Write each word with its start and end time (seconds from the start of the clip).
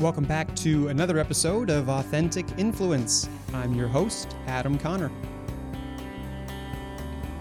Welcome 0.00 0.24
back 0.24 0.54
to 0.56 0.88
another 0.88 1.20
episode 1.20 1.70
of 1.70 1.88
Authentic 1.88 2.46
Influence. 2.58 3.28
I'm 3.52 3.74
your 3.74 3.86
host, 3.86 4.34
Adam 4.48 4.76
Conner. 4.76 5.08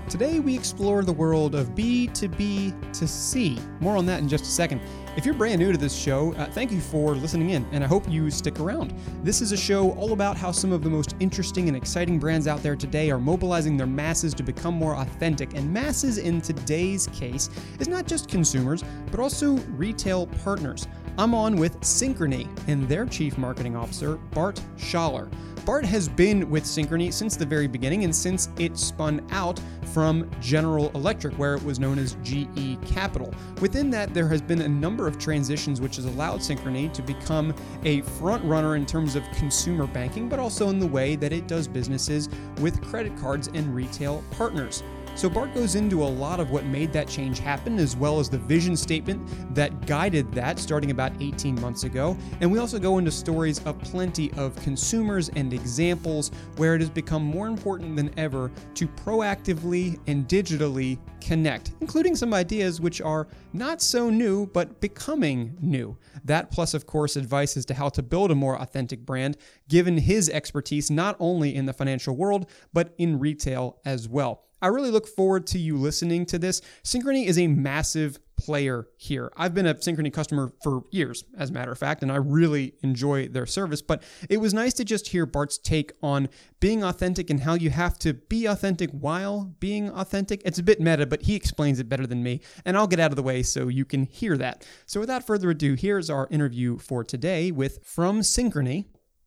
Today 0.07 0.39
we 0.39 0.53
explore 0.53 1.03
the 1.03 1.11
world 1.11 1.55
of 1.55 1.73
B 1.73 2.05
to 2.09 2.27
B 2.27 2.71
to 2.93 3.07
C. 3.07 3.57
More 3.79 3.97
on 3.97 4.05
that 4.05 4.19
in 4.19 4.29
just 4.29 4.43
a 4.43 4.49
second. 4.49 4.81
If 5.17 5.25
you're 5.25 5.33
brand 5.33 5.59
new 5.59 5.71
to 5.71 5.77
this 5.79 5.95
show, 5.95 6.33
uh, 6.35 6.45
thank 6.45 6.71
you 6.71 6.79
for 6.79 7.15
listening 7.15 7.49
in, 7.49 7.65
and 7.71 7.83
I 7.83 7.87
hope 7.87 8.07
you 8.07 8.29
stick 8.29 8.59
around. 8.59 8.93
This 9.23 9.41
is 9.41 9.51
a 9.51 9.57
show 9.57 9.91
all 9.93 10.13
about 10.13 10.37
how 10.37 10.51
some 10.51 10.71
of 10.71 10.83
the 10.83 10.89
most 10.91 11.15
interesting 11.19 11.67
and 11.67 11.75
exciting 11.75 12.19
brands 12.19 12.45
out 12.45 12.61
there 12.61 12.75
today 12.75 13.09
are 13.09 13.19
mobilizing 13.19 13.77
their 13.77 13.87
masses 13.87 14.31
to 14.35 14.43
become 14.43 14.75
more 14.75 14.97
authentic. 14.97 15.55
And 15.55 15.73
masses 15.73 16.19
in 16.19 16.39
today's 16.39 17.07
case 17.07 17.49
is 17.79 17.87
not 17.87 18.05
just 18.05 18.29
consumers, 18.29 18.83
but 19.09 19.19
also 19.19 19.53
retail 19.75 20.27
partners. 20.43 20.87
I'm 21.15 21.35
on 21.35 21.57
with 21.57 21.79
Synchrony 21.81 22.47
and 22.67 22.89
their 22.89 23.05
Chief 23.05 23.37
Marketing 23.37 23.75
Officer, 23.75 24.15
Bart 24.31 24.59
Schaller. 24.77 25.31
Bart 25.63 25.85
has 25.85 26.09
been 26.09 26.49
with 26.49 26.63
Synchrony 26.63 27.13
since 27.13 27.35
the 27.35 27.45
very 27.45 27.67
beginning 27.67 28.03
and 28.03 28.13
since 28.13 28.49
it 28.57 28.75
spun 28.77 29.25
out 29.29 29.61
from 29.93 30.29
General 30.41 30.89
Electric, 30.95 31.35
where 31.35 31.53
it 31.53 31.63
was 31.63 31.79
known 31.79 31.99
as 31.99 32.17
GE 32.23 32.79
Capital. 32.85 33.31
Within 33.61 33.91
that, 33.91 34.11
there 34.15 34.27
has 34.27 34.41
been 34.41 34.61
a 34.61 34.67
number 34.67 35.07
of 35.07 35.19
transitions 35.19 35.79
which 35.79 35.97
has 35.97 36.05
allowed 36.05 36.39
Synchrony 36.39 36.91
to 36.93 37.03
become 37.03 37.53
a 37.83 38.01
front 38.01 38.43
runner 38.43 38.75
in 38.75 38.85
terms 38.85 39.15
of 39.15 39.23
consumer 39.33 39.85
banking, 39.85 40.27
but 40.27 40.39
also 40.39 40.69
in 40.69 40.79
the 40.79 40.87
way 40.87 41.15
that 41.15 41.31
it 41.31 41.47
does 41.47 41.67
businesses 41.67 42.27
with 42.59 42.83
credit 42.83 43.15
cards 43.17 43.49
and 43.53 43.73
retail 43.75 44.23
partners. 44.31 44.81
So 45.15 45.29
Bart 45.29 45.53
goes 45.53 45.75
into 45.75 46.03
a 46.03 46.05
lot 46.05 46.39
of 46.39 46.49
what 46.49 46.65
made 46.65 46.91
that 46.93 47.07
change 47.07 47.37
happen, 47.39 47.77
as 47.77 47.95
well 47.95 48.19
as 48.19 48.29
the 48.29 48.39
vision 48.39 48.75
statement 48.75 49.21
that 49.53 49.85
guided 49.85 50.31
that 50.33 50.57
starting 50.57 50.89
about 50.89 51.13
18 51.21 51.59
months 51.61 51.83
ago. 51.83 52.17
And 52.41 52.51
we 52.51 52.57
also 52.57 52.79
go 52.79 52.97
into 52.97 53.11
stories 53.11 53.59
of 53.59 53.79
plenty 53.79 54.31
of 54.33 54.55
consumers 54.63 55.29
and 55.29 55.53
examples 55.53 56.31
where 56.57 56.73
it 56.73 56.81
has 56.81 56.89
become 56.89 57.23
more 57.23 57.47
important 57.47 57.95
than 57.95 58.11
ever 58.17 58.51
to 58.73 58.87
proactively 58.87 59.99
and 60.07 60.27
digitally 60.27 60.97
connect, 61.21 61.73
including 61.79 62.15
some 62.15 62.33
ideas 62.33 62.81
which 62.81 62.99
are 62.99 63.27
not 63.53 63.83
so 63.83 64.09
new, 64.09 64.47
but 64.47 64.81
becoming 64.81 65.55
new. 65.61 65.95
That, 66.25 66.49
plus, 66.49 66.73
of 66.73 66.87
course, 66.87 67.15
advice 67.15 67.55
as 67.55 67.65
to 67.67 67.75
how 67.75 67.89
to 67.89 68.01
build 68.01 68.31
a 68.31 68.35
more 68.35 68.59
authentic 68.59 69.05
brand, 69.05 69.37
given 69.69 69.97
his 69.97 70.27
expertise 70.27 70.89
not 70.89 71.15
only 71.19 71.55
in 71.55 71.67
the 71.67 71.73
financial 71.73 72.15
world, 72.15 72.49
but 72.73 72.95
in 72.97 73.19
retail 73.19 73.77
as 73.85 74.09
well. 74.09 74.43
I 74.63 74.67
really 74.67 74.91
look 74.91 75.07
forward 75.09 75.45
to 75.47 75.59
you 75.59 75.75
listening 75.75 76.25
to 76.27 76.39
this. 76.39 76.61
Synchrony 76.85 77.25
is 77.25 77.37
a 77.37 77.47
massive 77.47 78.17
player 78.37 78.87
here. 78.95 79.29
I've 79.35 79.53
been 79.53 79.65
a 79.65 79.75
Synchrony 79.75 80.11
customer 80.11 80.53
for 80.63 80.83
years, 80.89 81.25
as 81.37 81.49
a 81.49 81.53
matter 81.53 81.73
of 81.73 81.77
fact, 81.77 82.01
and 82.01 82.09
I 82.09 82.15
really 82.15 82.75
enjoy 82.81 83.27
their 83.27 83.45
service. 83.45 83.81
But 83.81 84.03
it 84.29 84.37
was 84.37 84.53
nice 84.53 84.73
to 84.75 84.85
just 84.85 85.09
hear 85.09 85.25
Bart's 85.25 85.57
take 85.57 85.91
on 86.01 86.29
being 86.61 86.81
authentic 86.81 87.29
and 87.29 87.41
how 87.41 87.55
you 87.55 87.71
have 87.71 87.99
to 87.99 88.13
be 88.13 88.45
authentic 88.45 88.89
while 88.91 89.53
being 89.59 89.89
authentic. 89.89 90.41
It's 90.45 90.59
a 90.59 90.63
bit 90.63 90.79
meta, 90.79 91.05
but 91.05 91.23
he 91.23 91.35
explains 91.35 91.81
it 91.81 91.89
better 91.89 92.07
than 92.07 92.23
me, 92.23 92.39
and 92.63 92.77
I'll 92.77 92.87
get 92.87 93.01
out 93.01 93.11
of 93.11 93.17
the 93.17 93.21
way 93.21 93.43
so 93.43 93.67
you 93.67 93.83
can 93.83 94.05
hear 94.05 94.37
that. 94.37 94.65
So 94.85 95.01
without 95.01 95.27
further 95.27 95.49
ado, 95.49 95.73
here's 95.73 96.09
our 96.09 96.29
interview 96.31 96.77
for 96.77 97.03
today 97.03 97.51
with 97.51 97.83
From 97.83 98.21
Synchrony, 98.21 98.85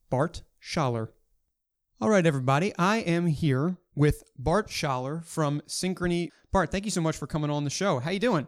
Bart 0.08 0.40
Schaller. 0.62 1.10
All 1.98 2.10
right, 2.10 2.26
everybody, 2.26 2.74
I 2.78 2.98
am 2.98 3.26
here 3.26 3.78
with 3.94 4.22
Bart 4.38 4.68
Schaller 4.68 5.24
from 5.24 5.62
Synchrony. 5.66 6.28
Bart, 6.52 6.70
thank 6.70 6.84
you 6.84 6.90
so 6.90 7.00
much 7.00 7.16
for 7.16 7.26
coming 7.26 7.48
on 7.48 7.64
the 7.64 7.70
show. 7.70 8.00
How 8.00 8.10
you 8.10 8.18
doing? 8.18 8.46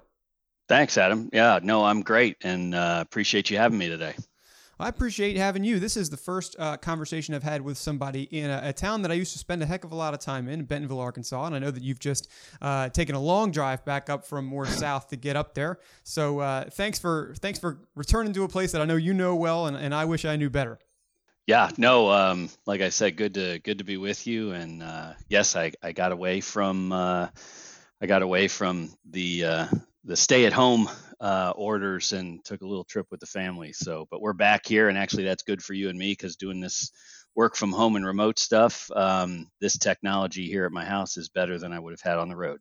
Thanks, 0.69 0.99
Adam. 0.99 1.31
Yeah, 1.33 1.59
no, 1.63 1.83
I'm 1.83 2.03
great, 2.03 2.37
and 2.43 2.75
uh, 2.75 2.99
appreciate 3.01 3.49
you 3.49 3.57
having 3.57 3.79
me 3.79 3.89
today. 3.89 4.13
I 4.79 4.91
appreciate 4.91 5.39
having 5.39 5.65
you. 5.65 5.79
This 5.79 5.97
is 5.97 6.11
the 6.11 6.17
first 6.19 6.57
uh, 6.59 6.77
conversation 6.77 7.35
I've 7.35 7.43
had 7.43 7.63
with 7.63 7.79
somebody 7.79 8.25
in 8.25 8.51
a, 8.51 8.61
a, 8.65 8.73
town 8.75 9.01
that 9.01 9.11
I 9.11 9.15
used 9.15 9.33
to 9.33 9.39
spend 9.39 9.62
a 9.62 9.67
heck 9.67 9.83
of 9.83 9.93
a 9.93 9.97
lot 9.97 10.12
of 10.12 10.21
time 10.21 10.47
in, 10.47 10.65
Bentonville, 10.65 11.01
Arkansas. 11.01 11.47
And 11.47 11.55
I 11.55 11.59
know 11.59 11.71
that 11.71 11.83
you've 11.83 11.99
just 11.99 12.28
uh, 12.61 12.91
taken 12.91 13.15
a 13.15 13.21
long 13.21 13.51
drive 13.51 13.83
back 13.87 14.11
up 14.11 14.27
from 14.27 14.45
more 14.45 14.67
south 14.67 15.09
to 15.09 15.17
get 15.17 15.37
up 15.37 15.55
there. 15.55 15.78
So 16.05 16.41
uh, 16.41 16.65
thanks 16.69 16.99
for 16.99 17.34
thanks 17.39 17.59
for 17.59 17.78
returning 17.97 18.34
to 18.34 18.45
a 18.45 18.49
place 18.49 18.72
that 18.72 18.83
I 18.83 18.84
know 18.84 18.97
you 18.97 19.15
know 19.15 19.34
well, 19.34 19.69
and, 19.69 19.77
and 19.77 19.95
I 19.95 20.05
wish 20.05 20.27
I 20.27 20.37
knew 20.37 20.51
better 20.51 20.78
yeah 21.48 21.70
no 21.78 22.12
um, 22.12 22.50
like 22.66 22.82
i 22.82 22.91
said 22.91 23.16
good 23.16 23.34
to 23.34 23.59
good 23.60 23.78
to 23.78 23.84
be 23.84 23.97
with 23.97 24.26
you. 24.26 24.53
And 24.53 24.82
uh, 24.82 25.14
yes 25.28 25.56
i 25.56 25.72
i 25.82 25.91
got 25.92 26.12
away 26.12 26.41
from 26.41 26.92
uh, 26.92 27.28
i 28.00 28.06
got 28.06 28.22
away 28.22 28.47
from 28.47 28.92
the 29.10 29.44
uh, 29.44 29.66
the 30.04 30.16
stay 30.16 30.44
at 30.44 30.53
home 30.53 30.88
uh, 31.20 31.53
orders 31.56 32.12
and 32.12 32.44
took 32.44 32.62
a 32.62 32.66
little 32.66 32.84
trip 32.84 33.06
with 33.10 33.19
the 33.19 33.26
family. 33.26 33.72
So 33.72 34.06
but 34.10 34.20
we're 34.20 34.34
back 34.34 34.66
here 34.66 34.88
and 34.88 34.98
actually 34.98 35.25
that's 35.25 35.42
good 35.42 35.62
for 35.62 35.72
you 35.72 35.88
and 35.88 35.98
me 35.98 36.12
because 36.12 36.36
doing 36.36 36.60
this 36.60 36.92
work 37.34 37.56
from 37.56 37.72
home 37.72 37.97
and 37.97 38.04
remote 38.04 38.38
stuff 38.38 38.91
um, 38.94 39.48
this 39.60 39.78
technology 39.78 40.48
here 40.48 40.66
at 40.66 40.72
my 40.72 40.84
house 40.84 41.16
is 41.16 41.28
better 41.28 41.56
than 41.56 41.72
i 41.72 41.78
would 41.78 41.92
have 41.92 42.00
had 42.00 42.19
on 42.19 42.28
the 42.28 42.36
road 42.36 42.59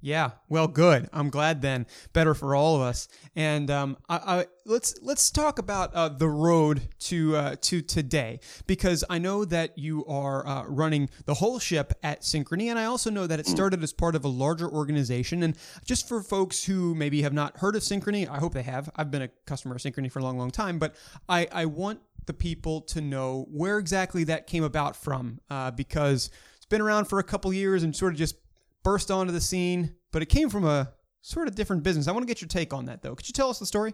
yeah, 0.00 0.30
well, 0.48 0.68
good. 0.68 1.08
I'm 1.12 1.30
glad 1.30 1.62
then. 1.62 1.86
Better 2.12 2.34
for 2.34 2.54
all 2.54 2.76
of 2.76 2.82
us. 2.82 3.08
And 3.34 3.70
um, 3.70 3.96
I, 4.08 4.16
I, 4.16 4.46
let's 4.64 4.98
let's 5.02 5.30
talk 5.30 5.58
about 5.58 5.92
uh, 5.94 6.08
the 6.08 6.28
road 6.28 6.82
to 7.00 7.36
uh, 7.36 7.56
to 7.62 7.82
today 7.82 8.40
because 8.66 9.04
I 9.10 9.18
know 9.18 9.44
that 9.46 9.76
you 9.76 10.04
are 10.06 10.46
uh, 10.46 10.64
running 10.66 11.10
the 11.26 11.34
whole 11.34 11.58
ship 11.58 11.94
at 12.02 12.22
Synchrony, 12.22 12.66
and 12.66 12.78
I 12.78 12.84
also 12.84 13.10
know 13.10 13.26
that 13.26 13.40
it 13.40 13.46
started 13.46 13.82
as 13.82 13.92
part 13.92 14.14
of 14.14 14.24
a 14.24 14.28
larger 14.28 14.68
organization. 14.70 15.42
And 15.42 15.56
just 15.84 16.08
for 16.08 16.22
folks 16.22 16.64
who 16.64 16.94
maybe 16.94 17.22
have 17.22 17.32
not 17.32 17.56
heard 17.58 17.74
of 17.74 17.82
Synchrony, 17.82 18.28
I 18.28 18.38
hope 18.38 18.54
they 18.54 18.62
have. 18.62 18.90
I've 18.96 19.10
been 19.10 19.22
a 19.22 19.28
customer 19.46 19.74
of 19.74 19.80
Synchrony 19.80 20.10
for 20.10 20.20
a 20.20 20.22
long, 20.22 20.38
long 20.38 20.50
time, 20.50 20.78
but 20.78 20.94
I, 21.28 21.48
I 21.50 21.64
want 21.66 22.00
the 22.26 22.34
people 22.34 22.82
to 22.82 23.00
know 23.00 23.46
where 23.50 23.78
exactly 23.78 24.22
that 24.24 24.46
came 24.46 24.62
about 24.62 24.94
from 24.94 25.40
uh, 25.50 25.70
because 25.70 26.30
it's 26.56 26.66
been 26.66 26.80
around 26.80 27.06
for 27.06 27.18
a 27.18 27.24
couple 27.24 27.52
years 27.52 27.82
and 27.82 27.96
sort 27.96 28.12
of 28.12 28.18
just 28.18 28.36
burst 28.88 29.10
onto 29.10 29.30
the 29.30 29.40
scene, 29.40 29.94
but 30.12 30.22
it 30.22 30.30
came 30.30 30.48
from 30.48 30.64
a 30.64 30.90
sort 31.20 31.46
of 31.46 31.54
different 31.54 31.82
business. 31.82 32.08
I 32.08 32.12
want 32.12 32.22
to 32.22 32.26
get 32.26 32.40
your 32.40 32.48
take 32.48 32.72
on 32.72 32.86
that, 32.86 33.02
though. 33.02 33.14
Could 33.14 33.28
you 33.28 33.34
tell 33.34 33.50
us 33.50 33.58
the 33.58 33.66
story? 33.66 33.92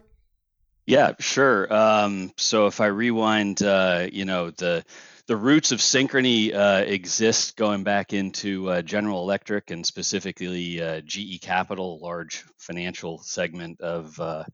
Yeah, 0.85 1.15
sure. 1.19 1.73
Um, 1.73 2.31
so 2.37 2.67
if 2.67 2.79
I 2.79 2.85
rewind, 2.85 3.61
uh, 3.61 4.07
you 4.09 4.23
know, 4.23 4.51
the 4.51 4.85
the 5.27 5.35
roots 5.35 5.73
of 5.73 5.79
Synchrony 5.79 6.55
uh, 6.55 6.85
exist 6.85 7.57
going 7.57 7.83
back 7.83 8.13
into 8.13 8.69
uh, 8.69 8.81
General 8.83 9.21
Electric 9.21 9.69
and 9.69 9.85
specifically 9.85 10.81
uh, 10.81 11.01
GE 11.01 11.41
Capital, 11.41 11.99
large 11.99 12.45
financial 12.57 13.17
segment 13.17 13.81
of 13.81 14.17
uh, 14.17 14.45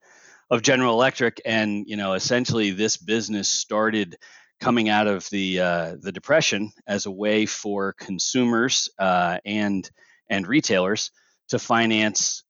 of 0.49 0.63
General 0.63 0.95
Electric, 0.95 1.39
and 1.45 1.85
you 1.85 1.97
know, 1.97 2.13
essentially 2.13 2.71
this 2.71 2.97
business 2.97 3.47
started 3.47 4.17
coming 4.59 4.89
out 4.89 5.05
of 5.05 5.29
the 5.29 5.59
uh, 5.59 5.95
the 6.01 6.11
depression 6.11 6.71
as 6.87 7.05
a 7.05 7.11
way 7.11 7.45
for 7.45 7.93
consumers 7.93 8.89
and 8.97 9.87
and 10.31 10.47
retailers 10.47 11.11
to 11.49 11.59
finance 11.59 12.43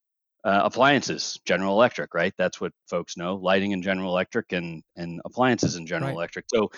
uh, 0.44 0.62
appliances, 0.64 1.40
General 1.46 1.74
Electric, 1.74 2.14
right? 2.14 2.34
That's 2.38 2.62
what 2.62 2.72
folks 2.90 3.18
know, 3.18 3.36
lighting 3.36 3.72
in 3.72 3.81
General 3.81 4.12
Electric 4.12 4.53
and 4.53 4.84
and 4.96 5.19
appliances 5.25 5.75
in 5.75 5.86
General 5.86 6.12
right. 6.12 6.16
Electric. 6.16 6.46
So 6.47 6.72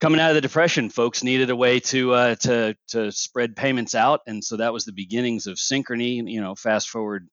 coming 0.00 0.20
out 0.20 0.30
of 0.30 0.34
the 0.34 0.40
depression, 0.40 0.90
folks 0.90 1.22
needed 1.22 1.50
a 1.50 1.56
way 1.56 1.80
to 1.80 2.12
uh, 2.12 2.34
to 2.36 2.76
to 2.88 3.12
spread 3.12 3.54
payments 3.54 3.94
out, 3.94 4.20
and 4.26 4.42
so 4.42 4.56
that 4.56 4.72
was 4.72 4.84
the 4.84 4.92
beginnings 4.92 5.46
of 5.46 5.56
Synchrony. 5.56 6.28
You 6.30 6.40
know, 6.40 6.54
fast 6.54 6.90
forward 6.90 7.28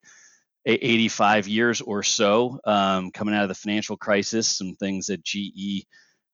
85 0.65 1.47
years 1.47 1.81
or 1.81 2.03
so, 2.03 2.59
um, 2.63 3.11
coming 3.11 3.35
out 3.35 3.43
of 3.43 3.49
the 3.49 3.55
financial 3.55 3.97
crisis, 3.97 4.47
some 4.47 4.75
things 4.75 5.09
at 5.09 5.23
GE 5.23 5.85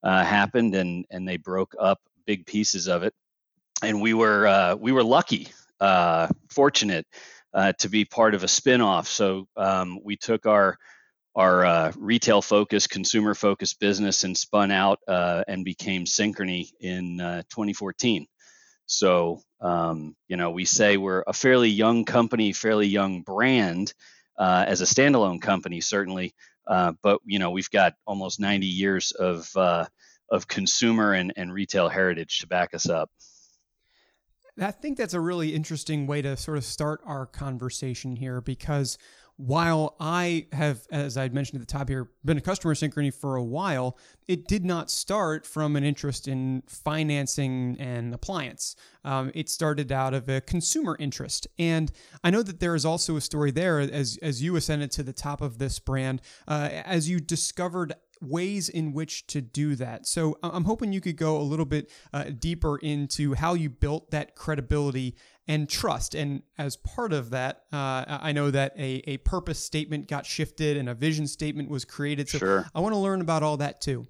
uh, 0.03 0.23
happened, 0.23 0.75
and 0.75 1.05
and 1.09 1.27
they 1.27 1.37
broke 1.37 1.75
up 1.79 1.99
big 2.25 2.45
pieces 2.45 2.87
of 2.87 3.01
it, 3.01 3.13
and 3.81 4.01
we 4.01 4.13
were 4.13 4.45
uh, 4.45 4.75
we 4.75 4.91
were 4.91 5.03
lucky 5.03 5.47
uh, 5.79 6.27
fortunate 6.49 7.05
uh, 7.53 7.73
to 7.79 7.89
be 7.89 8.05
part 8.05 8.35
of 8.35 8.43
a 8.43 8.47
spinoff. 8.47 9.07
So 9.07 9.47
um, 9.55 9.99
we 10.03 10.15
took 10.15 10.45
our 10.45 10.77
our 11.35 11.63
uh, 11.63 11.91
retail 11.97 12.41
focused, 12.41 12.89
consumer 12.89 13.33
focused 13.33 13.79
business 13.79 14.23
and 14.23 14.35
spun 14.35 14.71
out 14.71 14.99
uh, 15.07 15.43
and 15.47 15.63
became 15.63 16.03
Synchrony 16.03 16.69
in 16.81 17.21
uh, 17.21 17.43
2014. 17.49 18.25
So 18.87 19.41
um, 19.61 20.15
you 20.27 20.37
know 20.37 20.51
we 20.51 20.65
say 20.65 20.97
we're 20.97 21.23
a 21.25 21.33
fairly 21.33 21.69
young 21.69 22.05
company, 22.05 22.53
fairly 22.53 22.87
young 22.87 23.21
brand 23.21 23.93
uh, 24.37 24.65
as 24.67 24.81
a 24.81 24.85
standalone 24.85 25.41
company, 25.41 25.81
certainly. 25.81 26.33
but 26.67 27.19
you 27.25 27.39
know 27.39 27.51
we've 27.51 27.69
got 27.69 27.93
almost 28.05 28.39
90 28.39 28.65
years 28.65 29.11
of 29.11 29.49
of 30.31 30.47
consumer 30.47 31.13
and, 31.13 31.33
and 31.35 31.51
retail 31.53 31.89
heritage 31.89 32.39
to 32.39 32.47
back 32.47 32.73
us 32.73 32.87
up. 32.87 33.09
I 34.61 34.71
think 34.71 34.97
that's 34.97 35.13
a 35.13 35.19
really 35.19 35.55
interesting 35.55 36.07
way 36.07 36.21
to 36.21 36.35
sort 36.37 36.57
of 36.57 36.65
start 36.65 37.01
our 37.05 37.25
conversation 37.25 38.15
here 38.15 38.41
because 38.41 38.97
while 39.39 39.95
I 40.01 40.47
have, 40.51 40.85
as 40.91 41.15
I 41.15 41.29
mentioned 41.29 41.61
at 41.61 41.65
the 41.65 41.71
top 41.71 41.87
here, 41.87 42.09
been 42.25 42.37
a 42.37 42.41
customer 42.41 42.73
Synchrony 42.73 43.13
for 43.13 43.37
a 43.37 43.43
while, 43.43 43.97
it 44.27 44.49
did 44.49 44.65
not 44.65 44.91
start 44.91 45.45
from 45.45 45.77
an 45.77 45.85
interest 45.85 46.27
in 46.27 46.61
financing 46.67 47.77
and 47.79 48.13
appliance. 48.13 48.75
Um, 49.05 49.31
it 49.33 49.47
started 49.47 49.93
out 49.93 50.13
of 50.13 50.27
a 50.27 50.41
consumer 50.41 50.97
interest. 50.99 51.47
And 51.57 51.89
I 52.21 52.31
know 52.31 52.43
that 52.43 52.59
there 52.59 52.75
is 52.75 52.83
also 52.83 53.15
a 53.15 53.21
story 53.21 53.51
there 53.51 53.79
as, 53.79 54.19
as 54.21 54.43
you 54.43 54.57
ascended 54.57 54.91
to 54.91 55.03
the 55.03 55.13
top 55.13 55.39
of 55.39 55.57
this 55.57 55.79
brand, 55.79 56.21
uh, 56.45 56.67
as 56.73 57.07
you 57.07 57.21
discovered 57.21 57.93
ways 58.21 58.69
in 58.69 58.93
which 58.93 59.27
to 59.27 59.41
do 59.41 59.75
that. 59.75 60.07
So 60.07 60.37
I'm 60.43 60.65
hoping 60.65 60.93
you 60.93 61.01
could 61.01 61.17
go 61.17 61.37
a 61.37 61.43
little 61.43 61.65
bit 61.65 61.89
uh, 62.13 62.25
deeper 62.37 62.77
into 62.77 63.33
how 63.33 63.53
you 63.53 63.69
built 63.69 64.11
that 64.11 64.35
credibility 64.35 65.15
and 65.47 65.67
trust. 65.67 66.15
And 66.15 66.43
as 66.57 66.75
part 66.75 67.11
of 67.11 67.31
that, 67.31 67.63
uh, 67.73 68.05
I 68.07 68.31
know 68.31 68.51
that 68.51 68.73
a, 68.77 69.01
a 69.07 69.17
purpose 69.17 69.59
statement 69.59 70.07
got 70.07 70.25
shifted 70.25 70.77
and 70.77 70.87
a 70.87 70.93
vision 70.93 71.27
statement 71.27 71.69
was 71.69 71.85
created. 71.85 72.29
So 72.29 72.37
sure. 72.37 72.69
I 72.75 72.79
want 72.81 72.93
to 72.93 72.99
learn 72.99 73.21
about 73.21 73.43
all 73.43 73.57
that 73.57 73.81
too. 73.81 74.07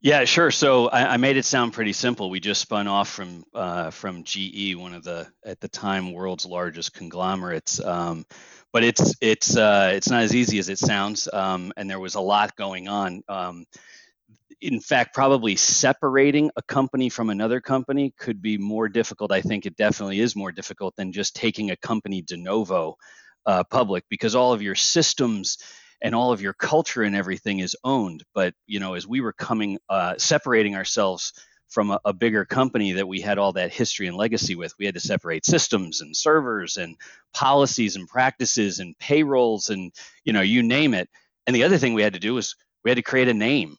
Yeah, 0.00 0.24
sure. 0.26 0.50
So 0.50 0.88
I, 0.88 1.14
I, 1.14 1.16
made 1.16 1.38
it 1.38 1.46
sound 1.46 1.72
pretty 1.72 1.94
simple. 1.94 2.28
We 2.28 2.38
just 2.38 2.60
spun 2.60 2.88
off 2.88 3.08
from 3.08 3.42
uh, 3.54 3.90
from 3.90 4.24
GE, 4.24 4.76
one 4.76 4.92
of 4.92 5.02
the 5.02 5.26
at 5.42 5.60
the 5.60 5.68
time 5.68 6.12
world's 6.12 6.44
largest 6.44 6.92
conglomerates. 6.92 7.82
Um, 7.82 8.26
but 8.74 8.82
it's 8.82 9.14
it's 9.20 9.56
uh, 9.56 9.92
it's 9.94 10.10
not 10.10 10.24
as 10.24 10.34
easy 10.34 10.58
as 10.58 10.68
it 10.68 10.80
sounds, 10.80 11.28
um, 11.32 11.72
and 11.76 11.88
there 11.88 12.00
was 12.00 12.16
a 12.16 12.20
lot 12.20 12.56
going 12.56 12.88
on. 12.88 13.22
Um, 13.28 13.66
in 14.60 14.80
fact, 14.80 15.14
probably 15.14 15.54
separating 15.54 16.50
a 16.56 16.62
company 16.62 17.08
from 17.08 17.30
another 17.30 17.60
company 17.60 18.12
could 18.18 18.42
be 18.42 18.58
more 18.58 18.88
difficult. 18.88 19.30
I 19.30 19.42
think 19.42 19.64
it 19.64 19.76
definitely 19.76 20.18
is 20.18 20.34
more 20.34 20.50
difficult 20.50 20.96
than 20.96 21.12
just 21.12 21.36
taking 21.36 21.70
a 21.70 21.76
company 21.76 22.22
de 22.22 22.36
novo 22.36 22.96
uh, 23.46 23.62
public 23.62 24.04
because 24.08 24.34
all 24.34 24.52
of 24.52 24.60
your 24.60 24.74
systems 24.74 25.58
and 26.02 26.12
all 26.12 26.32
of 26.32 26.42
your 26.42 26.54
culture 26.54 27.02
and 27.02 27.14
everything 27.14 27.60
is 27.60 27.76
owned. 27.84 28.24
But 28.34 28.54
you 28.66 28.80
know, 28.80 28.94
as 28.94 29.06
we 29.06 29.20
were 29.20 29.32
coming, 29.32 29.78
uh, 29.88 30.14
separating 30.18 30.74
ourselves 30.74 31.32
from 31.68 31.90
a, 31.90 32.00
a, 32.04 32.12
bigger 32.12 32.44
company 32.44 32.92
that 32.92 33.08
we 33.08 33.20
had 33.20 33.38
all 33.38 33.52
that 33.52 33.72
history 33.72 34.06
and 34.06 34.16
legacy 34.16 34.54
with, 34.54 34.74
we 34.78 34.86
had 34.86 34.94
to 34.94 35.00
separate 35.00 35.44
systems 35.44 36.00
and 36.00 36.16
servers 36.16 36.76
and 36.76 36.96
policies 37.32 37.96
and 37.96 38.08
practices 38.08 38.78
and 38.78 38.98
payrolls 38.98 39.70
and 39.70 39.92
you 40.24 40.32
know, 40.32 40.40
you 40.40 40.62
name 40.62 40.94
it. 40.94 41.08
And 41.46 41.54
the 41.54 41.64
other 41.64 41.78
thing 41.78 41.94
we 41.94 42.02
had 42.02 42.14
to 42.14 42.20
do 42.20 42.34
was 42.34 42.56
we 42.84 42.90
had 42.90 42.96
to 42.96 43.02
create 43.02 43.28
a 43.28 43.34
name. 43.34 43.76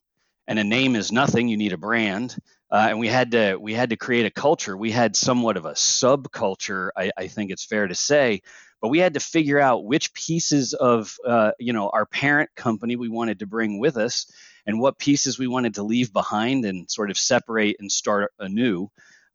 And 0.48 0.60
a 0.60 0.64
name 0.64 0.96
is 0.96 1.12
nothing. 1.12 1.48
You 1.48 1.58
need 1.58 1.74
a 1.74 1.78
brand. 1.78 2.38
Uh, 2.70 2.88
and 2.90 3.00
we 3.00 3.08
had 3.08 3.32
to 3.32 3.56
we 3.56 3.74
had 3.74 3.92
to 3.92 3.96
create 3.96 4.26
a 4.26 4.32
culture. 4.32 4.76
We 4.76 4.92
had 4.92 5.16
somewhat 5.16 5.58
of 5.58 5.66
a 5.66 5.74
subculture, 5.74 6.90
I, 6.96 7.12
I 7.16 7.28
think 7.28 7.52
it's 7.52 7.66
fair 7.66 7.88
to 7.88 7.96
say, 7.96 8.42
but 8.82 8.90
we 8.90 9.00
had 9.00 9.14
to 9.14 9.20
figure 9.20 9.60
out 9.60 9.86
which 9.86 10.14
pieces 10.14 10.74
of 10.74 11.16
uh, 11.26 11.52
you 11.60 11.74
know 11.74 11.90
our 11.90 12.06
parent 12.06 12.50
company 12.56 12.96
we 12.96 13.10
wanted 13.10 13.40
to 13.40 13.48
bring 13.48 13.80
with 13.80 13.98
us 13.98 14.32
and 14.66 14.80
what 14.80 15.00
pieces 15.00 15.38
we 15.38 15.48
wanted 15.48 15.76
to 15.76 15.84
leave 15.84 16.12
behind 16.12 16.66
and 16.66 16.90
sort 16.90 17.10
of 17.10 17.18
separate 17.18 17.78
and 17.80 17.92
start 17.92 18.32
anew. 18.40 18.90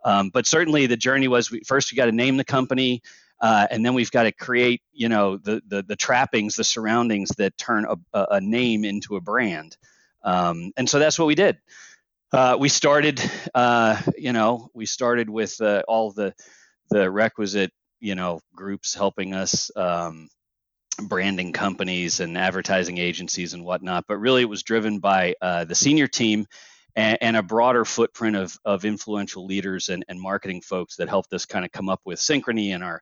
Um, 0.04 0.30
but 0.30 0.46
certainly 0.46 0.86
the 0.86 0.96
journey 0.96 1.28
was 1.28 1.50
we, 1.50 1.60
first 1.60 1.92
we 1.92 1.96
got 1.96 2.06
to 2.06 2.12
name 2.12 2.36
the 2.36 2.44
company 2.44 3.02
uh, 3.40 3.66
and 3.70 3.84
then 3.84 3.94
we've 3.94 4.10
got 4.10 4.24
to 4.24 4.32
create 4.32 4.82
you 4.92 5.08
know 5.08 5.36
the, 5.36 5.62
the, 5.66 5.82
the 5.82 5.96
trappings 5.96 6.56
the 6.56 6.64
surroundings 6.64 7.30
that 7.38 7.56
turn 7.56 7.86
a, 8.12 8.26
a 8.32 8.40
name 8.40 8.84
into 8.84 9.16
a 9.16 9.20
brand. 9.20 9.76
Um, 10.22 10.72
and 10.76 10.88
so 10.88 10.98
that's 10.98 11.18
what 11.18 11.26
we 11.26 11.34
did. 11.34 11.58
Uh, 12.32 12.56
we 12.60 12.68
started 12.68 13.20
uh, 13.54 14.00
you 14.16 14.32
know 14.32 14.70
we 14.74 14.86
started 14.86 15.28
with 15.28 15.60
uh, 15.60 15.82
all 15.88 16.12
the 16.12 16.34
the 16.90 17.10
requisite 17.10 17.72
you 17.98 18.14
know 18.14 18.40
groups 18.54 18.94
helping 18.94 19.34
us 19.34 19.70
um, 19.76 20.28
branding 21.08 21.52
companies 21.52 22.20
and 22.20 22.36
advertising 22.36 22.98
agencies 22.98 23.54
and 23.54 23.64
whatnot 23.64 24.04
but 24.06 24.18
really 24.18 24.42
it 24.42 24.48
was 24.48 24.62
driven 24.62 24.98
by 24.98 25.34
uh, 25.40 25.64
the 25.64 25.74
senior 25.74 26.06
team 26.06 26.46
and, 26.96 27.18
and, 27.20 27.36
a 27.36 27.42
broader 27.42 27.84
footprint 27.84 28.36
of, 28.36 28.58
of 28.64 28.84
influential 28.84 29.46
leaders 29.46 29.88
and, 29.88 30.04
and 30.08 30.20
marketing 30.20 30.60
folks 30.60 30.96
that 30.96 31.08
helped 31.08 31.32
us 31.32 31.46
kind 31.46 31.64
of 31.64 31.70
come 31.70 31.88
up 31.88 32.00
with 32.04 32.18
synchrony 32.18 32.74
and 32.74 32.82
our 32.82 33.00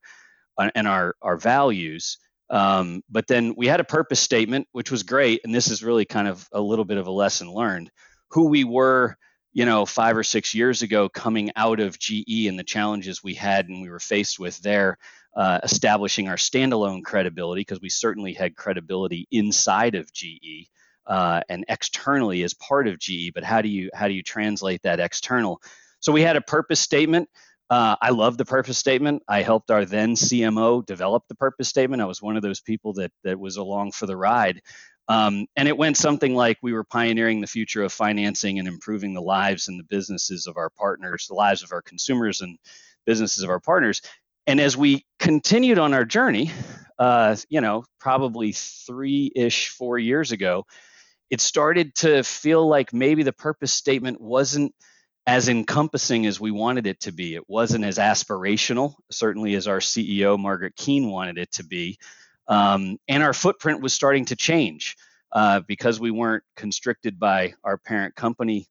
uh, 0.58 0.70
and 0.74 0.86
our 0.86 1.14
our 1.22 1.36
values. 1.36 2.18
Um, 2.50 3.02
but 3.08 3.26
then 3.26 3.54
we 3.56 3.66
had 3.66 3.80
a 3.80 3.84
purpose 3.84 4.20
statement 4.20 4.68
which 4.72 4.90
was 4.90 5.02
great 5.02 5.40
and 5.44 5.54
this 5.54 5.70
is 5.70 5.82
really 5.82 6.04
kind 6.04 6.28
of 6.28 6.46
a 6.52 6.60
little 6.60 6.84
bit 6.84 6.98
of 6.98 7.06
a 7.06 7.12
lesson 7.12 7.50
learned. 7.50 7.90
Who 8.30 8.48
we 8.48 8.64
were 8.64 9.16
you 9.52 9.64
know, 9.64 9.86
five 9.86 10.16
or 10.16 10.22
six 10.22 10.54
years 10.54 10.82
ago, 10.82 11.08
coming 11.08 11.50
out 11.56 11.80
of 11.80 11.98
GE 11.98 12.46
and 12.46 12.58
the 12.58 12.64
challenges 12.64 13.24
we 13.24 13.34
had 13.34 13.68
and 13.68 13.82
we 13.82 13.90
were 13.90 13.98
faced 13.98 14.38
with 14.38 14.58
there, 14.60 14.98
uh, 15.38 15.60
establishing 15.62 16.28
our 16.28 16.36
standalone 16.36 17.04
credibility 17.04 17.60
because 17.60 17.80
we 17.80 17.88
certainly 17.88 18.32
had 18.32 18.56
credibility 18.56 19.28
inside 19.30 19.94
of 19.94 20.12
GE 20.12 20.68
uh, 21.06 21.40
and 21.48 21.64
externally 21.68 22.42
as 22.42 22.54
part 22.54 22.88
of 22.88 22.98
GE. 22.98 23.32
But 23.32 23.44
how 23.44 23.62
do 23.62 23.68
you 23.68 23.88
how 23.94 24.08
do 24.08 24.14
you 24.14 24.22
translate 24.24 24.82
that 24.82 24.98
external? 24.98 25.62
So 26.00 26.12
we 26.12 26.22
had 26.22 26.34
a 26.34 26.40
purpose 26.40 26.80
statement. 26.80 27.28
Uh, 27.70 27.94
I 28.02 28.10
love 28.10 28.36
the 28.36 28.44
purpose 28.44 28.78
statement. 28.78 29.22
I 29.28 29.42
helped 29.42 29.70
our 29.70 29.84
then 29.84 30.14
CMO 30.14 30.84
develop 30.84 31.22
the 31.28 31.36
purpose 31.36 31.68
statement. 31.68 32.02
I 32.02 32.06
was 32.06 32.20
one 32.20 32.36
of 32.36 32.42
those 32.42 32.60
people 32.60 32.94
that 32.94 33.12
that 33.22 33.38
was 33.38 33.58
along 33.58 33.92
for 33.92 34.06
the 34.06 34.16
ride. 34.16 34.60
Um, 35.06 35.46
and 35.54 35.68
it 35.68 35.78
went 35.78 35.96
something 35.96 36.34
like 36.34 36.58
we 36.62 36.72
were 36.72 36.84
pioneering 36.84 37.40
the 37.40 37.46
future 37.46 37.84
of 37.84 37.92
financing 37.92 38.58
and 38.58 38.66
improving 38.66 39.14
the 39.14 39.22
lives 39.22 39.68
and 39.68 39.78
the 39.78 39.84
businesses 39.84 40.48
of 40.48 40.56
our 40.56 40.68
partners, 40.68 41.26
the 41.28 41.34
lives 41.34 41.62
of 41.62 41.72
our 41.72 41.80
consumers 41.80 42.40
and 42.40 42.58
businesses 43.06 43.44
of 43.44 43.50
our 43.50 43.60
partners. 43.60 44.02
And 44.48 44.62
as 44.62 44.78
we 44.78 45.04
continued 45.18 45.78
on 45.78 45.92
our 45.92 46.06
journey, 46.06 46.50
uh, 46.98 47.36
you 47.50 47.60
know, 47.60 47.84
probably 48.00 48.52
three 48.52 49.30
ish, 49.36 49.68
four 49.68 49.98
years 49.98 50.32
ago, 50.32 50.64
it 51.28 51.42
started 51.42 51.94
to 51.96 52.22
feel 52.22 52.66
like 52.66 52.94
maybe 52.94 53.22
the 53.22 53.32
purpose 53.34 53.74
statement 53.74 54.22
wasn't 54.22 54.74
as 55.26 55.50
encompassing 55.50 56.24
as 56.24 56.40
we 56.40 56.50
wanted 56.50 56.86
it 56.86 56.98
to 57.00 57.12
be. 57.12 57.34
It 57.34 57.46
wasn't 57.46 57.84
as 57.84 57.98
aspirational, 57.98 58.94
certainly 59.10 59.54
as 59.54 59.68
our 59.68 59.80
CEO, 59.80 60.38
Margaret 60.38 60.74
Keane, 60.76 61.10
wanted 61.10 61.36
it 61.36 61.52
to 61.52 61.64
be. 61.64 61.98
Um, 62.46 62.96
and 63.06 63.22
our 63.22 63.34
footprint 63.34 63.82
was 63.82 63.92
starting 63.92 64.24
to 64.24 64.36
change 64.36 64.96
uh, 65.30 65.60
because 65.60 66.00
we 66.00 66.10
weren't 66.10 66.44
constricted 66.56 67.18
by 67.18 67.52
our 67.64 67.76
parent 67.76 68.14
company 68.14 68.66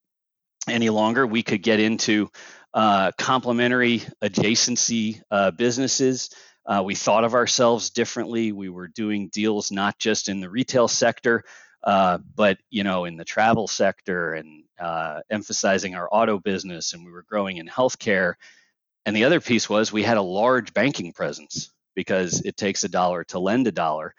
any 0.68 0.90
longer. 0.90 1.28
We 1.28 1.44
could 1.44 1.62
get 1.62 1.80
into 1.80 2.32
uh, 2.78 3.12
complementary 3.18 4.04
adjacency 4.24 5.20
uh, 5.32 5.50
businesses. 5.50 6.30
Uh, 6.64 6.84
we 6.86 6.94
thought 6.94 7.24
of 7.24 7.34
ourselves 7.34 7.90
differently. 7.90 8.52
We 8.52 8.70
were 8.70 8.88
doing 8.88 9.30
deals 9.30 9.72
not 9.72 9.98
just 9.98 10.30
in 10.30 10.42
the 10.42 10.50
retail 10.50 10.88
sector, 10.88 11.44
uh, 11.84 12.20
but 12.36 12.60
you 12.70 12.84
know, 12.84 13.06
in 13.06 13.18
the 13.18 13.26
travel 13.26 13.68
sector 13.68 14.36
and 14.36 14.64
uh, 14.80 15.22
emphasizing 15.32 15.96
our 15.96 16.08
auto 16.12 16.38
business, 16.38 16.94
and 16.94 17.04
we 17.04 17.12
were 17.12 17.26
growing 17.28 17.58
in 17.58 17.66
healthcare. 17.66 18.36
And 19.08 19.16
the 19.16 19.24
other 19.24 19.42
piece 19.42 19.68
was 19.68 19.92
we 19.92 20.04
had 20.04 20.18
a 20.18 20.22
large 20.22 20.72
banking 20.72 21.14
presence 21.14 21.72
because 21.96 22.42
it 22.42 22.58
takes 22.58 22.84
a 22.84 22.90
dollar 22.90 23.24
to 23.24 23.40
lend 23.40 23.66
a 23.66 23.72
dollar. 23.72 24.14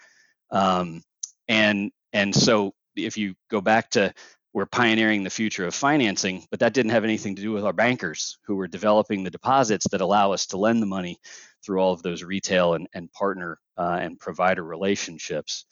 Um, 0.51 1.05
and 1.47 1.93
and 2.13 2.35
so 2.35 2.75
if 2.97 3.17
you 3.19 3.37
go 3.51 3.61
back 3.61 3.91
to 3.91 4.13
we're 4.53 4.67
pioneering 4.67 5.23
the 5.23 5.31
future 5.31 5.67
of 5.67 5.75
financing, 5.75 6.45
but 6.51 6.61
that 6.61 6.73
didn't 6.73 6.93
have 6.93 7.05
anything 7.05 7.37
to 7.37 7.43
do 7.43 7.53
with 7.53 7.65
our 7.65 7.73
bankers 7.73 8.39
who 8.47 8.57
were 8.57 8.67
developing 8.67 9.23
the 9.23 9.31
deposits 9.31 9.87
that 9.91 10.01
allow 10.01 10.33
us 10.33 10.47
to 10.47 10.57
lend 10.57 10.83
the 10.83 10.87
money 10.87 11.19
through 11.65 11.81
all 11.81 11.93
of 11.93 12.03
those 12.03 12.25
retail 12.25 12.75
and, 12.75 12.89
and 12.95 13.13
partner 13.13 13.59
uh, 13.77 13.99
and 14.01 14.19
provider 14.19 14.65
relationships. 14.65 15.67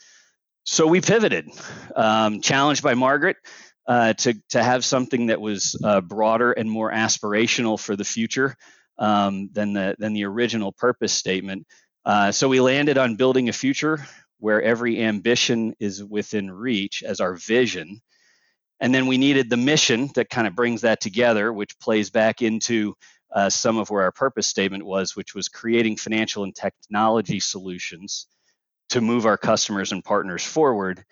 So 0.64 0.86
we 0.86 1.00
pivoted, 1.00 1.48
um, 1.94 2.40
challenged 2.40 2.82
by 2.82 2.94
Margaret 2.94 3.36
uh, 3.86 4.12
to, 4.14 4.34
to 4.50 4.62
have 4.62 4.84
something 4.84 5.26
that 5.26 5.40
was 5.40 5.80
uh, 5.82 6.00
broader 6.00 6.52
and 6.52 6.70
more 6.70 6.90
aspirational 6.90 7.78
for 7.78 7.96
the 7.96 8.04
future 8.04 8.56
um, 8.98 9.48
than, 9.52 9.72
the, 9.72 9.94
than 9.98 10.12
the 10.12 10.24
original 10.24 10.72
purpose 10.72 11.12
statement. 11.12 11.66
Uh, 12.04 12.32
so 12.32 12.48
we 12.48 12.60
landed 12.60 12.98
on 12.98 13.16
building 13.16 13.48
a 13.48 13.52
future 13.52 14.04
where 14.38 14.60
every 14.60 15.02
ambition 15.02 15.74
is 15.78 16.04
within 16.04 16.50
reach 16.50 17.02
as 17.02 17.20
our 17.20 17.34
vision. 17.34 18.00
And 18.80 18.94
then 18.94 19.06
we 19.06 19.18
needed 19.18 19.48
the 19.48 19.56
mission 19.56 20.10
that 20.14 20.28
kind 20.28 20.46
of 20.46 20.54
brings 20.54 20.82
that 20.82 21.00
together, 21.00 21.52
which 21.52 21.78
plays 21.78 22.10
back 22.10 22.42
into 22.42 22.94
uh, 23.32 23.50
some 23.50 23.78
of 23.78 23.90
where 23.90 24.02
our 24.02 24.12
purpose 24.12 24.46
statement 24.46 24.84
was, 24.84 25.16
which 25.16 25.34
was 25.34 25.48
creating 25.48 25.96
financial 25.96 26.44
and 26.44 26.54
technology 26.54 27.40
solutions 27.40 28.26
to 28.90 29.00
move 29.00 29.26
our 29.26 29.38
customers 29.38 29.92
and 29.92 30.04
partners 30.04 30.44
forward. 30.44 31.04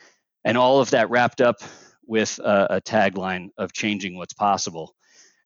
And 0.44 0.56
all 0.58 0.80
of 0.80 0.90
that 0.90 1.10
wrapped 1.10 1.40
up 1.40 1.56
with 2.06 2.38
a, 2.38 2.76
a 2.76 2.80
tagline 2.80 3.48
of 3.56 3.72
changing 3.72 4.16
what's 4.16 4.34
possible. 4.34 4.94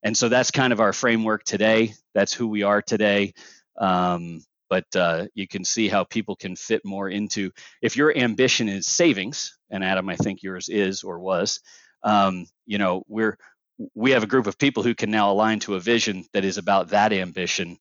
And 0.03 0.17
so 0.17 0.29
that's 0.29 0.51
kind 0.51 0.73
of 0.73 0.81
our 0.81 0.93
framework 0.93 1.45
today. 1.45 1.95
That's 2.15 2.33
who 2.33 2.49
we 2.49 2.63
are 2.63 2.83
today. 2.83 3.33
Um, 3.79 4.43
but 4.69 4.85
uh, 4.95 5.27
you 5.35 5.49
can 5.49 5.65
see 5.65 5.89
how 5.89 6.05
people 6.05 6.37
can 6.37 6.57
fit 6.57 6.85
more 6.85 7.09
into 7.09 7.51
if 7.81 7.97
your 7.97 8.17
ambition 8.17 8.69
is 8.69 8.87
savings 8.87 9.59
and 9.71 9.83
adam 9.85 10.09
i 10.09 10.17
think 10.17 10.43
yours 10.43 10.69
is 10.69 11.03
or 11.03 11.19
was 11.19 11.61
um, 12.03 12.47
you 12.67 12.79
know 12.79 13.03
we're 13.09 13.39
we 13.95 14.11
have 14.11 14.23
a 14.23 14.29
group 14.29 14.47
of 14.47 14.59
people 14.59 14.83
who 14.83 14.95
can 14.95 15.11
now 15.11 15.31
align 15.31 15.61
to 15.61 15.75
a 15.77 15.81
vision 15.81 16.25
that 16.33 16.45
is 16.45 16.59
about 16.59 16.89
that 16.89 17.13
ambition 17.13 17.79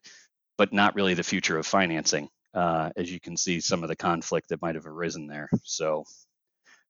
but 0.58 0.74
not 0.74 0.96
really 0.96 1.14
the 1.14 1.24
future 1.24 1.58
of 1.58 1.66
financing 1.66 2.30
uh, 2.58 2.90
as 2.96 3.12
you 3.12 3.20
can 3.20 3.38
see 3.38 3.60
some 3.60 3.84
of 3.84 3.90
the 3.90 3.96
conflict 3.96 4.50
that 4.50 4.62
might 4.62 4.76
have 4.76 4.88
arisen 4.88 5.28
there. 5.28 5.48
So 5.64 6.04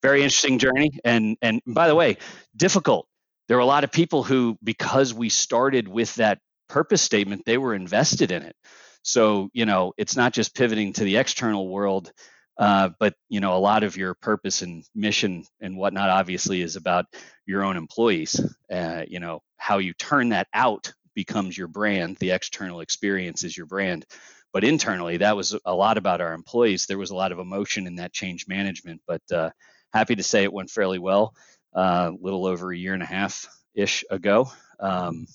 very 0.02 0.24
interesting 0.24 0.60
journey. 0.60 0.92
And 1.04 1.38
and 1.42 1.62
by 1.68 1.88
the 1.88 1.96
way 1.96 2.18
difficult. 2.56 3.08
There 3.48 3.58
were 3.58 3.64
a 3.64 3.68
lot 3.68 3.84
of 3.84 3.92
people 3.92 4.24
who 4.24 4.58
because 4.64 5.14
we 5.14 5.30
started 5.30 5.88
with 5.88 6.16
that 6.16 6.40
purpose 6.70 7.02
statement 7.02 7.44
they 7.46 7.58
were 7.58 7.74
invested 7.74 8.32
in 8.32 8.44
it. 8.44 8.56
So, 9.04 9.50
you 9.54 9.66
know, 9.66 9.94
it's 9.98 10.18
not 10.18 10.34
just 10.34 10.56
pivoting 10.56 10.94
to 10.94 11.06
the 11.06 11.18
external 11.18 11.70
world 11.70 12.12
Uh, 12.58 12.90
but 13.00 13.14
you 13.30 13.40
know, 13.40 13.56
a 13.56 13.60
lot 13.60 13.84
of 13.84 13.98
your 13.98 14.14
purpose 14.16 14.62
and 14.62 14.84
mission 14.96 15.46
and 15.62 15.78
whatnot 15.78 16.10
obviously 16.10 16.62
is 16.62 16.76
about 16.76 17.06
your 17.46 17.64
own 17.64 17.78
employees. 17.78 18.40
Uh, 18.72 19.04
you 19.08 19.20
know, 19.20 19.42
how 19.58 19.78
you 19.78 19.94
turn 19.94 20.30
that 20.30 20.48
out 20.54 20.92
becomes 21.14 21.58
your 21.58 21.68
brand. 21.68 22.18
The 22.18 22.32
external 22.32 22.82
experience 22.82 23.44
is 23.44 23.56
your 23.56 23.66
brand. 23.66 24.06
But 24.54 24.64
internally, 24.64 25.18
that 25.18 25.36
was 25.36 25.56
a 25.66 25.76
lot 25.76 25.98
about 25.98 26.22
our 26.22 26.34
employees. 26.34 26.86
There 26.86 26.98
was 26.98 27.12
a 27.12 27.16
lot 27.16 27.32
of 27.32 27.40
emotion 27.40 27.86
in 27.86 27.96
that 27.96 28.14
change 28.14 28.48
management. 28.48 29.02
But 29.06 29.22
uh, 29.32 29.50
happy 29.94 30.16
to 30.16 30.24
say 30.24 30.44
it 30.44 30.54
went 30.54 30.72
fairly 30.72 31.00
well. 31.00 31.36
A 31.76 31.80
uh, 31.80 32.12
little 32.20 32.46
over 32.46 32.72
a 32.72 32.78
year 32.78 32.94
and 32.94 33.04
a 33.04 33.08
half 33.08 33.46
ish 33.76 34.04
ago. 34.10 34.50
Um, 34.80 35.28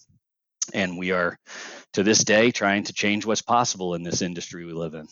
and 0.73 0.99
we 0.99 1.11
are 1.11 1.39
to 1.95 2.03
this 2.03 2.25
day 2.25 2.51
trying 2.51 2.85
to 2.85 2.93
change 2.93 3.27
what's 3.27 3.43
possible 3.43 3.95
in 3.95 4.03
this 4.03 4.23
industry 4.23 4.65
we 4.65 4.73
live 4.73 4.95
in. 4.95 5.07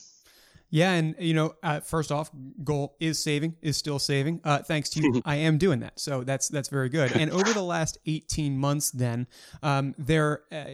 Yeah, 0.71 0.93
and 0.93 1.17
you 1.19 1.35
know, 1.35 1.55
uh, 1.63 1.81
first 1.81 2.13
off, 2.13 2.31
goal 2.63 2.97
is 3.01 3.19
saving, 3.19 3.57
is 3.61 3.77
still 3.77 3.99
saving. 3.99 4.41
Uh, 4.45 4.59
thanks 4.59 4.89
to 4.91 5.03
you, 5.03 5.21
I 5.27 5.37
am 5.37 5.59
doing 5.59 5.81
that, 5.81 5.99
so 5.99 6.23
that's 6.23 6.49
that's 6.49 6.69
very 6.69 6.89
good. 6.89 7.13
And 7.13 7.31
over 7.31 7.53
the 7.53 7.63
last 7.63 7.99
eighteen 8.07 8.57
months, 8.57 8.91
then 8.93 9.27
um, 9.63 9.95
there, 9.99 10.43
uh, 10.53 10.65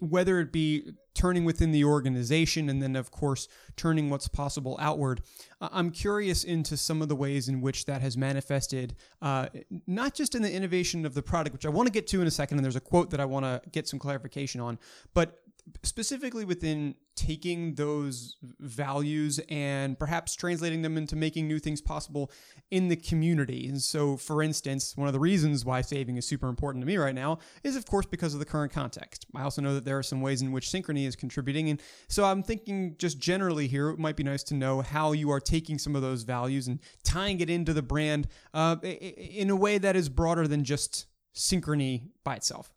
whether 0.00 0.40
it 0.40 0.52
be 0.52 0.92
turning 1.14 1.44
within 1.44 1.70
the 1.70 1.84
organization, 1.84 2.68
and 2.68 2.82
then 2.82 2.96
of 2.96 3.12
course 3.12 3.46
turning 3.76 4.10
what's 4.10 4.26
possible 4.26 4.76
outward, 4.80 5.22
I'm 5.60 5.92
curious 5.92 6.42
into 6.42 6.76
some 6.76 7.00
of 7.00 7.08
the 7.08 7.14
ways 7.14 7.48
in 7.48 7.60
which 7.60 7.86
that 7.86 8.00
has 8.02 8.16
manifested, 8.16 8.96
uh, 9.22 9.46
not 9.86 10.14
just 10.14 10.34
in 10.34 10.42
the 10.42 10.52
innovation 10.52 11.06
of 11.06 11.14
the 11.14 11.22
product, 11.22 11.52
which 11.52 11.66
I 11.66 11.68
want 11.68 11.86
to 11.86 11.92
get 11.92 12.08
to 12.08 12.20
in 12.20 12.26
a 12.26 12.32
second. 12.32 12.58
And 12.58 12.64
there's 12.64 12.74
a 12.74 12.80
quote 12.80 13.10
that 13.10 13.20
I 13.20 13.24
want 13.24 13.44
to 13.44 13.62
get 13.70 13.86
some 13.86 14.00
clarification 14.00 14.60
on, 14.60 14.80
but 15.14 15.40
specifically 15.82 16.44
within 16.44 16.94
taking 17.16 17.74
those 17.74 18.36
values 18.60 19.40
and 19.48 19.98
perhaps 19.98 20.34
translating 20.34 20.82
them 20.82 20.98
into 20.98 21.16
making 21.16 21.46
new 21.46 21.58
things 21.58 21.80
possible 21.80 22.30
in 22.70 22.88
the 22.88 22.96
community. 22.96 23.68
And 23.68 23.80
so, 23.80 24.16
for 24.16 24.42
instance, 24.42 24.96
one 24.96 25.06
of 25.06 25.14
the 25.14 25.20
reasons 25.20 25.64
why 25.64 25.80
saving 25.80 26.16
is 26.16 26.26
super 26.26 26.48
important 26.48 26.82
to 26.82 26.86
me 26.86 26.96
right 26.96 27.14
now 27.14 27.38
is, 27.62 27.76
of 27.76 27.86
course, 27.86 28.06
because 28.06 28.34
of 28.34 28.40
the 28.40 28.46
current 28.46 28.72
context. 28.72 29.26
I 29.34 29.42
also 29.42 29.62
know 29.62 29.74
that 29.74 29.84
there 29.84 29.98
are 29.98 30.02
some 30.02 30.20
ways 30.20 30.42
in 30.42 30.52
which 30.52 30.68
Synchrony 30.68 31.06
is 31.06 31.16
contributing. 31.16 31.70
And 31.70 31.80
so, 32.08 32.24
I'm 32.24 32.42
thinking 32.42 32.96
just 32.98 33.18
generally 33.18 33.66
here, 33.66 33.90
it 33.90 33.98
might 33.98 34.16
be 34.16 34.24
nice 34.24 34.42
to 34.44 34.54
know 34.54 34.80
how 34.80 35.12
you 35.12 35.30
are 35.30 35.40
taking 35.40 35.78
some 35.78 35.96
of 35.96 36.02
those 36.02 36.24
values 36.24 36.68
and 36.68 36.80
tying 37.04 37.40
it 37.40 37.48
into 37.48 37.72
the 37.72 37.82
brand 37.82 38.28
uh, 38.52 38.76
in 38.82 39.50
a 39.50 39.56
way 39.56 39.78
that 39.78 39.96
is 39.96 40.08
broader 40.08 40.46
than 40.46 40.64
just 40.64 41.06
Synchrony 41.34 42.08
by 42.22 42.36
itself 42.36 42.73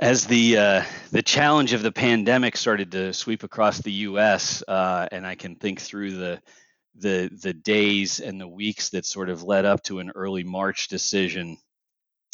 as 0.00 0.26
the 0.26 0.56
uh, 0.56 0.82
the 1.12 1.22
challenge 1.22 1.74
of 1.74 1.82
the 1.82 1.92
pandemic 1.92 2.56
started 2.56 2.92
to 2.92 3.12
sweep 3.12 3.44
across 3.44 3.78
the 3.78 3.92
U.S., 3.92 4.64
uh, 4.66 5.06
and 5.12 5.26
I 5.26 5.34
can 5.34 5.54
think 5.56 5.80
through 5.80 6.12
the 6.12 6.42
the 6.96 7.30
the 7.42 7.52
days 7.52 8.18
and 8.18 8.40
the 8.40 8.48
weeks 8.48 8.88
that 8.90 9.04
sort 9.04 9.28
of 9.28 9.42
led 9.42 9.66
up 9.66 9.82
to 9.84 9.98
an 9.98 10.10
early 10.14 10.42
March 10.42 10.88
decision 10.88 11.58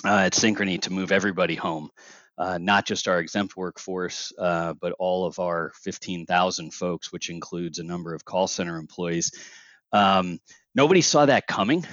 uh, 0.04 0.18
at 0.26 0.32
Synchrony 0.32 0.80
to 0.82 0.92
move 0.92 1.10
everybody 1.10 1.56
home, 1.56 1.90
uh, 2.38 2.56
not 2.58 2.86
just 2.86 3.08
our 3.08 3.18
exempt 3.18 3.56
workforce, 3.56 4.32
uh, 4.38 4.74
but 4.80 4.92
all 5.00 5.26
of 5.26 5.40
our 5.40 5.72
15,000 5.82 6.72
folks, 6.72 7.12
which 7.12 7.30
includes 7.30 7.80
a 7.80 7.84
number 7.84 8.14
of 8.14 8.24
call 8.24 8.46
center 8.46 8.78
employees. 8.78 9.32
Um, 9.92 10.38
nobody 10.74 11.00
saw 11.00 11.26
that 11.26 11.48
coming, 11.48 11.84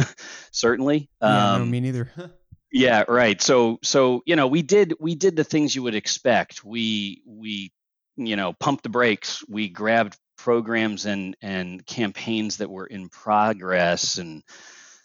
certainly. 0.50 1.08
Yeah, 1.22 1.52
um, 1.52 1.62
no, 1.62 1.66
me 1.66 1.80
neither. 1.80 2.10
Yeah, 2.72 3.04
right. 3.08 3.40
So 3.40 3.78
so 3.82 4.22
you 4.26 4.36
know, 4.36 4.46
we 4.46 4.62
did 4.62 4.94
we 5.00 5.14
did 5.14 5.36
the 5.36 5.44
things 5.44 5.74
you 5.74 5.82
would 5.82 5.94
expect. 5.94 6.64
We 6.64 7.22
we 7.26 7.72
you 8.16 8.36
know, 8.36 8.52
pumped 8.52 8.82
the 8.82 8.88
brakes. 8.90 9.42
We 9.48 9.68
grabbed 9.68 10.16
programs 10.38 11.06
and 11.06 11.36
and 11.42 11.84
campaigns 11.86 12.58
that 12.58 12.70
were 12.70 12.86
in 12.86 13.08
progress 13.08 14.18
and 14.18 14.42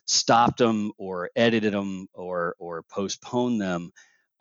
stopped 0.05 0.59
them 0.59 0.91
or 0.97 1.29
edited 1.35 1.73
them 1.73 2.07
or 2.13 2.55
or 2.59 2.83
postponed 2.83 3.61
them. 3.61 3.91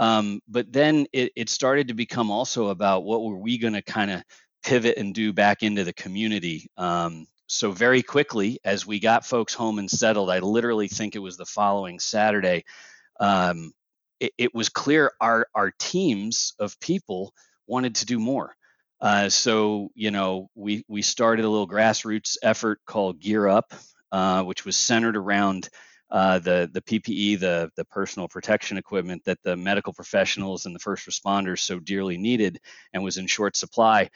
Um, 0.01 0.41
but 0.49 0.73
then 0.73 1.07
it, 1.13 1.33
it 1.37 1.49
started 1.49 1.89
to 1.89 1.95
become 1.95 2.31
also 2.31 2.69
about 2.69 3.05
what 3.05 3.23
were 3.23 3.39
we 3.39 3.59
going 3.59 3.75
to 3.75 3.83
kind 3.83 4.11
of 4.11 4.23
pivot 4.65 4.99
and 4.99 5.15
do 5.15 5.33
back 5.33 5.63
into 5.63 5.85
the 5.85 5.93
community. 5.93 6.69
Um, 6.77 7.27
so 7.47 7.71
very 7.71 8.03
quickly, 8.03 8.59
as 8.65 8.87
we 8.87 8.99
got 8.99 9.25
folks 9.25 9.55
home 9.55 9.79
and 9.79 9.91
settled, 9.91 10.31
I 10.31 10.41
literally 10.41 10.89
think 10.89 11.15
it 11.15 11.21
was 11.21 11.37
the 11.37 11.47
following 11.47 12.01
Saturday 12.01 12.65
um, 13.21 13.73
it, 14.21 14.33
it, 14.39 14.55
was 14.55 14.69
clear 14.69 15.13
our 15.21 15.47
our 15.55 15.73
teams 15.79 16.55
of 16.59 16.79
people 16.81 17.33
wanted 17.67 17.97
to 17.97 18.07
do 18.07 18.19
more. 18.19 18.55
Uh, 19.01 19.29
so 19.29 19.91
you 19.95 20.11
know, 20.11 20.49
we 20.55 20.85
we 20.89 21.03
started 21.03 21.45
a 21.45 21.49
little 21.49 21.69
grassroots 21.69 22.37
effort 22.43 22.81
called 22.87 23.21
Gear 23.21 23.49
Up, 23.49 23.73
uh, 24.13 24.43
which 24.43 24.65
was 24.65 24.77
centered 24.77 25.17
around 25.17 25.69
uh, 26.11 26.39
the 26.39 26.71
the 26.73 26.83
PPE, 26.83 27.41
the 27.41 27.71
the 27.77 27.85
personal 27.87 28.29
protection 28.29 28.79
equipment 28.79 29.23
that 29.25 29.39
the 29.43 29.57
medical 29.57 29.93
professionals 29.93 30.67
and 30.67 30.75
the 30.75 30.81
first 30.81 31.07
responders 31.07 31.61
so 31.61 31.79
dearly 31.79 32.17
needed 32.17 32.61
and 32.93 33.03
was 33.03 33.17
in 33.17 33.27
short 33.27 33.57
supply. 33.57 34.09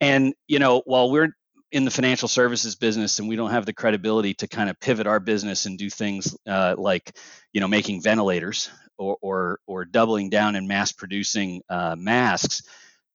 And 0.00 0.34
you 0.48 0.58
know, 0.58 0.82
while 0.86 1.10
we're 1.10 1.36
in 1.72 1.84
the 1.84 1.90
financial 1.90 2.28
services 2.28 2.76
business 2.76 3.18
and 3.18 3.28
we 3.28 3.36
don't 3.36 3.50
have 3.50 3.66
the 3.66 3.72
credibility 3.72 4.34
to 4.34 4.46
kind 4.46 4.70
of 4.70 4.78
pivot 4.78 5.06
our 5.06 5.20
business 5.20 5.66
and 5.66 5.78
do 5.78 5.90
things 5.90 6.36
uh, 6.46 6.74
like 6.78 7.16
you 7.52 7.60
know 7.60 7.68
making 7.68 8.02
ventilators 8.02 8.70
or, 8.98 9.16
or 9.20 9.58
or 9.66 9.84
doubling 9.84 10.30
down 10.30 10.56
and 10.56 10.68
mass 10.68 10.92
producing 10.92 11.62
uh, 11.68 11.96
masks 11.98 12.62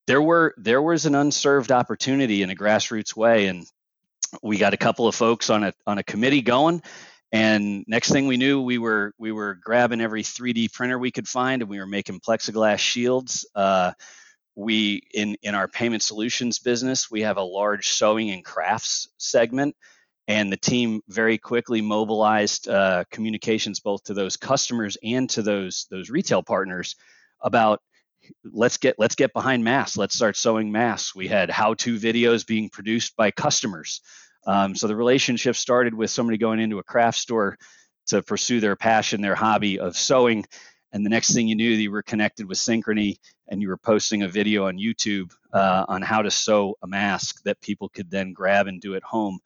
there 0.07 0.21
were 0.21 0.53
there 0.57 0.81
was 0.81 1.05
an 1.05 1.15
unserved 1.15 1.71
opportunity 1.71 2.41
in 2.43 2.49
a 2.49 2.55
grassroots 2.55 3.15
way 3.15 3.47
and 3.47 3.65
we 4.41 4.57
got 4.57 4.73
a 4.73 4.77
couple 4.77 5.07
of 5.07 5.15
folks 5.15 5.49
on 5.49 5.63
a 5.63 5.73
on 5.87 5.97
a 5.97 6.03
committee 6.03 6.41
going 6.41 6.81
and 7.31 7.85
next 7.87 8.11
thing 8.11 8.27
we 8.27 8.37
knew 8.37 8.61
we 8.61 8.77
were 8.77 9.13
we 9.17 9.31
were 9.31 9.55
grabbing 9.55 10.01
every 10.01 10.23
3d 10.23 10.73
printer 10.73 10.99
we 10.99 11.11
could 11.11 11.27
find 11.27 11.61
and 11.61 11.69
we 11.69 11.79
were 11.79 11.87
making 11.87 12.19
plexiglass 12.19 12.79
shields 12.79 13.45
uh, 13.55 13.93
we 14.55 15.01
in 15.13 15.35
in 15.43 15.55
our 15.55 15.67
payment 15.67 16.03
solutions 16.03 16.59
business 16.59 17.09
we 17.09 17.21
have 17.21 17.37
a 17.37 17.41
large 17.41 17.87
sewing 17.87 18.31
and 18.31 18.43
crafts 18.43 19.07
segment 19.17 19.75
and 20.27 20.51
the 20.51 20.57
team 20.57 21.01
very 21.07 21.37
quickly 21.37 21.81
mobilized 21.81 22.67
uh, 22.67 23.03
communications 23.11 23.79
both 23.79 24.03
to 24.03 24.13
those 24.13 24.37
customers 24.37 24.97
and 25.03 25.29
to 25.29 25.41
those 25.41 25.87
those 25.89 26.09
retail 26.09 26.43
partners 26.43 26.95
about 27.41 27.81
let's 28.43 28.77
get 28.77 28.95
let's 28.97 29.15
get 29.15 29.33
behind 29.33 29.63
masks. 29.63 29.97
Let's 29.97 30.15
start 30.15 30.37
sewing 30.37 30.71
masks. 30.71 31.15
We 31.15 31.27
had 31.27 31.49
how-to 31.49 31.97
videos 31.97 32.45
being 32.45 32.69
produced 32.69 33.15
by 33.15 33.31
customers. 33.31 34.01
Um, 34.45 34.75
so 34.75 34.87
the 34.87 34.95
relationship 34.95 35.55
started 35.55 35.93
with 35.93 36.09
somebody 36.09 36.37
going 36.37 36.59
into 36.59 36.79
a 36.79 36.83
craft 36.83 37.17
store 37.17 37.57
to 38.07 38.21
pursue 38.21 38.59
their 38.59 38.75
passion 38.75 39.21
their 39.21 39.35
hobby 39.35 39.79
of 39.79 39.95
sewing 39.95 40.45
and 40.93 41.05
the 41.05 41.09
next 41.09 41.33
thing 41.33 41.47
you 41.47 41.55
knew 41.55 41.69
you 41.69 41.91
were 41.91 42.03
connected 42.03 42.47
with 42.47 42.57
synchrony 42.57 43.17
and 43.47 43.61
you 43.61 43.69
were 43.69 43.77
posting 43.77 44.23
a 44.23 44.27
video 44.27 44.67
on 44.67 44.77
youtube 44.77 45.31
uh, 45.53 45.85
on 45.87 46.01
how 46.01 46.21
to 46.21 46.31
sew 46.31 46.75
a 46.81 46.87
mask 46.87 47.41
that 47.43 47.61
people 47.61 47.89
could 47.89 48.09
then 48.09 48.33
grab 48.33 48.67
and 48.67 48.81
do 48.81 48.95
at 48.95 49.03
home. 49.03 49.39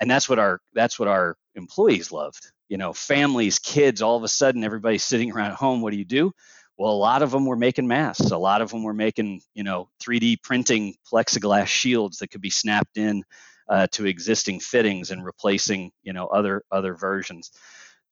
And 0.00 0.10
that's 0.10 0.28
what 0.28 0.38
our 0.38 0.60
that's 0.74 0.98
what 0.98 1.08
our 1.08 1.36
employees 1.54 2.12
loved. 2.12 2.52
You 2.68 2.78
know 2.78 2.92
families 2.92 3.58
kids 3.58 4.00
all 4.00 4.16
of 4.16 4.22
a 4.22 4.28
sudden 4.28 4.64
everybody's 4.64 5.04
sitting 5.04 5.32
around 5.32 5.50
at 5.50 5.56
home. 5.56 5.82
What 5.82 5.92
do 5.92 5.98
you 5.98 6.04
do? 6.04 6.32
Well 6.78 6.92
a 6.92 6.94
lot 6.94 7.22
of 7.22 7.30
them 7.30 7.44
were 7.44 7.56
making 7.56 7.86
masks. 7.86 8.30
A 8.30 8.38
lot 8.38 8.62
of 8.62 8.70
them 8.70 8.82
were 8.82 8.94
making 8.94 9.42
you 9.54 9.64
know 9.64 9.88
3d 10.02 10.42
printing 10.42 10.94
plexiglass 11.10 11.66
shields 11.66 12.18
that 12.18 12.28
could 12.28 12.40
be 12.40 12.50
snapped 12.50 12.96
in 12.96 13.24
uh, 13.68 13.86
to 13.92 14.06
existing 14.06 14.60
fittings 14.60 15.10
and 15.10 15.24
replacing 15.24 15.92
you 16.02 16.12
know 16.12 16.26
other 16.28 16.62
other 16.70 16.94
versions 16.94 17.50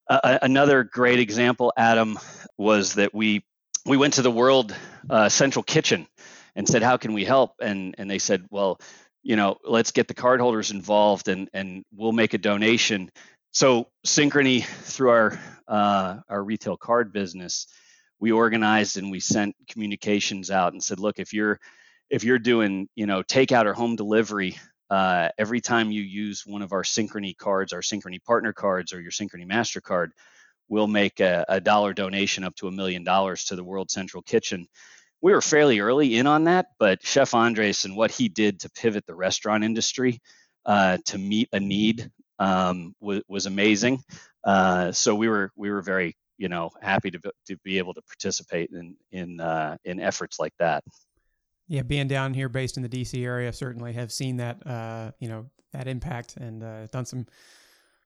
another 0.09 0.85
great 0.85 1.19
example, 1.19 1.73
Adam, 1.77 2.19
was 2.57 2.95
that 2.95 3.15
we 3.15 3.45
we 3.87 3.97
went 3.97 4.15
to 4.15 4.23
the 4.23 4.31
World 4.31 4.75
uh, 5.09 5.29
Central 5.29 5.63
Kitchen 5.63 6.07
and 6.55 6.69
said, 6.69 6.83
"How 6.83 6.97
can 6.97 7.13
we 7.13 7.25
help?" 7.25 7.53
And 7.61 7.95
and 7.99 8.11
they 8.11 8.19
said, 8.19 8.47
"Well, 8.51 8.81
you 9.23 9.37
know, 9.37 9.59
let's 9.65 9.91
get 9.93 10.09
the 10.09 10.15
cardholders 10.15 10.73
involved 10.73 11.29
and 11.29 11.49
and 11.53 11.85
we'll 11.95 12.13
make 12.13 12.35
a 12.35 12.39
donation." 12.39 13.11
So 13.53 13.89
Synchrony, 14.07 14.65
through 14.65 15.11
our 15.11 15.41
uh, 15.67 16.19
our 16.29 16.43
retail 16.43 16.77
card 16.77 17.13
business, 17.13 17.67
we 18.21 18.33
organized 18.33 18.99
and 18.99 19.11
we 19.11 19.21
sent 19.21 19.57
communications 19.69 20.51
out 20.51 20.73
and 20.73 20.83
said, 20.83 21.01
"Look, 21.01 21.19
if 21.19 21.33
you're 21.33 21.59
if 22.11 22.25
you're 22.25 22.39
doing 22.39 22.89
you 22.95 23.07
know 23.07 23.23
takeout 23.23 23.67
or 23.67 23.75
home 23.75 23.97
delivery 23.97 24.59
uh, 24.91 25.29
every 25.39 25.61
time 25.61 25.91
you 25.91 26.03
use 26.03 26.45
one 26.47 26.63
of 26.63 26.73
our 26.73 26.83
Synchrony 26.83 27.37
cards, 27.37 27.73
our 27.73 27.81
Synchrony 27.81 28.23
partner 28.23 28.53
cards, 28.53 28.93
or 28.93 29.01
your 29.01 29.11
Synchrony 29.11 29.47
MasterCard, 29.47 30.11
we'll 30.69 30.87
make 30.87 31.21
a, 31.21 31.45
a 31.49 31.61
dollar 31.61 31.93
donation 31.93 32.45
up 32.45 32.55
to 32.57 32.69
a 32.69 32.73
million 32.73 33.05
dollars 33.05 33.45
to 33.45 33.57
the 33.57 33.65
World 33.65 33.91
Central 33.91 34.23
Kitchen. 34.23 34.67
We 35.21 35.33
were 35.33 35.41
fairly 35.41 35.81
early 35.81 36.17
in 36.17 36.27
on 36.27 36.45
that, 36.45 36.67
but 36.79 37.05
Chef 37.05 37.35
Andres 37.35 37.85
and 37.85 37.97
what 37.97 38.11
he 38.11 38.29
did 38.29 38.61
to 38.61 38.71
pivot 38.71 39.05
the 39.07 39.15
restaurant 39.15 39.65
industry 39.65 40.21
uh, 40.65 40.99
to 41.07 41.19
meet 41.19 41.49
a 41.53 41.61
need 41.61 42.11
um, 42.39 42.95
was, 43.01 43.23
was 43.29 43.47
amazing. 43.47 44.03
Uh, 44.45 44.93
so 44.93 45.15
we 45.15 45.29
were 45.29 45.51
we 45.57 45.71
were 45.71 45.83
very 45.83 46.17
you 46.37 46.49
know 46.49 46.71
happy 46.81 47.11
to, 47.11 47.19
to 47.47 47.57
be 47.65 47.79
able 47.79 47.95
to 47.95 48.03
participate 48.03 48.71
in 48.71 48.97
in 49.11 49.41
uh, 49.41 49.77
in 49.85 49.99
efforts 50.01 50.39
like 50.39 50.55
that. 50.59 50.85
Yeah, 51.69 51.83
being 51.83 52.09
down 52.09 52.35
here 52.35 52.49
based 52.49 52.77
in 52.77 52.83
the 52.83 52.89
DC 52.89 53.23
area, 53.25 53.53
certainly 53.53 53.93
have 53.93 54.11
seen 54.11 54.39
that, 54.39 54.67
uh, 54.67 55.13
you 55.21 55.29
know, 55.29 55.47
that 55.73 55.87
impact 55.87 56.37
and 56.39 56.63
uh, 56.63 56.87
done 56.87 57.05
some 57.05 57.27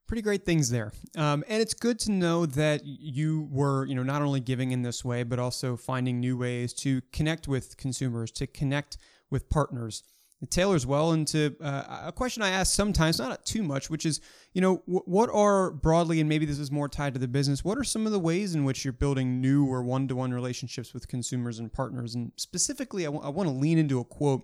pretty 0.08 0.22
great 0.22 0.44
things 0.44 0.68
there. 0.68 0.92
Um, 1.16 1.44
and 1.48 1.62
it's 1.62 1.74
good 1.74 1.98
to 2.00 2.12
know 2.12 2.44
that 2.44 2.82
you 2.84 3.48
were, 3.50 3.86
you 3.86 3.94
know, 3.94 4.02
not 4.02 4.20
only 4.20 4.40
giving 4.40 4.72
in 4.72 4.82
this 4.82 5.04
way, 5.04 5.22
but 5.22 5.38
also 5.38 5.76
finding 5.76 6.20
new 6.20 6.36
ways 6.36 6.74
to 6.74 7.00
connect 7.12 7.48
with 7.48 7.76
consumers, 7.76 8.30
to 8.32 8.46
connect 8.46 8.98
with 9.30 9.48
partners. 9.48 10.02
It 10.42 10.50
tailors 10.50 10.84
well 10.84 11.12
into 11.12 11.54
uh, 11.62 12.02
a 12.06 12.12
question 12.12 12.42
I 12.42 12.50
ask 12.50 12.74
sometimes, 12.74 13.20
not 13.20 13.46
too 13.46 13.62
much, 13.62 13.88
which 13.88 14.04
is, 14.04 14.20
you 14.52 14.60
know, 14.60 14.78
w- 14.88 15.04
what 15.04 15.30
are 15.32 15.70
broadly, 15.70 16.18
and 16.18 16.28
maybe 16.28 16.46
this 16.46 16.58
is 16.58 16.68
more 16.68 16.88
tied 16.88 17.14
to 17.14 17.20
the 17.20 17.28
business, 17.28 17.64
what 17.64 17.78
are 17.78 17.84
some 17.84 18.06
of 18.06 18.12
the 18.12 18.18
ways 18.18 18.56
in 18.56 18.64
which 18.64 18.84
you're 18.84 18.92
building 18.92 19.40
new 19.40 19.64
or 19.64 19.84
one 19.84 20.08
to 20.08 20.16
one 20.16 20.34
relationships 20.34 20.92
with 20.92 21.06
consumers 21.06 21.60
and 21.60 21.72
partners? 21.72 22.16
And 22.16 22.32
specifically, 22.36 23.04
I, 23.04 23.10
w- 23.10 23.24
I 23.24 23.28
want 23.28 23.48
to 23.48 23.54
lean 23.54 23.78
into 23.78 24.00
a 24.00 24.04
quote 24.04 24.42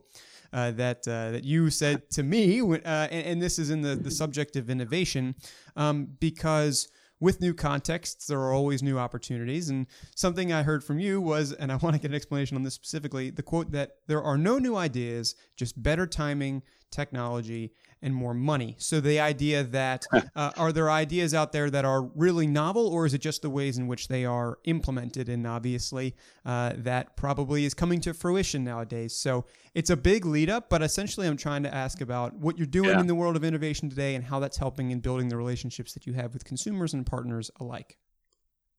uh, 0.53 0.71
that 0.71 1.07
uh, 1.09 1.33
that 1.33 1.45
you 1.45 1.69
said 1.69 2.09
to 2.11 2.23
me, 2.23 2.61
uh, 2.61 2.77
and, 2.85 3.27
and, 3.27 3.43
this 3.43 3.59
is 3.59 3.69
in 3.69 3.83
the, 3.83 3.97
the 3.97 4.11
subject 4.11 4.57
of 4.57 4.71
innovation, 4.71 5.35
um, 5.77 6.09
because 6.21 6.89
with 7.21 7.41
new 7.41 7.55
contexts, 7.55 8.27
there 8.27 8.41
are 8.41 8.53
always 8.53 8.83
new 8.83 8.99
opportunities. 8.99 9.69
And 9.69 9.87
something 10.15 10.53
I 10.53 10.63
heard 10.63 10.85
from 10.85 10.99
you 10.99 11.21
was, 11.21 11.53
and 11.53 11.73
I 11.73 11.77
want 11.77 11.95
to 11.97 12.01
get 12.01 12.11
an 12.11 12.15
explanation 12.15 12.57
on 12.57 12.63
this 12.63 12.75
specifically, 12.75 13.31
the 13.31 13.43
quote 13.43 13.73
that 13.73 13.97
there 14.07 14.23
are 14.23 14.39
no 14.39 14.59
new 14.59 14.77
ideas, 14.77 15.35
just 15.57 15.83
better 15.83 16.07
timing, 16.07 16.63
technology, 16.91 17.73
and 18.03 18.15
more 18.15 18.35
money. 18.35 18.77
So 18.79 19.01
the 19.01 19.21
idea 19.21 19.65
that 19.65 20.07
uh, 20.37 20.53
are 20.57 20.73
there 20.73 20.91
ideas 20.91 21.35
out 21.35 21.53
there 21.53 21.71
that 21.71 21.85
are 21.85 22.03
really 22.03 22.47
novel, 22.47 22.87
or 22.87 23.07
is 23.07 23.15
it 23.15 23.21
just 23.21 23.43
the 23.43 23.51
ways 23.51 23.79
in 23.79 23.87
which 23.87 24.09
they 24.09 24.25
are 24.25 24.59
implemented? 24.65 25.29
And 25.29 25.47
obviously, 25.47 26.15
uh, 26.45 26.73
that 26.77 27.17
probably 27.17 27.65
is 27.65 27.75
coming 27.75 28.01
to 28.03 28.15
fruition 28.15 28.65
nowadays. 28.65 29.15
So 29.15 29.45
it's 29.75 29.91
a 29.91 29.97
big 29.97 30.25
lead 30.25 30.51
up, 30.51 30.69
but 30.69 30.83
essentially, 30.83 31.27
I'm 31.27 31.37
trying 31.37 31.63
to 31.65 31.75
ask 31.75 32.01
about 32.01 32.35
what 32.35 32.57
you're 32.57 32.67
doing 32.67 32.91
yeah. 32.91 33.01
in 33.01 33.07
the 33.07 33.15
world 33.15 33.37
of 33.37 33.45
innovation 33.45 33.91
today 33.91 34.15
and 34.15 34.25
how 34.25 34.39
that's 34.39 34.57
helping 34.57 34.91
in 34.91 35.01
building 35.01 35.29
the 35.29 35.37
relationships 35.37 35.93
that 35.95 36.07
you 36.07 36.13
have 36.15 36.33
with 36.33 36.45
consumers 36.45 36.95
and 36.95 37.05
partners 37.05 37.51
alike. 37.61 37.99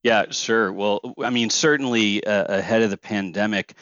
Yeah, 0.03 0.25
sure. 0.31 0.71
Well, 0.71 1.01
I 1.21 1.29
mean, 1.29 1.49
certainly 1.49 2.23
uh, 2.23 2.45
ahead 2.45 2.81
of 2.81 2.89
the 2.89 2.97
pandemic 2.97 3.75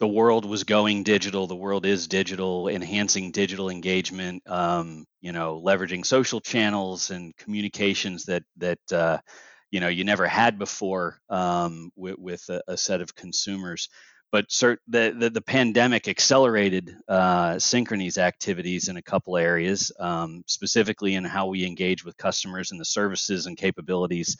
the 0.00 0.08
world 0.08 0.46
was 0.46 0.64
going 0.64 1.02
digital. 1.02 1.46
The 1.46 1.54
world 1.54 1.84
is 1.84 2.08
digital, 2.08 2.68
enhancing 2.68 3.30
digital 3.32 3.68
engagement. 3.68 4.42
Um, 4.50 5.04
you 5.20 5.32
know, 5.32 5.62
leveraging 5.62 6.06
social 6.06 6.40
channels 6.40 7.10
and 7.10 7.36
communications 7.36 8.24
that 8.24 8.42
that 8.56 8.92
uh, 8.92 9.18
you 9.70 9.78
know 9.80 9.88
you 9.88 10.04
never 10.04 10.26
had 10.26 10.58
before 10.58 11.20
um, 11.28 11.92
with, 11.96 12.18
with 12.18 12.48
a, 12.48 12.62
a, 12.66 12.76
set 12.78 13.02
of 13.02 13.14
consumers. 13.14 13.90
But 14.32 14.48
cert- 14.48 14.78
the, 14.86 15.12
the, 15.18 15.28
the 15.28 15.42
pandemic 15.42 16.06
accelerated 16.06 16.96
uh, 17.08 17.54
Synchrony's 17.54 18.16
activities 18.16 18.88
in 18.88 18.96
a 18.96 19.02
couple 19.02 19.36
areas, 19.36 19.90
um, 19.98 20.44
specifically 20.46 21.16
in 21.16 21.24
how 21.24 21.48
we 21.48 21.66
engage 21.66 22.04
with 22.04 22.16
customers 22.16 22.70
and 22.70 22.80
the 22.80 22.84
services 22.84 23.46
and 23.46 23.56
capabilities 23.56 24.36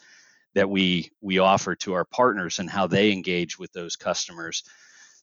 that 0.55 0.69
we 0.69 1.11
we 1.21 1.37
offer 1.37 1.75
to 1.75 1.93
our 1.93 2.05
partners 2.05 2.57
and 2.57 2.69
how 2.69 2.87
they 2.87 3.11
engage 3.11 3.59
with 3.59 3.71
those 3.73 3.95
customers. 3.95 4.63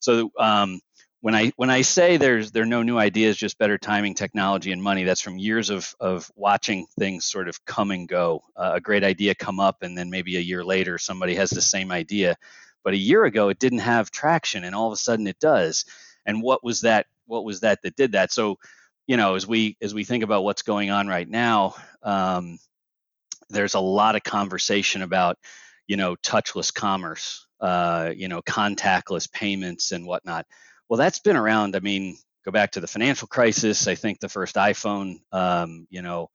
So 0.01 0.31
um, 0.39 0.81
when 1.21 1.35
I 1.35 1.53
when 1.57 1.71
I 1.71 1.83
say 1.83 2.17
there's 2.17 2.53
there 2.53 2.63
are 2.63 2.67
no 2.67 2.83
new 2.83 2.99
ideas, 2.99 3.37
just 3.37 3.59
better 3.59 3.79
timing, 3.79 4.15
technology, 4.15 4.71
and 4.73 4.83
money, 4.83 5.05
that's 5.05 5.21
from 5.21 5.39
years 5.39 5.71
of 5.71 5.95
of 6.01 6.31
watching 6.37 6.87
things 6.99 7.27
sort 7.27 7.49
of 7.49 7.65
come 7.65 7.91
and 7.91 8.09
go. 8.09 8.43
Uh, 8.57 8.73
a 8.75 8.81
great 8.81 9.05
idea 9.05 9.35
come 9.35 9.59
up, 9.61 9.83
and 9.83 9.99
then 9.99 10.11
maybe 10.11 10.37
a 10.37 10.41
year 10.41 10.65
later 10.65 10.97
somebody 10.99 11.35
has 11.35 11.51
the 11.51 11.63
same 11.63 11.91
idea, 11.91 12.37
but 12.85 12.95
a 12.95 12.99
year 12.99 13.25
ago 13.25 13.49
it 13.49 13.59
didn't 13.59 13.81
have 13.81 14.11
traction, 14.11 14.65
and 14.65 14.75
all 14.75 14.87
of 14.87 14.93
a 14.93 14.97
sudden 14.97 15.27
it 15.27 15.39
does. 15.41 15.85
And 16.25 16.43
what 16.43 16.63
was 16.63 16.83
that? 16.83 17.07
What 17.27 17.45
was 17.45 17.61
that 17.61 17.81
that 17.83 17.97
did 17.97 18.13
that? 18.13 18.33
So, 18.33 18.59
you 19.09 19.17
know, 19.17 19.35
as 19.35 19.47
we 19.47 19.77
as 19.83 19.95
we 19.95 20.05
think 20.05 20.23
about 20.23 20.45
what's 20.45 20.63
going 20.63 20.91
on 20.91 21.09
right 21.09 21.29
now, 21.29 21.75
um, 22.03 22.59
there's 23.51 23.75
a 23.75 23.81
lot 23.81 24.15
of 24.15 24.23
conversation 24.23 25.03
about, 25.03 25.37
you 25.89 25.97
know, 25.97 26.15
touchless 26.17 26.73
commerce 26.73 27.48
uh, 27.61 28.13
you 28.17 28.29
know, 28.29 28.43
contactless 28.43 29.31
payments 29.31 29.93
and 29.93 30.07
whatnot. 30.07 30.47
Well, 30.89 30.99
that's 30.99 31.19
been 31.19 31.37
around. 31.37 31.77
I 31.77 31.81
mean, 31.81 32.17
go 32.45 32.51
back 32.51 32.73
to 32.73 32.81
the 32.81 32.87
financial 32.87 33.29
crisis. 33.29 33.89
I 33.89 33.95
think 33.95 34.21
the 34.21 34.29
first 34.29 34.57
iPhone, 34.57 35.21
um, 35.33 35.87
you 35.91 36.03
know, 36.03 36.31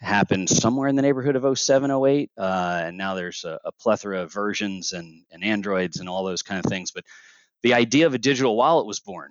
happened 0.00 0.48
somewhere 0.48 0.88
in 0.88 0.96
the 0.96 1.02
neighborhood 1.02 1.36
of 1.36 1.58
07, 1.58 1.90
08. 1.90 2.30
Uh, 2.36 2.82
and 2.84 2.96
now 2.96 3.14
there's 3.14 3.44
a, 3.44 3.58
a, 3.64 3.72
plethora 3.72 4.22
of 4.22 4.32
versions 4.32 4.92
and, 4.92 5.24
and 5.30 5.44
Androids 5.44 6.00
and 6.00 6.08
all 6.08 6.24
those 6.24 6.42
kind 6.42 6.64
of 6.64 6.70
things. 6.70 6.90
But 6.90 7.04
the 7.62 7.74
idea 7.74 8.06
of 8.06 8.14
a 8.14 8.18
digital 8.18 8.56
wallet 8.56 8.86
was 8.86 9.00
born. 9.00 9.30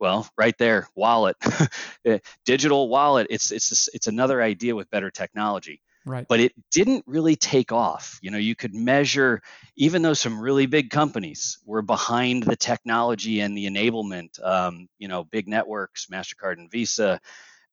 Well, 0.00 0.28
right 0.36 0.56
there, 0.58 0.88
wallet, 0.96 1.36
eh, 2.06 2.18
digital 2.46 2.88
wallet. 2.88 3.26
It's 3.28 3.52
it's 3.52 3.90
it's 3.92 4.06
another 4.06 4.40
idea 4.40 4.74
with 4.74 4.90
better 4.90 5.10
technology. 5.10 5.82
Right. 6.06 6.26
But 6.26 6.40
it 6.40 6.52
didn't 6.70 7.04
really 7.06 7.36
take 7.36 7.72
off. 7.72 8.18
You 8.22 8.30
know, 8.30 8.38
you 8.38 8.56
could 8.56 8.74
measure, 8.74 9.42
even 9.76 10.02
though 10.02 10.14
some 10.14 10.40
really 10.40 10.66
big 10.66 10.90
companies 10.90 11.58
were 11.66 11.82
behind 11.82 12.42
the 12.44 12.56
technology 12.56 13.40
and 13.40 13.56
the 13.56 13.66
enablement, 13.66 14.42
um, 14.42 14.88
you 14.98 15.08
know, 15.08 15.24
big 15.24 15.46
networks, 15.46 16.06
MasterCard 16.06 16.54
and 16.54 16.70
Visa, 16.70 17.20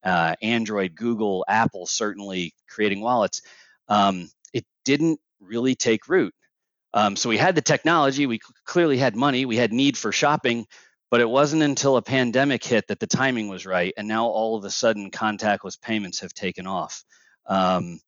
uh, 0.03 0.35
Android, 0.41 0.95
Google, 0.95 1.45
Apple, 1.47 1.85
certainly 1.85 2.53
creating 2.69 3.01
wallets, 3.01 3.41
um, 3.87 4.29
it 4.53 4.65
didn't 4.83 5.19
really 5.39 5.75
take 5.75 6.07
root. 6.09 6.33
Um, 6.93 7.15
so 7.15 7.29
we 7.29 7.37
had 7.37 7.55
the 7.55 7.61
technology, 7.61 8.25
we 8.25 8.39
clearly 8.65 8.97
had 8.97 9.15
money, 9.15 9.45
we 9.45 9.57
had 9.57 9.71
need 9.71 9.97
for 9.97 10.11
shopping, 10.11 10.65
but 11.09 11.21
it 11.21 11.29
wasn't 11.29 11.63
until 11.63 11.97
a 11.97 12.01
pandemic 12.01 12.63
hit 12.63 12.87
that 12.87 12.99
the 12.99 13.07
timing 13.07 13.47
was 13.47 13.65
right. 13.65 13.93
And 13.97 14.07
now 14.07 14.25
all 14.27 14.57
of 14.57 14.63
a 14.65 14.69
sudden, 14.69 15.11
contactless 15.11 15.79
payments 15.79 16.19
have 16.21 16.33
taken 16.33 16.67
off. 16.67 17.03
Um, 17.45 17.99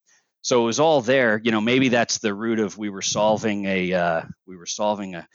so 0.42 0.62
it 0.62 0.66
was 0.66 0.80
all 0.80 1.00
there 1.00 1.40
you 1.44 1.50
know 1.50 1.60
maybe 1.60 1.88
that's 1.88 2.18
the 2.18 2.34
root 2.34 2.58
of 2.58 2.78
we 2.78 2.90
were 2.90 3.02
solving 3.02 3.66
a 3.66 3.92
uh, 3.92 4.22
we 4.46 4.56
were 4.56 4.66
solving 4.66 5.14
a 5.14 5.26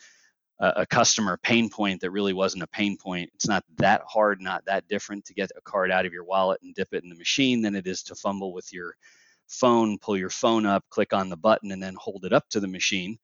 a 0.58 0.86
customer 0.86 1.38
pain 1.42 1.68
point 1.68 2.00
that 2.00 2.10
really 2.10 2.32
wasn't 2.32 2.62
a 2.62 2.68
pain 2.68 2.96
point. 2.96 3.30
It's 3.34 3.48
not 3.48 3.62
that 3.76 4.02
hard 4.08 4.40
not 4.40 4.64
that 4.64 4.88
different 4.88 5.26
to 5.26 5.34
get 5.34 5.50
a 5.56 5.60
card 5.60 5.90
out 5.90 6.06
of 6.06 6.12
your 6.12 6.24
wallet 6.24 6.60
and 6.62 6.74
dip 6.74 6.88
it 6.92 7.02
in 7.02 7.10
the 7.10 7.16
machine 7.16 7.60
than 7.60 7.74
it 7.74 7.86
is 7.86 8.02
to 8.04 8.14
fumble 8.14 8.52
with 8.52 8.72
your 8.72 8.94
phone 9.48 9.96
pull 9.98 10.16
your 10.16 10.30
phone 10.30 10.66
up 10.66 10.84
click 10.90 11.12
on 11.12 11.28
the 11.28 11.36
button 11.36 11.70
and 11.70 11.80
then 11.80 11.94
hold 11.96 12.24
it 12.24 12.32
up 12.32 12.48
to 12.48 12.60
the 12.60 12.68
machine. 12.68 13.18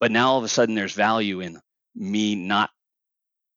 But 0.00 0.12
now 0.12 0.28
all 0.32 0.38
of 0.38 0.44
a 0.44 0.48
sudden 0.48 0.74
there's 0.74 0.92
value 0.92 1.40
in 1.40 1.58
me 1.94 2.34
not 2.34 2.70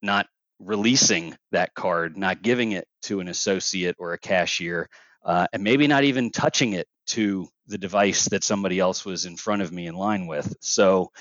not 0.02 0.28
releasing 0.60 1.38
that 1.52 1.74
card 1.74 2.18
not 2.18 2.42
giving 2.42 2.72
it 2.72 2.88
to 3.02 3.20
an 3.20 3.28
associate 3.28 3.96
or 4.00 4.14
a 4.14 4.20
cashier 4.20 4.90
uh, 5.24 5.48
and 5.54 5.64
maybe 5.64 5.88
not 5.88 6.04
even 6.04 6.32
touching 6.32 6.74
it 6.74 6.88
to 7.08 7.48
the 7.68 7.78
device 7.78 8.26
that 8.30 8.44
somebody 8.44 8.80
else 8.80 9.06
was 9.06 9.26
in 9.26 9.36
front 9.36 9.62
of 9.62 9.72
me 9.72 9.88
in 9.88 9.96
line 9.96 10.28
with. 10.28 10.56
So 10.62 11.12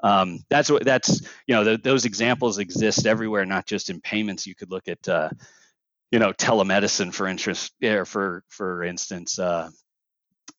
um, 0.00 0.40
that's 0.50 0.70
what 0.70 0.84
that's 0.84 1.22
you 1.46 1.54
know 1.54 1.76
those 1.76 2.04
examples 2.04 2.58
exist 2.58 3.06
everywhere, 3.06 3.46
not 3.46 3.66
just 3.66 3.90
in 3.90 4.00
payments. 4.00 4.46
You 4.46 4.54
could 4.54 4.70
look 4.70 4.88
at 4.88 5.08
uh, 5.08 5.30
you 6.10 6.18
know 6.18 6.32
telemedicine 6.32 7.12
for 7.12 7.26
interest 7.26 7.72
or 7.82 8.04
for 8.04 8.44
for 8.48 8.82
instance. 8.82 9.38
Uh, 9.38 9.70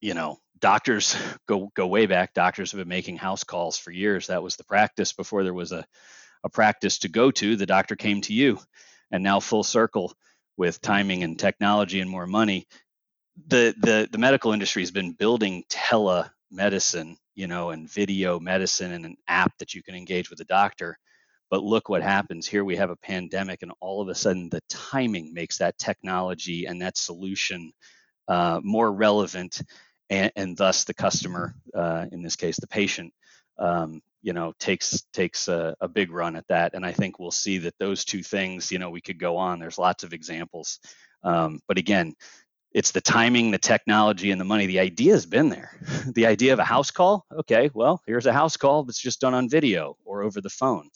you 0.02 0.14
know 0.14 0.40
doctors 0.60 1.16
go 1.48 1.72
go 1.76 1.88
way 1.88 2.08
back. 2.08 2.34
Doctors 2.34 2.72
have 2.72 2.80
been 2.80 2.88
making 2.88 3.18
house 3.18 3.44
calls 3.44 3.78
for 3.78 3.92
years. 3.92 4.28
That 4.28 4.44
was 4.44 4.56
the 4.56 4.64
practice 4.64 5.14
before 5.14 5.44
there 5.44 5.54
was 5.54 5.72
a 5.72 5.86
a 6.44 6.50
practice 6.50 7.00
to 7.00 7.10
go 7.10 7.32
to. 7.32 7.56
The 7.56 7.66
doctor 7.66 7.96
came 7.96 8.22
to 8.22 8.34
you, 8.34 8.60
and 9.12 9.24
now 9.24 9.40
full 9.40 9.64
circle 9.64 10.14
with 10.56 10.82
timing 10.82 11.24
and 11.24 11.38
technology 11.38 12.00
and 12.00 12.10
more 12.10 12.26
money 12.26 12.68
the 13.46 13.76
the 13.80 14.08
the 14.12 14.18
medical 14.18 14.52
industry 14.52 14.82
has 14.82 14.92
been 14.92 15.14
building 15.14 15.64
telemedicine, 15.70 17.16
you 17.36 17.48
know, 17.48 17.70
and 17.70 17.90
video 17.90 18.40
medicine 18.40 18.94
and 18.94 19.06
an 19.06 19.16
app 19.28 19.58
that 19.60 19.74
you 19.74 19.84
can 19.84 19.96
engage 19.96 20.30
with 20.30 20.40
a 20.40 20.46
doctor. 20.46 20.98
But 21.50 21.64
look 21.64 21.88
what 21.88 22.02
happens 22.02 22.48
here. 22.48 22.66
We 22.66 22.76
have 22.76 22.90
a 22.90 22.98
pandemic, 22.98 23.62
and 23.62 23.72
all 23.80 24.02
of 24.02 24.10
a 24.10 24.16
sudden, 24.16 24.50
the 24.50 24.62
timing 24.70 25.34
makes 25.34 25.60
that 25.60 25.78
technology 25.78 26.66
and 26.66 26.82
that 26.82 26.98
solution 26.98 27.72
uh, 28.28 28.60
more 28.64 28.92
relevant, 28.92 29.62
and, 30.10 30.32
and, 30.36 30.58
thus 30.58 30.84
the 30.84 30.94
customer, 30.94 31.56
uh, 31.74 32.06
in 32.12 32.22
this 32.22 32.36
case, 32.36 32.58
the 32.60 32.68
patient, 32.68 33.14
um, 33.58 34.02
you 34.22 34.34
know, 34.34 34.54
takes 34.60 35.04
takes 35.14 35.48
a, 35.48 35.74
a, 35.80 35.88
big 35.88 36.12
run 36.12 36.36
at 36.36 36.48
that. 36.50 36.74
And 36.74 36.86
I 36.86 36.92
think 36.92 37.18
we'll 37.18 37.32
see 37.32 37.60
that 37.60 37.76
those 37.80 38.04
two 38.04 38.22
things, 38.24 38.70
you 38.70 38.80
know, 38.80 38.90
we 38.90 39.00
could 39.00 39.18
go 39.18 39.38
on. 39.38 39.60
There's 39.60 39.78
lots 39.78 40.04
of 40.04 40.12
examples, 40.12 40.80
um, 41.24 41.62
but 41.70 41.78
again, 41.78 42.14
it's 42.78 42.92
the 42.92 43.02
timing, 43.02 43.50
the 43.50 43.58
technology, 43.58 44.30
and 44.30 44.40
the 44.40 44.46
money. 44.46 44.68
The 44.68 44.78
idea 44.78 45.14
has 45.14 45.26
been 45.26 45.50
there. 45.50 45.72
the 46.14 46.28
idea 46.28 46.54
of 46.54 46.60
a 46.60 46.64
house 46.64 46.92
call, 46.92 47.26
okay, 47.40 47.72
well, 47.74 48.04
here's 48.06 48.28
a 48.28 48.32
house 48.32 48.56
call 48.56 48.84
that's 48.84 49.02
just 49.02 49.20
done 49.20 49.34
on 49.34 49.50
video 49.50 49.98
or 50.06 50.22
over 50.22 50.42
the 50.42 50.52
phone. 50.52 50.92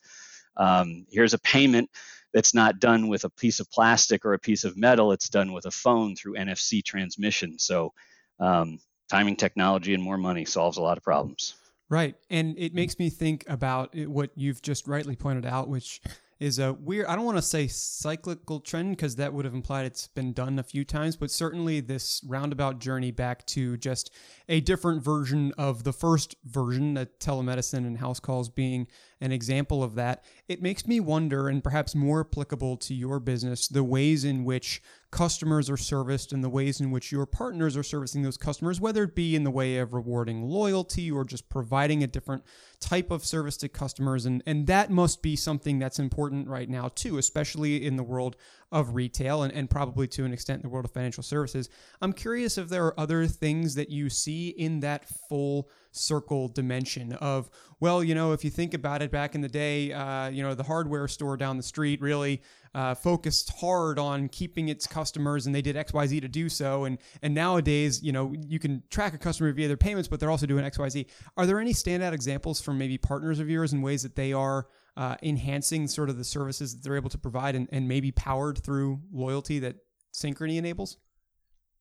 Um, 0.58 1.08
here's 1.10 1.34
a 1.34 1.40
payment 1.40 1.90
that's 2.36 2.54
not 2.54 2.80
done 2.80 3.08
with 3.08 3.24
a 3.24 3.32
piece 3.32 3.60
of 3.60 3.72
plastic 3.72 4.26
or 4.26 4.34
a 4.34 4.40
piece 4.40 4.64
of 4.64 4.78
metal, 4.78 5.12
it's 5.12 5.28
done 5.28 5.54
with 5.54 5.66
a 5.66 5.72
phone 5.72 6.16
through 6.16 6.36
NFC 6.36 6.84
transmission. 6.86 7.58
So, 7.58 7.94
um, 8.40 8.78
timing, 9.10 9.36
technology, 9.36 9.96
and 9.96 10.04
more 10.04 10.20
money 10.20 10.46
solves 10.46 10.78
a 10.78 10.84
lot 10.84 11.00
of 11.00 11.04
problems. 11.04 11.56
Right. 11.90 12.16
And 12.30 12.60
it 12.60 12.76
makes 12.76 13.00
me 13.00 13.10
think 13.10 13.44
about 13.48 13.96
what 13.96 14.30
you've 14.36 14.62
just 14.62 14.88
rightly 14.88 15.16
pointed 15.16 15.48
out, 15.48 15.68
which 15.68 16.00
is 16.42 16.58
a 16.58 16.74
weird, 16.74 17.06
I 17.06 17.16
don't 17.16 17.24
want 17.24 17.38
to 17.38 17.42
say 17.44 17.68
cyclical 17.68 18.60
trend 18.60 18.98
because 18.98 19.16
that 19.18 19.32
would 19.32 19.46
have 19.46 19.54
implied 19.54 19.86
it's 19.86 20.08
been 20.08 20.34
done 20.34 20.58
a 20.58 20.64
few 20.64 20.84
times, 20.84 21.16
but 21.16 21.30
certainly 21.30 21.82
this 21.82 22.20
roundabout 22.26 22.80
journey 22.80 23.12
back 23.12 23.46
to 23.48 23.78
just 23.78 24.12
a 24.50 24.60
different 24.60 25.04
version 25.04 25.54
of 25.56 25.84
the 25.84 25.94
first 25.94 26.36
version, 26.44 26.96
that 26.96 27.20
telemedicine 27.20 27.86
and 27.86 28.00
house 28.00 28.20
calls 28.20 28.50
being 28.50 28.88
an 29.22 29.32
example 29.32 29.84
of 29.84 29.96
that. 29.96 30.26
It 30.48 30.62
makes 30.62 30.88
me 30.88 31.00
wonder, 31.00 31.48
and 31.48 31.64
perhaps 31.64 31.96
more 31.96 32.22
applicable 32.22 32.78
to 32.78 32.94
your 32.94 33.20
business, 33.20 33.68
the 33.68 33.84
ways 33.84 34.26
in 34.26 34.44
which 34.44 34.82
customers 35.12 35.70
are 35.70 35.78
serviced 35.78 36.32
and 36.32 36.44
the 36.44 36.50
ways 36.50 36.80
in 36.80 36.90
which 36.90 37.12
your 37.12 37.26
partners 37.26 37.78
are 37.78 37.84
servicing 37.84 38.24
those 38.24 38.38
customers, 38.38 38.82
whether 38.82 39.04
it 39.04 39.16
be 39.16 39.36
in 39.36 39.44
the 39.44 39.52
way 39.52 39.78
of 39.78 39.94
rewarding 39.94 40.44
loyalty 40.44 41.12
or 41.12 41.24
just 41.24 41.50
providing 41.50 42.02
a 42.02 42.08
different 42.08 42.44
type 42.80 43.12
of 43.12 43.26
service 43.26 43.58
to 43.58 43.70
customers. 43.70 44.26
And, 44.26 44.42
and 44.46 44.68
that 44.68 44.90
must 44.90 45.22
be 45.22 45.36
something 45.36 45.80
that's 45.80 46.00
important 46.00 46.48
right 46.48 46.70
now, 46.70 46.88
too, 46.88 47.18
especially 47.18 47.86
in 47.86 47.98
the 47.98 48.04
world 48.04 48.38
of 48.72 48.96
retail 48.96 49.44
and, 49.44 49.54
and 49.54 49.70
probably 49.70 50.08
to 50.08 50.26
an 50.26 50.34
extent 50.34 50.64
the 50.64 50.70
world 50.70 50.86
of 50.86 50.92
financial 50.92 51.24
services. 51.24 51.70
I'm 52.02 52.14
curious 52.14 52.58
if 52.58 52.70
there 52.70 52.86
are 52.86 53.00
other 53.00 53.28
things 53.28 53.76
that 53.76 53.90
you 53.90 54.10
see 54.10 54.50
in 54.50 54.80
that 54.80 55.06
full 55.30 55.70
circle 55.92 56.48
dimension 56.48 57.14
of 57.14 57.50
well 57.80 58.04
you 58.04 58.16
know 58.16 58.32
if 58.32 58.44
you 58.44 58.50
think 58.50 58.74
about 58.74 59.02
it 59.02 59.12
back 59.12 59.36
in 59.36 59.42
the 59.42 59.50
day 59.50 59.92
uh, 59.92 60.30
you 60.30 60.42
know 60.42 60.54
the 60.54 60.64
hardware 60.64 61.08
store 61.08 61.36
down 61.36 61.58
the 61.58 61.64
street 61.64 62.02
really 62.02 62.42
uh, 62.74 62.96
focused 62.96 63.52
hard 63.60 64.00
on 64.00 64.30
keeping 64.30 64.70
its 64.70 64.88
customers 64.88 65.46
and 65.46 65.54
they 65.54 65.62
did 65.62 65.76
xyz 65.76 66.22
to 66.22 66.28
do 66.28 66.48
so. 66.48 66.86
And 66.86 66.98
and 67.22 67.34
nowadays 67.34 68.02
you 68.02 68.12
know 68.12 68.34
you 68.48 68.60
can 68.60 68.84
track 68.90 69.14
a 69.14 69.18
customer 69.18 69.52
via 69.52 69.68
their 69.68 69.78
payments 69.78 70.08
but 70.08 70.20
they're 70.20 70.32
also 70.32 70.46
doing 70.46 70.64
xyz 70.66 71.06
are 71.36 71.46
there 71.46 71.60
any 71.60 71.74
standout 71.74 72.14
examples 72.14 72.62
from 72.62 72.78
maybe 72.78 72.98
partners 72.98 73.40
of 73.40 73.50
yours 73.50 73.74
in 73.74 73.82
ways 73.82 74.04
that 74.04 74.16
they 74.16 74.32
are 74.32 74.68
uh, 74.98 75.16
enhancing 75.24 75.88
sort 75.88 76.10
of 76.10 76.18
the 76.18 76.24
services 76.24 76.76
that 76.76 76.84
they're 76.84 76.98
able 76.98 77.10
to 77.10 77.18
provide 77.18 77.56
and, 77.56 77.68
and 77.72 77.88
maybe 77.88 78.12
powered 78.12 78.58
through 78.58 79.02
loyalty 79.12 79.60
that 79.60 79.76
synchrony 80.14 80.58
enables 80.58 80.98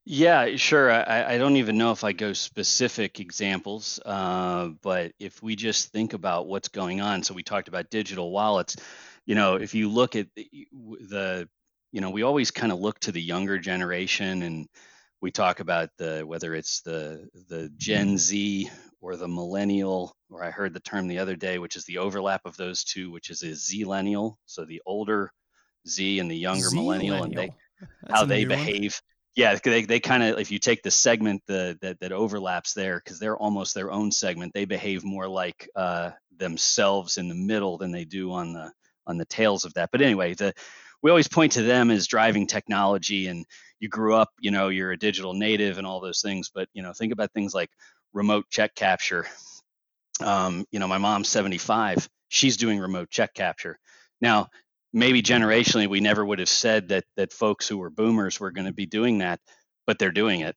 yeah, 0.04 0.56
sure. 0.56 0.90
I, 0.90 1.34
I 1.34 1.38
don't 1.38 1.56
even 1.56 1.78
know 1.78 1.92
if 1.92 2.04
I 2.04 2.12
go 2.12 2.32
specific 2.32 3.20
examples, 3.20 4.00
uh, 4.04 4.68
but 4.82 5.12
if 5.18 5.42
we 5.42 5.56
just 5.56 5.92
think 5.92 6.14
about 6.14 6.46
what's 6.46 6.68
going 6.68 7.00
on, 7.00 7.22
so 7.22 7.34
we 7.34 7.42
talked 7.42 7.68
about 7.68 7.90
digital 7.90 8.30
wallets. 8.30 8.76
You 9.26 9.34
know, 9.34 9.56
if 9.56 9.74
you 9.74 9.88
look 9.88 10.16
at 10.16 10.28
the, 10.34 10.48
the 10.72 11.48
you 11.92 12.00
know, 12.00 12.10
we 12.10 12.22
always 12.22 12.50
kind 12.50 12.72
of 12.72 12.80
look 12.80 12.98
to 13.00 13.12
the 13.12 13.20
younger 13.20 13.58
generation, 13.58 14.42
and 14.42 14.68
we 15.20 15.30
talk 15.30 15.60
about 15.60 15.90
the 15.98 16.22
whether 16.26 16.54
it's 16.54 16.80
the 16.80 17.28
the 17.48 17.70
Gen 17.76 18.16
Z 18.16 18.70
or 19.00 19.16
the 19.16 19.28
millennial, 19.28 20.16
or 20.30 20.42
I 20.42 20.50
heard 20.50 20.72
the 20.72 20.80
term 20.80 21.08
the 21.08 21.18
other 21.18 21.36
day, 21.36 21.58
which 21.58 21.76
is 21.76 21.84
the 21.84 21.98
overlap 21.98 22.42
of 22.44 22.56
those 22.56 22.84
two, 22.84 23.10
which 23.10 23.30
is 23.30 23.42
a 23.42 23.48
Zillennial, 23.48 24.36
so 24.46 24.64
the 24.64 24.82
older 24.86 25.30
Z 25.86 26.18
and 26.18 26.30
the 26.30 26.36
younger 26.36 26.70
millennial, 26.70 27.22
and 27.22 27.36
they 27.36 27.50
That's 28.02 28.20
how 28.20 28.24
they 28.24 28.44
behave. 28.44 29.00
one. 29.04 29.19
Yeah, 29.36 29.56
they 29.62 29.84
they 29.84 30.00
kind 30.00 30.22
of 30.22 30.38
if 30.38 30.50
you 30.50 30.58
take 30.58 30.82
the 30.82 30.90
segment 30.90 31.42
the, 31.46 31.78
that 31.82 32.00
that 32.00 32.12
overlaps 32.12 32.74
there 32.74 33.00
because 33.02 33.18
they're 33.18 33.36
almost 33.36 33.74
their 33.74 33.90
own 33.90 34.10
segment, 34.10 34.52
they 34.52 34.64
behave 34.64 35.04
more 35.04 35.28
like 35.28 35.68
uh, 35.76 36.10
themselves 36.36 37.16
in 37.16 37.28
the 37.28 37.34
middle 37.34 37.78
than 37.78 37.92
they 37.92 38.04
do 38.04 38.32
on 38.32 38.52
the 38.52 38.72
on 39.06 39.18
the 39.18 39.24
tails 39.24 39.64
of 39.64 39.74
that. 39.74 39.90
But 39.92 40.02
anyway, 40.02 40.34
the 40.34 40.52
we 41.02 41.10
always 41.10 41.28
point 41.28 41.52
to 41.52 41.62
them 41.62 41.90
as 41.90 42.06
driving 42.06 42.46
technology 42.46 43.28
and 43.28 43.46
you 43.78 43.88
grew 43.88 44.14
up, 44.14 44.30
you 44.38 44.50
know, 44.50 44.68
you're 44.68 44.92
a 44.92 44.98
digital 44.98 45.32
native 45.32 45.78
and 45.78 45.86
all 45.86 46.00
those 46.00 46.20
things, 46.20 46.50
but 46.54 46.68
you 46.74 46.82
know, 46.82 46.92
think 46.92 47.12
about 47.12 47.32
things 47.32 47.54
like 47.54 47.70
remote 48.12 48.44
check 48.50 48.74
capture. 48.74 49.26
Um, 50.20 50.66
you 50.70 50.78
know, 50.78 50.88
my 50.88 50.98
mom's 50.98 51.28
75, 51.28 52.08
she's 52.28 52.58
doing 52.58 52.78
remote 52.78 53.08
check 53.08 53.32
capture. 53.32 53.78
Now, 54.20 54.48
maybe 54.92 55.22
generationally 55.22 55.88
we 55.88 56.00
never 56.00 56.24
would 56.24 56.38
have 56.38 56.48
said 56.48 56.88
that 56.88 57.05
that 57.16 57.33
folks 57.33 57.68
who 57.68 57.79
were 57.79 57.90
boomers 57.90 58.40
were 58.40 58.50
going 58.50 58.66
to 58.66 58.72
be 58.72 58.87
doing 58.87 59.18
that 59.18 59.40
but 59.87 59.98
they're 59.98 60.12
doing 60.12 60.42
it. 60.42 60.57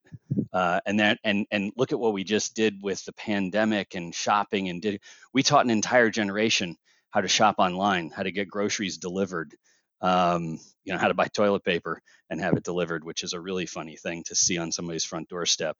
Uh, 0.51 0.79
and 0.85 0.99
that 0.99 1.17
and 1.23 1.47
and 1.49 1.71
look 1.75 1.91
at 1.91 1.99
what 1.99 2.13
we 2.13 2.23
just 2.23 2.55
did 2.55 2.77
with 2.83 3.03
the 3.05 3.13
pandemic 3.13 3.95
and 3.95 4.13
shopping 4.13 4.69
and 4.69 4.83
did 4.83 5.01
we 5.33 5.41
taught 5.41 5.65
an 5.65 5.71
entire 5.71 6.11
generation 6.11 6.75
how 7.09 7.21
to 7.21 7.27
shop 7.27 7.55
online 7.57 8.11
how 8.11 8.21
to 8.21 8.31
get 8.31 8.47
groceries 8.47 8.99
delivered 8.99 9.55
um, 10.01 10.59
you 10.83 10.93
know 10.93 10.99
how 10.99 11.07
to 11.07 11.15
buy 11.15 11.25
toilet 11.25 11.63
paper 11.63 11.99
and 12.29 12.39
have 12.39 12.53
it 12.55 12.63
delivered 12.63 13.03
which 13.03 13.23
is 13.23 13.33
a 13.33 13.39
really 13.39 13.65
funny 13.65 13.95
thing 13.95 14.23
to 14.23 14.35
see 14.35 14.59
on 14.59 14.71
somebody's 14.71 15.03
front 15.03 15.27
doorstep. 15.29 15.75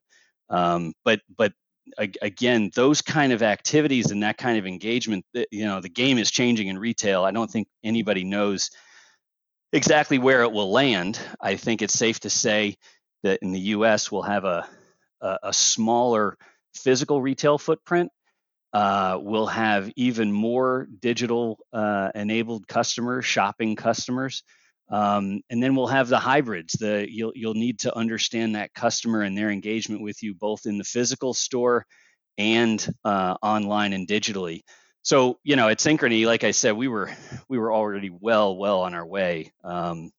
Um, 0.50 0.92
but 1.04 1.20
but 1.36 1.52
again 1.98 2.70
those 2.74 3.02
kind 3.02 3.32
of 3.32 3.42
activities 3.42 4.10
and 4.10 4.22
that 4.22 4.38
kind 4.38 4.58
of 4.58 4.66
engagement 4.66 5.24
you 5.50 5.66
know 5.66 5.80
the 5.80 5.88
game 5.88 6.18
is 6.18 6.30
changing 6.30 6.68
in 6.68 6.78
retail. 6.78 7.24
I 7.24 7.30
don't 7.30 7.50
think 7.50 7.68
anybody 7.82 8.24
knows 8.24 8.70
exactly 9.72 10.18
where 10.18 10.42
it 10.42 10.52
will 10.52 10.70
land. 10.70 11.20
I 11.40 11.56
think 11.56 11.82
it's 11.82 11.94
safe 11.94 12.20
to 12.20 12.30
say 12.30 12.76
that 13.22 13.40
in 13.42 13.52
the 13.52 13.60
us 13.60 14.10
we'll 14.10 14.22
have 14.22 14.44
a 14.44 14.68
a, 15.20 15.38
a 15.44 15.52
smaller 15.52 16.36
physical 16.74 17.20
retail 17.20 17.58
footprint. 17.58 18.10
Uh, 18.72 19.18
we'll 19.20 19.46
have 19.46 19.90
even 19.94 20.32
more 20.32 20.88
digital 21.00 21.58
uh, 21.72 22.10
enabled 22.14 22.66
customers 22.66 23.24
shopping 23.24 23.76
customers 23.76 24.42
um, 24.90 25.40
and 25.50 25.62
then 25.62 25.74
we'll 25.74 25.86
have 25.86 26.08
the 26.08 26.18
hybrids. 26.18 26.74
The 26.74 27.06
you'll 27.08 27.32
you'll 27.34 27.54
need 27.54 27.80
to 27.80 27.96
understand 27.96 28.54
that 28.54 28.74
customer 28.74 29.22
and 29.22 29.36
their 29.36 29.50
engagement 29.50 30.02
with 30.02 30.22
you 30.22 30.34
both 30.34 30.66
in 30.66 30.78
the 30.78 30.84
physical 30.84 31.34
store 31.34 31.86
and 32.36 32.86
uh, 33.04 33.36
online 33.42 33.92
and 33.92 34.06
digitally. 34.06 34.60
So 35.02 35.38
you 35.42 35.56
know, 35.56 35.68
at 35.68 35.78
Synchrony, 35.78 36.26
like 36.26 36.44
I 36.44 36.50
said, 36.50 36.72
we 36.72 36.88
were 36.88 37.10
we 37.48 37.58
were 37.58 37.72
already 37.72 38.10
well 38.10 38.56
well 38.56 38.82
on 38.82 38.94
our 38.94 39.06
way. 39.06 39.52
Um, 39.62 40.10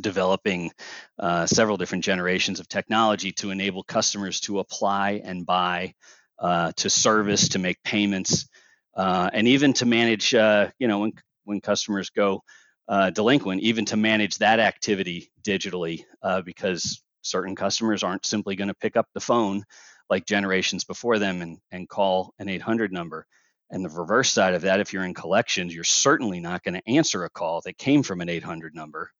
developing 0.00 0.72
uh, 1.18 1.46
several 1.46 1.76
different 1.76 2.04
generations 2.04 2.60
of 2.60 2.68
technology 2.68 3.32
to 3.32 3.50
enable 3.50 3.82
customers 3.82 4.40
to 4.40 4.58
apply 4.58 5.22
and 5.24 5.46
buy, 5.46 5.94
uh, 6.38 6.72
to 6.76 6.90
service, 6.90 7.50
to 7.50 7.58
make 7.58 7.82
payments, 7.82 8.48
uh, 8.94 9.30
and 9.32 9.48
even 9.48 9.72
to 9.72 9.86
manage. 9.86 10.34
Uh, 10.34 10.68
you 10.78 10.86
know, 10.88 11.00
when 11.00 11.12
when 11.44 11.60
customers 11.60 12.10
go 12.10 12.42
uh, 12.88 13.10
delinquent, 13.10 13.62
even 13.62 13.84
to 13.86 13.96
manage 13.96 14.38
that 14.38 14.60
activity 14.60 15.30
digitally, 15.42 16.04
uh, 16.22 16.42
because 16.42 17.02
certain 17.22 17.56
customers 17.56 18.02
aren't 18.02 18.26
simply 18.26 18.56
going 18.56 18.68
to 18.68 18.74
pick 18.74 18.96
up 18.96 19.08
the 19.12 19.20
phone 19.20 19.64
like 20.08 20.26
generations 20.26 20.84
before 20.84 21.18
them 21.18 21.42
and, 21.42 21.58
and 21.72 21.88
call 21.88 22.32
an 22.38 22.48
800 22.48 22.92
number. 22.92 23.26
And 23.70 23.84
the 23.84 23.88
reverse 23.88 24.30
side 24.30 24.54
of 24.54 24.62
that, 24.62 24.78
if 24.78 24.92
you're 24.92 25.04
in 25.04 25.14
collections, 25.14 25.74
you're 25.74 25.82
certainly 25.82 26.38
not 26.38 26.62
going 26.62 26.74
to 26.74 26.88
answer 26.88 27.24
a 27.24 27.30
call 27.30 27.60
that 27.62 27.78
came 27.78 28.04
from 28.04 28.20
an 28.20 28.28
800 28.28 28.74
number. 28.74 29.10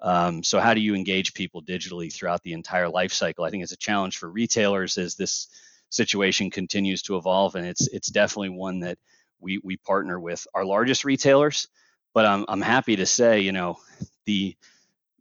Um, 0.00 0.44
so, 0.44 0.60
how 0.60 0.74
do 0.74 0.80
you 0.80 0.94
engage 0.94 1.34
people 1.34 1.62
digitally 1.62 2.12
throughout 2.12 2.42
the 2.42 2.52
entire 2.52 2.88
life 2.88 3.12
cycle? 3.12 3.44
I 3.44 3.50
think 3.50 3.62
it's 3.62 3.72
a 3.72 3.78
challenge 3.78 4.18
for 4.18 4.30
retailers 4.30 4.98
as 4.98 5.16
this 5.16 5.48
situation 5.88 6.50
continues 6.50 7.02
to 7.02 7.16
evolve, 7.16 7.54
and 7.56 7.66
it's 7.66 7.88
it's 7.88 8.08
definitely 8.08 8.50
one 8.50 8.80
that 8.80 8.98
we 9.40 9.58
we 9.64 9.78
partner 9.78 10.20
with 10.20 10.46
our 10.54 10.64
largest 10.66 11.04
retailers 11.04 11.66
but 12.16 12.24
I'm 12.24 12.46
I'm 12.48 12.62
happy 12.62 12.96
to 12.96 13.04
say, 13.04 13.40
you 13.40 13.52
know, 13.52 13.76
the 14.24 14.56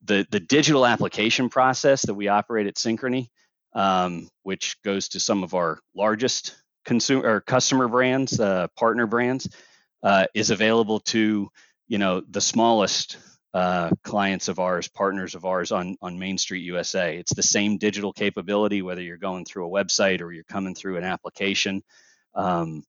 the 0.05 0.25
the 0.31 0.39
digital 0.39 0.85
application 0.85 1.49
process 1.49 2.03
that 2.03 2.13
we 2.13 2.29
operate 2.29 2.67
at 2.67 2.75
Synchrony, 2.75 3.27
um, 3.73 4.29
which 4.43 4.77
goes 4.81 5.09
to 5.09 5.19
some 5.19 5.43
of 5.43 5.53
our 5.55 5.79
largest 5.93 6.55
consumer 6.85 7.27
or 7.27 7.41
customer 7.41 7.89
brands, 7.89 8.39
uh, 8.39 8.67
partner 8.77 9.07
brands, 9.07 9.49
uh, 10.03 10.27
is 10.33 10.51
available 10.51 11.01
to 11.01 11.49
you 11.89 11.97
know 11.97 12.21
the 12.29 12.39
smallest 12.39 13.17
uh, 13.53 13.89
clients 14.05 14.47
of 14.47 14.59
ours, 14.59 14.87
partners 14.87 15.35
of 15.35 15.43
ours 15.43 15.73
on 15.73 15.97
on 16.01 16.17
Main 16.17 16.37
Street 16.37 16.63
USA. 16.63 17.17
It's 17.17 17.33
the 17.33 17.43
same 17.43 17.77
digital 17.77 18.13
capability 18.13 18.81
whether 18.81 19.01
you're 19.01 19.17
going 19.17 19.43
through 19.43 19.67
a 19.67 19.83
website 19.83 20.21
or 20.21 20.31
you're 20.31 20.45
coming 20.45 20.73
through 20.73 20.95
an 20.95 21.03
application. 21.03 21.83
Um, 22.35 22.85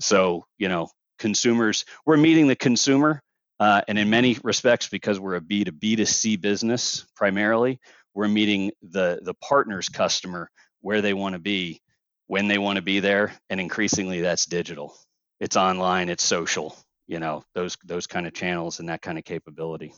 so 0.00 0.46
you 0.58 0.68
know 0.68 0.90
consumers. 1.20 1.84
We're 2.04 2.16
meeting 2.16 2.48
the 2.48 2.56
consumer 2.56 3.22
uh, 3.60 3.82
and 3.86 3.98
in 3.98 4.10
many 4.10 4.36
respects 4.42 4.88
because 4.88 5.20
we're 5.20 5.36
a 5.36 5.40
b2b 5.40 5.98
to 5.98 6.06
c 6.06 6.36
business 6.36 7.06
primarily 7.14 7.78
we're 8.14 8.26
meeting 8.26 8.72
the 8.82 9.20
the 9.22 9.34
partner's 9.34 9.88
customer 9.88 10.50
where 10.80 11.00
they 11.02 11.14
want 11.14 11.34
to 11.34 11.38
be 11.38 11.80
when 12.26 12.48
they 12.48 12.58
want 12.58 12.76
to 12.76 12.82
be 12.82 13.00
there 13.00 13.32
and 13.50 13.60
increasingly 13.60 14.20
that's 14.20 14.46
digital. 14.46 14.96
It's 15.38 15.56
online 15.56 16.08
it's 16.08 16.24
social 16.24 16.76
you 17.06 17.18
know 17.18 17.42
those 17.54 17.76
those 17.84 18.06
kind 18.06 18.26
of 18.26 18.32
channels 18.32 18.80
and 18.80 18.88
that 18.88 19.02
kind 19.02 19.18
of 19.18 19.24
capability 19.24 19.92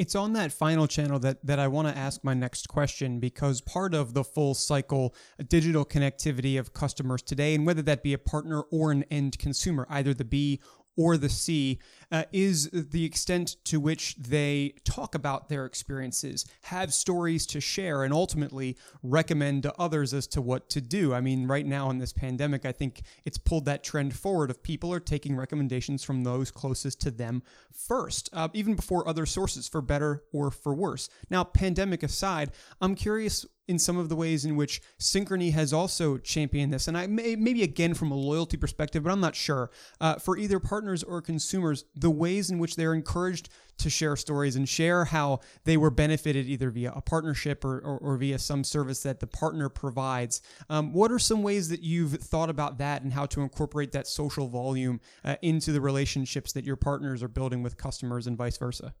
It's 0.00 0.14
on 0.14 0.32
that 0.32 0.50
final 0.50 0.86
channel 0.86 1.18
that, 1.18 1.44
that 1.44 1.58
I 1.58 1.68
want 1.68 1.86
to 1.88 1.94
ask 1.94 2.24
my 2.24 2.32
next 2.32 2.68
question 2.68 3.20
because 3.20 3.60
part 3.60 3.92
of 3.92 4.14
the 4.14 4.24
full 4.24 4.54
cycle 4.54 5.14
digital 5.46 5.84
connectivity 5.84 6.58
of 6.58 6.72
customers 6.72 7.20
today, 7.20 7.54
and 7.54 7.66
whether 7.66 7.82
that 7.82 8.02
be 8.02 8.14
a 8.14 8.18
partner 8.18 8.62
or 8.70 8.92
an 8.92 9.04
end 9.10 9.38
consumer, 9.38 9.86
either 9.90 10.14
the 10.14 10.24
B 10.24 10.58
or 10.96 11.16
the 11.16 11.28
C 11.28 11.78
uh, 12.12 12.24
is 12.32 12.68
the 12.72 13.04
extent 13.04 13.56
to 13.64 13.78
which 13.78 14.16
they 14.16 14.74
talk 14.84 15.14
about 15.14 15.48
their 15.48 15.64
experiences, 15.64 16.44
have 16.62 16.92
stories 16.92 17.46
to 17.46 17.60
share, 17.60 18.02
and 18.02 18.12
ultimately 18.12 18.76
recommend 19.02 19.62
to 19.62 19.74
others 19.78 20.12
as 20.12 20.26
to 20.28 20.42
what 20.42 20.68
to 20.70 20.80
do. 20.80 21.14
I 21.14 21.20
mean, 21.20 21.46
right 21.46 21.66
now 21.66 21.90
in 21.90 21.98
this 21.98 22.12
pandemic, 22.12 22.64
I 22.64 22.72
think 22.72 23.02
it's 23.24 23.38
pulled 23.38 23.64
that 23.66 23.84
trend 23.84 24.14
forward 24.14 24.50
of 24.50 24.62
people 24.62 24.92
are 24.92 25.00
taking 25.00 25.36
recommendations 25.36 26.02
from 26.02 26.24
those 26.24 26.50
closest 26.50 27.00
to 27.02 27.10
them 27.10 27.42
first, 27.72 28.28
uh, 28.32 28.48
even 28.52 28.74
before 28.74 29.06
other 29.08 29.26
sources, 29.26 29.68
for 29.68 29.80
better 29.80 30.24
or 30.32 30.50
for 30.50 30.74
worse. 30.74 31.08
Now, 31.30 31.44
pandemic 31.44 32.02
aside, 32.02 32.50
I'm 32.80 32.94
curious 32.94 33.46
in 33.70 33.78
some 33.78 33.96
of 33.96 34.08
the 34.08 34.16
ways 34.16 34.44
in 34.44 34.56
which 34.56 34.82
Synchrony 34.98 35.52
has 35.52 35.72
also 35.72 36.18
championed 36.18 36.74
this. 36.74 36.88
And 36.88 36.98
I 36.98 37.06
may, 37.06 37.36
maybe 37.36 37.62
again 37.62 37.94
from 37.94 38.10
a 38.10 38.16
loyalty 38.16 38.56
perspective, 38.56 39.04
but 39.04 39.12
I'm 39.12 39.20
not 39.20 39.36
sure. 39.36 39.70
Uh, 40.00 40.16
for 40.16 40.36
either 40.36 40.58
partners 40.58 41.04
or 41.04 41.22
consumers, 41.22 41.84
the 41.94 42.10
ways 42.10 42.50
in 42.50 42.58
which 42.58 42.74
they're 42.74 42.94
encouraged 42.94 43.48
to 43.78 43.88
share 43.88 44.16
stories 44.16 44.56
and 44.56 44.68
share 44.68 45.04
how 45.04 45.38
they 45.64 45.76
were 45.76 45.90
benefited 45.90 46.46
either 46.46 46.68
via 46.70 46.92
a 46.96 47.00
partnership 47.00 47.64
or, 47.64 47.78
or, 47.78 47.98
or 47.98 48.16
via 48.16 48.40
some 48.40 48.64
service 48.64 49.04
that 49.04 49.20
the 49.20 49.26
partner 49.28 49.68
provides. 49.68 50.42
Um, 50.68 50.92
what 50.92 51.12
are 51.12 51.20
some 51.20 51.44
ways 51.44 51.68
that 51.68 51.82
you've 51.82 52.14
thought 52.14 52.50
about 52.50 52.78
that 52.78 53.02
and 53.02 53.12
how 53.12 53.26
to 53.26 53.40
incorporate 53.40 53.92
that 53.92 54.08
social 54.08 54.48
volume 54.48 55.00
uh, 55.24 55.36
into 55.42 55.70
the 55.70 55.80
relationships 55.80 56.52
that 56.52 56.64
your 56.64 56.76
partners 56.76 57.22
are 57.22 57.28
building 57.28 57.62
with 57.62 57.76
customers 57.76 58.26
and 58.26 58.36
vice 58.36 58.58
versa? 58.58 58.94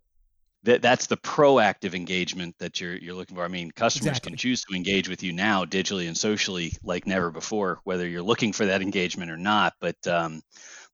That 0.64 0.82
that's 0.82 1.06
the 1.06 1.16
proactive 1.16 1.94
engagement 1.94 2.54
that 2.58 2.80
you're 2.80 2.96
you're 2.96 3.14
looking 3.14 3.36
for. 3.36 3.44
I 3.44 3.48
mean, 3.48 3.70
customers 3.70 4.08
exactly. 4.08 4.32
can 4.32 4.36
choose 4.36 4.62
to 4.64 4.74
engage 4.74 5.08
with 5.08 5.22
you 5.22 5.32
now 5.32 5.64
digitally 5.64 6.06
and 6.06 6.16
socially 6.16 6.72
like 6.82 7.06
never 7.06 7.30
before, 7.30 7.80
whether 7.84 8.06
you're 8.06 8.22
looking 8.22 8.52
for 8.52 8.66
that 8.66 8.82
engagement 8.82 9.30
or 9.30 9.38
not. 9.38 9.72
But 9.80 10.06
um, 10.06 10.42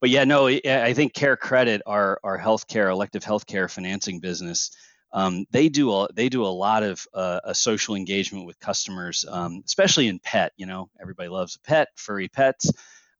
but 0.01 0.11
yeah, 0.11 0.25
no, 0.25 0.47
I 0.47 0.93
think 0.93 1.15
CareCredit, 1.15 1.81
our 1.87 2.21
our 2.23 2.39
healthcare 2.39 2.91
elective 2.91 3.25
healthcare 3.25 3.71
financing 3.71 4.21
business, 4.21 4.71
um, 5.13 5.47
they 5.51 5.69
do 5.69 5.93
a 5.93 6.09
they 6.13 6.29
do 6.29 6.45
a 6.45 6.49
lot 6.49 6.83
of 6.83 7.07
uh, 7.15 7.41
a 7.45 7.55
social 7.55 7.95
engagement 7.95 8.47
with 8.47 8.61
customers, 8.61 9.25
um, 9.29 9.63
especially 9.65 10.09
in 10.09 10.19
pet. 10.19 10.53
You 10.57 10.67
know, 10.67 10.91
everybody 11.01 11.29
loves 11.29 11.57
a 11.57 11.61
pet, 11.61 11.89
furry 11.97 12.29
pets. 12.29 12.71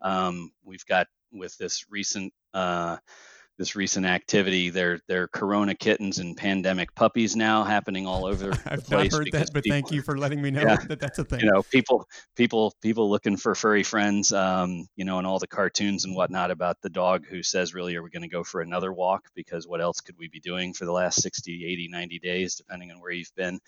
Um, 0.03 0.51
we've 0.63 0.85
got 0.87 1.07
with 1.33 1.57
this 1.57 1.87
recent. 1.91 2.33
Uh, 2.53 2.99
this 3.59 3.75
recent 3.75 4.07
activity. 4.07 4.71
They're 4.71 5.01
they're 5.09 5.29
Corona 5.29 5.75
kittens 5.75 6.19
and 6.19 6.37
pandemic 6.37 6.95
puppies 6.95 7.35
now 7.35 7.65
happening 7.65 8.07
all 8.07 8.27
over 8.27 8.51
I've 8.67 8.85
the 8.85 8.91
place. 8.91 8.93
I've 8.93 9.13
not 9.13 9.13
heard 9.13 9.33
that, 9.33 9.51
but 9.53 9.65
people, 9.65 9.75
thank 9.75 9.91
you 9.91 10.03
for 10.03 10.19
letting 10.19 10.43
me 10.43 10.51
know 10.51 10.63
yeah, 10.63 10.77
that 10.89 11.01
that's 11.01 11.19
a 11.19 11.25
thing. 11.25 11.41
You 11.41 11.51
know, 11.53 11.63
people 11.63 12.09
people 12.35 12.75
people 12.81 13.11
looking 13.11 13.37
for 13.37 13.55
furry 13.55 13.83
friends. 13.83 14.33
Um, 14.33 14.87
you 14.97 15.05
know, 15.05 15.19
and 15.19 15.27
all 15.27 15.39
the 15.39 15.47
cartoons 15.47 16.05
and 16.05 16.15
whatnot 16.15 16.51
about 16.51 16.81
the 16.83 16.91
dog 16.91 17.27
who 17.27 17.43
says, 17.43 17.75
"Really, 17.75 17.97
are 17.97 18.03
we 18.03 18.11
going 18.11 18.23
to 18.23 18.29
go 18.29 18.45
for 18.45 18.61
another 18.61 18.93
walk? 18.93 19.29
Because 19.35 19.67
what 19.67 19.81
else 19.81 20.01
could 20.01 20.17
we 20.19 20.29
be 20.29 20.41
doing 20.41 20.73
for 20.73 20.85
the 20.85 20.93
last 20.93 21.23
60, 21.23 21.65
80, 21.67 21.89
90 21.89 22.19
days, 22.19 22.55
depending 22.57 22.91
on 22.91 23.01
where 23.01 23.13
you've 23.13 23.35
been." 23.37 23.61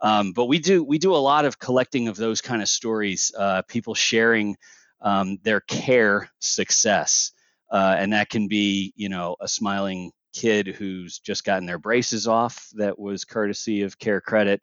Um, 0.00 0.32
but 0.32 0.46
we 0.46 0.58
do 0.58 0.84
we 0.84 0.98
do 0.98 1.14
a 1.14 1.16
lot 1.16 1.44
of 1.44 1.58
collecting 1.58 2.08
of 2.08 2.16
those 2.16 2.40
kind 2.40 2.62
of 2.62 2.68
stories. 2.68 3.32
Uh, 3.36 3.62
people 3.62 3.94
sharing 3.94 4.56
um, 5.00 5.38
their 5.42 5.60
care 5.60 6.30
success. 6.38 7.32
Uh, 7.70 7.96
and 7.98 8.12
that 8.12 8.28
can 8.28 8.48
be, 8.48 8.92
you 8.96 9.08
know, 9.08 9.36
a 9.40 9.48
smiling 9.48 10.10
kid 10.32 10.68
who's 10.68 11.18
just 11.18 11.44
gotten 11.44 11.66
their 11.66 11.78
braces 11.78 12.26
off 12.26 12.68
that 12.74 12.98
was 12.98 13.24
courtesy 13.24 13.82
of 13.82 13.98
CareCredit, 13.98 14.60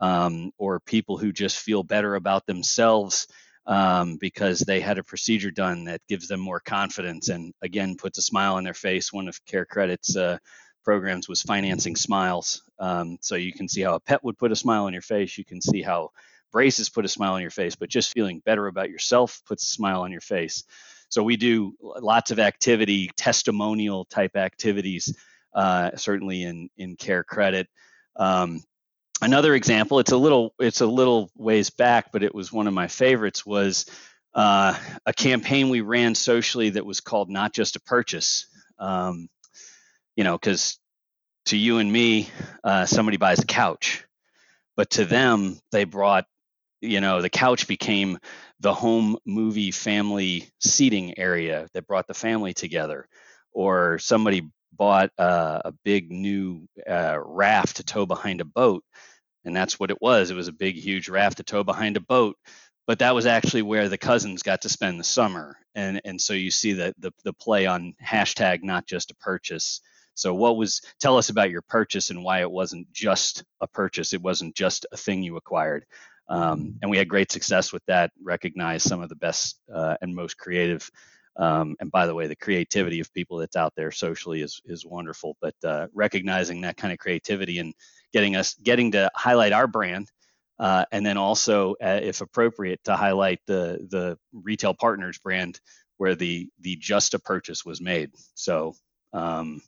um, 0.00 0.50
or 0.58 0.80
people 0.80 1.16
who 1.18 1.32
just 1.32 1.58
feel 1.58 1.82
better 1.82 2.14
about 2.14 2.46
themselves 2.46 3.26
um, 3.66 4.16
because 4.16 4.60
they 4.60 4.80
had 4.80 4.98
a 4.98 5.04
procedure 5.04 5.50
done 5.50 5.84
that 5.84 6.00
gives 6.08 6.28
them 6.28 6.40
more 6.40 6.60
confidence 6.60 7.28
and 7.28 7.52
again 7.62 7.96
puts 7.96 8.18
a 8.18 8.22
smile 8.22 8.54
on 8.54 8.64
their 8.64 8.74
face. 8.74 9.12
One 9.12 9.28
of 9.28 9.44
CareCredit's 9.44 10.16
uh, 10.16 10.38
programs 10.84 11.28
was 11.28 11.42
financing 11.42 11.96
smiles. 11.96 12.62
Um, 12.78 13.18
so 13.20 13.34
you 13.34 13.52
can 13.52 13.68
see 13.68 13.80
how 13.80 13.94
a 13.96 14.00
pet 14.00 14.22
would 14.22 14.38
put 14.38 14.52
a 14.52 14.56
smile 14.56 14.84
on 14.84 14.92
your 14.92 15.02
face. 15.02 15.36
You 15.36 15.44
can 15.44 15.60
see 15.60 15.82
how 15.82 16.10
braces 16.52 16.88
put 16.88 17.04
a 17.04 17.08
smile 17.08 17.34
on 17.34 17.42
your 17.42 17.50
face, 17.50 17.74
but 17.74 17.88
just 17.88 18.12
feeling 18.12 18.40
better 18.44 18.68
about 18.68 18.90
yourself 18.90 19.42
puts 19.46 19.64
a 19.64 19.74
smile 19.74 20.02
on 20.02 20.12
your 20.12 20.20
face. 20.20 20.62
So 21.08 21.22
we 21.22 21.36
do 21.36 21.74
lots 21.80 22.30
of 22.30 22.38
activity, 22.38 23.10
testimonial 23.16 24.04
type 24.06 24.36
activities, 24.36 25.16
uh, 25.54 25.96
certainly 25.96 26.42
in 26.42 26.68
in 26.76 26.96
CareCredit. 26.96 27.66
Um, 28.16 28.62
another 29.20 29.54
example, 29.54 29.98
it's 29.98 30.12
a 30.12 30.16
little 30.16 30.54
it's 30.58 30.80
a 30.80 30.86
little 30.86 31.30
ways 31.36 31.70
back, 31.70 32.12
but 32.12 32.22
it 32.22 32.34
was 32.34 32.52
one 32.52 32.66
of 32.66 32.74
my 32.74 32.88
favorites. 32.88 33.46
Was 33.46 33.86
uh, 34.34 34.76
a 35.04 35.12
campaign 35.12 35.68
we 35.68 35.80
ran 35.80 36.14
socially 36.14 36.70
that 36.70 36.86
was 36.86 37.00
called 37.00 37.30
"Not 37.30 37.52
Just 37.52 37.76
a 37.76 37.80
Purchase." 37.80 38.46
Um, 38.78 39.28
you 40.16 40.24
know, 40.24 40.36
because 40.36 40.78
to 41.46 41.56
you 41.56 41.78
and 41.78 41.90
me, 41.90 42.28
uh, 42.64 42.86
somebody 42.86 43.16
buys 43.16 43.38
a 43.38 43.46
couch, 43.46 44.04
but 44.76 44.90
to 44.90 45.04
them, 45.04 45.58
they 45.70 45.84
brought 45.84 46.26
you 46.80 47.00
know 47.00 47.22
the 47.22 47.30
couch 47.30 47.66
became 47.68 48.18
the 48.60 48.74
home 48.74 49.16
movie 49.26 49.70
family 49.70 50.48
seating 50.60 51.18
area 51.18 51.68
that 51.74 51.86
brought 51.86 52.06
the 52.06 52.14
family 52.14 52.54
together. 52.54 53.08
Or 53.52 53.98
somebody 53.98 54.50
bought 54.72 55.10
uh, 55.18 55.62
a 55.64 55.72
big 55.84 56.10
new 56.10 56.68
uh, 56.88 57.18
raft 57.24 57.76
to 57.76 57.84
tow 57.84 58.06
behind 58.06 58.40
a 58.40 58.44
boat 58.44 58.84
and 59.44 59.56
that's 59.56 59.78
what 59.78 59.90
it 59.90 60.02
was. 60.02 60.30
It 60.30 60.34
was 60.34 60.48
a 60.48 60.52
big 60.52 60.76
huge 60.76 61.08
raft 61.08 61.38
to 61.38 61.44
tow 61.44 61.64
behind 61.64 61.96
a 61.96 62.00
boat 62.00 62.36
but 62.86 63.00
that 63.00 63.14
was 63.14 63.26
actually 63.26 63.62
where 63.62 63.88
the 63.88 63.98
cousins 63.98 64.42
got 64.42 64.62
to 64.62 64.68
spend 64.68 64.98
the 64.98 65.04
summer. 65.04 65.56
And 65.74 66.00
and 66.04 66.20
so 66.20 66.32
you 66.32 66.50
see 66.50 66.72
the 66.72 66.94
the, 66.98 67.12
the 67.24 67.32
play 67.32 67.66
on 67.66 67.94
hashtag 68.02 68.62
not 68.62 68.86
just 68.86 69.10
a 69.10 69.16
purchase. 69.16 69.80
So 70.14 70.32
what 70.34 70.56
was 70.56 70.80
tell 71.00 71.18
us 71.18 71.28
about 71.28 71.50
your 71.50 71.62
purchase 71.62 72.10
and 72.10 72.24
why 72.24 72.40
it 72.40 72.50
wasn't 72.50 72.90
just 72.92 73.44
a 73.60 73.66
purchase. 73.66 74.12
It 74.12 74.22
wasn't 74.22 74.54
just 74.54 74.86
a 74.92 74.96
thing 74.96 75.22
you 75.22 75.36
acquired 75.36 75.84
um, 76.28 76.76
and 76.82 76.90
we 76.90 76.98
had 76.98 77.08
great 77.08 77.30
success 77.30 77.72
with 77.72 77.84
that, 77.86 78.10
recognized 78.22 78.88
some 78.88 79.00
of 79.00 79.08
the 79.08 79.16
best 79.16 79.60
uh, 79.72 79.96
and 80.00 80.14
most 80.14 80.36
creative. 80.36 80.90
Um, 81.36 81.76
and 81.80 81.90
by 81.90 82.06
the 82.06 82.14
way, 82.14 82.26
the 82.26 82.36
creativity 82.36 83.00
of 83.00 83.12
people 83.12 83.38
that's 83.38 83.56
out 83.56 83.74
there 83.76 83.90
socially 83.90 84.40
is 84.40 84.60
is 84.64 84.86
wonderful. 84.86 85.36
But 85.40 85.54
uh, 85.62 85.86
recognizing 85.94 86.62
that 86.62 86.76
kind 86.76 86.92
of 86.92 86.98
creativity 86.98 87.58
and 87.58 87.74
getting 88.12 88.36
us 88.36 88.54
getting 88.54 88.92
to 88.92 89.10
highlight 89.14 89.52
our 89.52 89.66
brand, 89.66 90.10
uh, 90.58 90.86
and 90.90 91.04
then 91.04 91.18
also, 91.18 91.74
uh, 91.82 92.00
if 92.02 92.22
appropriate, 92.22 92.80
to 92.84 92.96
highlight 92.96 93.40
the 93.46 93.86
the 93.90 94.18
retail 94.32 94.74
partners 94.74 95.18
brand 95.18 95.60
where 95.98 96.14
the 96.14 96.48
the 96.60 96.76
just 96.76 97.14
a 97.14 97.18
purchase 97.18 97.64
was 97.64 97.80
made. 97.80 98.10
So, 98.34 98.74
a 99.12 99.18
um, 99.18 99.62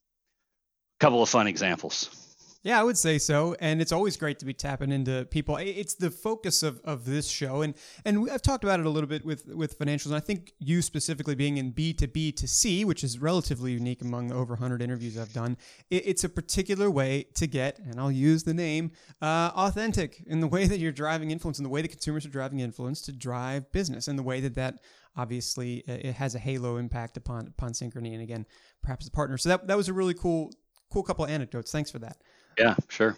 couple 0.99 1.23
of 1.23 1.29
fun 1.29 1.47
examples. 1.47 2.28
Yeah, 2.65 2.81
I 2.81 2.83
would 2.83 2.99
say 2.99 3.19
so. 3.19 3.55
And 3.61 3.81
it's 3.81 3.93
always 3.93 4.17
great 4.17 4.41
to 4.41 4.45
be 4.45 4.53
tapping 4.53 4.91
into 4.91 5.27
people. 5.31 5.57
It's 5.57 5.95
the 5.95 6.11
focus 6.11 6.65
of, 6.65 6.81
of 6.85 7.05
this 7.05 7.29
show. 7.29 7.63
And 7.63 7.75
and 8.05 8.29
I've 8.31 8.43
talked 8.43 8.65
about 8.65 8.81
it 8.81 8.87
a 8.87 8.91
little 8.91 9.09
bit 9.09 9.25
with, 9.25 9.47
with 9.47 9.79
financials. 9.79 10.07
And 10.07 10.17
I 10.17 10.21
think 10.21 10.53
you 10.59 10.83
specifically 10.83 11.37
being 11.37 11.57
in 11.57 11.71
B 11.71 11.93
to 11.95 12.09
B 12.09 12.33
to 12.33 12.49
C, 12.49 12.85
which 12.85 13.05
is 13.05 13.21
relatively 13.21 13.73
unique 13.73 14.03
among 14.03 14.33
over 14.33 14.55
100 14.55 14.83
interviews 14.83 15.17
I've 15.17 15.33
done, 15.33 15.57
it, 15.89 16.03
it's 16.07 16.25
a 16.25 16.29
particular 16.29 16.91
way 16.91 17.27
to 17.35 17.47
get, 17.47 17.79
and 17.79 18.01
I'll 18.01 18.11
use 18.11 18.43
the 18.43 18.55
name, 18.55 18.91
uh, 19.23 19.53
authentic 19.55 20.25
in 20.27 20.41
the 20.41 20.49
way 20.49 20.67
that 20.67 20.81
you're 20.81 20.93
driving 20.93 21.31
influence, 21.31 21.59
in 21.59 21.63
the 21.63 21.71
way 21.71 21.83
that 21.83 21.89
consumers 21.89 22.27
are 22.27 22.31
driving 22.31 22.59
influence 22.59 23.01
to 23.03 23.13
drive 23.13 23.71
business, 23.71 24.09
and 24.09 24.19
the 24.19 24.23
way 24.25 24.41
that 24.41 24.57
that 24.57 24.81
obviously 25.17 25.79
it 25.87 26.15
has 26.15 26.35
a 26.35 26.39
halo 26.39 26.77
impact 26.77 27.17
upon 27.17 27.49
upon 27.49 27.73
synchrony 27.73 28.13
and 28.13 28.23
again 28.23 28.47
perhaps 28.83 29.05
the 29.05 29.11
partner 29.11 29.37
so 29.37 29.49
that, 29.49 29.67
that 29.67 29.77
was 29.77 29.89
a 29.89 29.93
really 29.93 30.15
cool 30.15 30.53
cool 30.93 31.03
couple 31.03 31.25
of 31.25 31.31
anecdotes 31.31 31.73
thanks 31.73 31.91
for 31.91 31.99
that 31.99 32.19
yeah, 32.59 32.75
sure. 32.89 33.17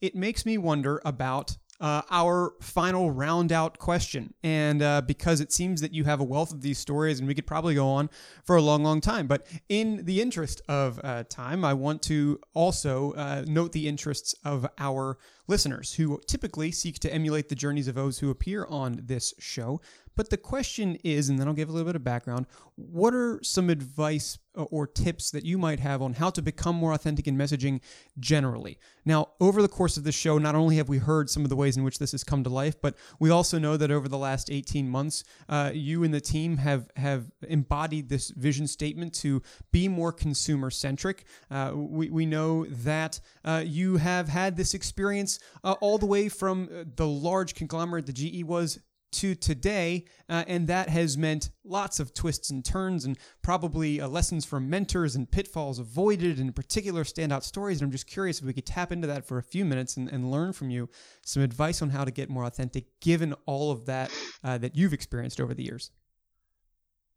It 0.00 0.14
makes 0.14 0.44
me 0.44 0.58
wonder 0.58 1.00
about 1.04 1.56
uh, 1.82 2.00
our 2.10 2.54
final 2.60 3.10
round 3.10 3.50
out 3.50 3.76
question. 3.76 4.32
And 4.44 4.80
uh, 4.80 5.02
because 5.02 5.40
it 5.40 5.52
seems 5.52 5.80
that 5.80 5.92
you 5.92 6.04
have 6.04 6.20
a 6.20 6.24
wealth 6.24 6.52
of 6.52 6.62
these 6.62 6.78
stories, 6.78 7.18
and 7.18 7.26
we 7.26 7.34
could 7.34 7.46
probably 7.46 7.74
go 7.74 7.88
on 7.88 8.08
for 8.44 8.56
a 8.56 8.62
long, 8.62 8.84
long 8.84 9.00
time. 9.00 9.26
But 9.26 9.48
in 9.68 10.04
the 10.04 10.20
interest 10.22 10.62
of 10.68 11.00
uh, 11.02 11.24
time, 11.24 11.64
I 11.64 11.74
want 11.74 12.00
to 12.02 12.38
also 12.54 13.12
uh, 13.14 13.44
note 13.48 13.72
the 13.72 13.88
interests 13.88 14.34
of 14.44 14.64
our 14.78 15.18
listeners 15.48 15.92
who 15.92 16.20
typically 16.28 16.70
seek 16.70 17.00
to 17.00 17.12
emulate 17.12 17.48
the 17.48 17.56
journeys 17.56 17.88
of 17.88 17.96
those 17.96 18.20
who 18.20 18.30
appear 18.30 18.64
on 18.66 19.00
this 19.02 19.34
show. 19.40 19.80
But 20.14 20.30
the 20.30 20.36
question 20.36 20.96
is, 21.04 21.28
and 21.28 21.38
then 21.38 21.48
I'll 21.48 21.54
give 21.54 21.68
a 21.68 21.72
little 21.72 21.86
bit 21.86 21.96
of 21.96 22.04
background 22.04 22.46
what 22.76 23.14
are 23.14 23.38
some 23.42 23.70
advice 23.70 24.38
uh, 24.56 24.62
or 24.64 24.86
tips 24.86 25.30
that 25.30 25.44
you 25.44 25.58
might 25.58 25.80
have 25.80 26.02
on 26.02 26.14
how 26.14 26.30
to 26.30 26.42
become 26.42 26.74
more 26.74 26.92
authentic 26.92 27.26
in 27.26 27.36
messaging 27.36 27.80
generally? 28.18 28.78
Now, 29.04 29.28
over 29.40 29.62
the 29.62 29.68
course 29.68 29.96
of 29.96 30.04
this 30.04 30.14
show, 30.14 30.38
not 30.38 30.54
only 30.54 30.76
have 30.76 30.88
we 30.88 30.98
heard 30.98 31.28
some 31.28 31.42
of 31.42 31.50
the 31.50 31.56
ways 31.56 31.76
in 31.76 31.84
which 31.84 31.98
this 31.98 32.12
has 32.12 32.24
come 32.24 32.44
to 32.44 32.50
life, 32.50 32.80
but 32.80 32.96
we 33.18 33.30
also 33.30 33.58
know 33.58 33.76
that 33.76 33.90
over 33.90 34.08
the 34.08 34.18
last 34.18 34.50
18 34.50 34.88
months, 34.88 35.24
uh, 35.48 35.70
you 35.72 36.04
and 36.04 36.12
the 36.12 36.20
team 36.20 36.56
have, 36.58 36.90
have 36.96 37.30
embodied 37.48 38.08
this 38.08 38.30
vision 38.30 38.66
statement 38.66 39.14
to 39.14 39.42
be 39.70 39.88
more 39.88 40.12
consumer 40.12 40.70
centric. 40.70 41.24
Uh, 41.50 41.72
we, 41.74 42.10
we 42.10 42.26
know 42.26 42.64
that 42.66 43.20
uh, 43.44 43.62
you 43.64 43.96
have 43.96 44.28
had 44.28 44.56
this 44.56 44.74
experience 44.74 45.38
uh, 45.64 45.72
all 45.80 45.98
the 45.98 46.06
way 46.06 46.28
from 46.28 46.68
uh, 46.72 46.84
the 46.96 47.06
large 47.06 47.54
conglomerate 47.54 48.06
the 48.06 48.12
GE 48.12 48.44
was 48.44 48.78
to 49.12 49.34
today, 49.34 50.04
uh, 50.28 50.44
and 50.46 50.66
that 50.68 50.88
has 50.88 51.16
meant 51.16 51.50
lots 51.64 52.00
of 52.00 52.14
twists 52.14 52.50
and 52.50 52.64
turns, 52.64 53.04
and 53.04 53.18
probably 53.42 54.00
uh, 54.00 54.08
lessons 54.08 54.44
from 54.44 54.68
mentors 54.68 55.14
and 55.14 55.30
pitfalls 55.30 55.78
avoided, 55.78 56.38
and 56.38 56.54
particular 56.54 57.04
standout 57.04 57.42
stories. 57.42 57.80
And 57.80 57.88
I'm 57.88 57.92
just 57.92 58.06
curious 58.06 58.40
if 58.40 58.44
we 58.44 58.52
could 58.52 58.66
tap 58.66 58.92
into 58.92 59.06
that 59.06 59.24
for 59.24 59.38
a 59.38 59.42
few 59.42 59.64
minutes 59.64 59.96
and, 59.96 60.08
and 60.08 60.30
learn 60.30 60.52
from 60.52 60.70
you 60.70 60.88
some 61.24 61.42
advice 61.42 61.82
on 61.82 61.90
how 61.90 62.04
to 62.04 62.10
get 62.10 62.30
more 62.30 62.44
authentic, 62.44 62.86
given 63.00 63.34
all 63.46 63.70
of 63.70 63.86
that 63.86 64.10
uh, 64.42 64.58
that 64.58 64.76
you've 64.76 64.92
experienced 64.92 65.40
over 65.40 65.54
the 65.54 65.64
years. 65.64 65.90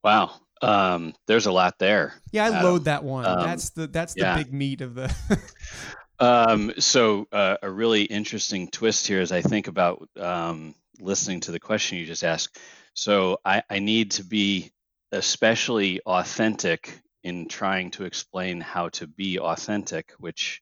Wow, 0.04 0.32
um, 0.62 1.14
there's 1.28 1.46
a 1.46 1.52
lot 1.52 1.80
there. 1.80 2.14
Yeah, 2.32 2.46
I 2.46 2.48
Adam. 2.50 2.64
load 2.64 2.86
that 2.86 3.04
one. 3.04 3.26
Um, 3.26 3.40
that's 3.40 3.72
the 3.72 3.88
that's 3.88 4.14
the 4.14 4.22
yeah. 4.22 4.38
big 4.38 4.54
meat 4.54 4.82
of 4.82 4.96
the. 4.96 5.14
um, 6.20 6.74
so 6.78 7.28
uh, 7.32 7.58
a 7.62 7.70
really 7.70 8.04
interesting 8.04 8.70
twist 8.70 9.08
here 9.08 9.22
as 9.22 9.32
I 9.32 9.42
think 9.42 9.68
about 9.68 10.08
um, 10.20 10.76
listening 11.00 11.42
to 11.42 11.52
the 11.52 11.60
question 11.60 11.98
you 11.98 12.06
just 12.06 12.24
asked. 12.24 12.58
So 12.94 13.40
I, 13.44 13.64
I 13.70 13.80
need 13.80 14.12
to 14.12 14.24
be 14.24 14.72
especially 15.12 16.02
authentic 16.02 17.00
in 17.24 17.48
trying 17.48 17.92
to 17.92 18.06
explain 18.06 18.62
how 18.62 18.90
to 18.90 19.08
be 19.08 19.40
authentic, 19.40 20.12
which 20.20 20.62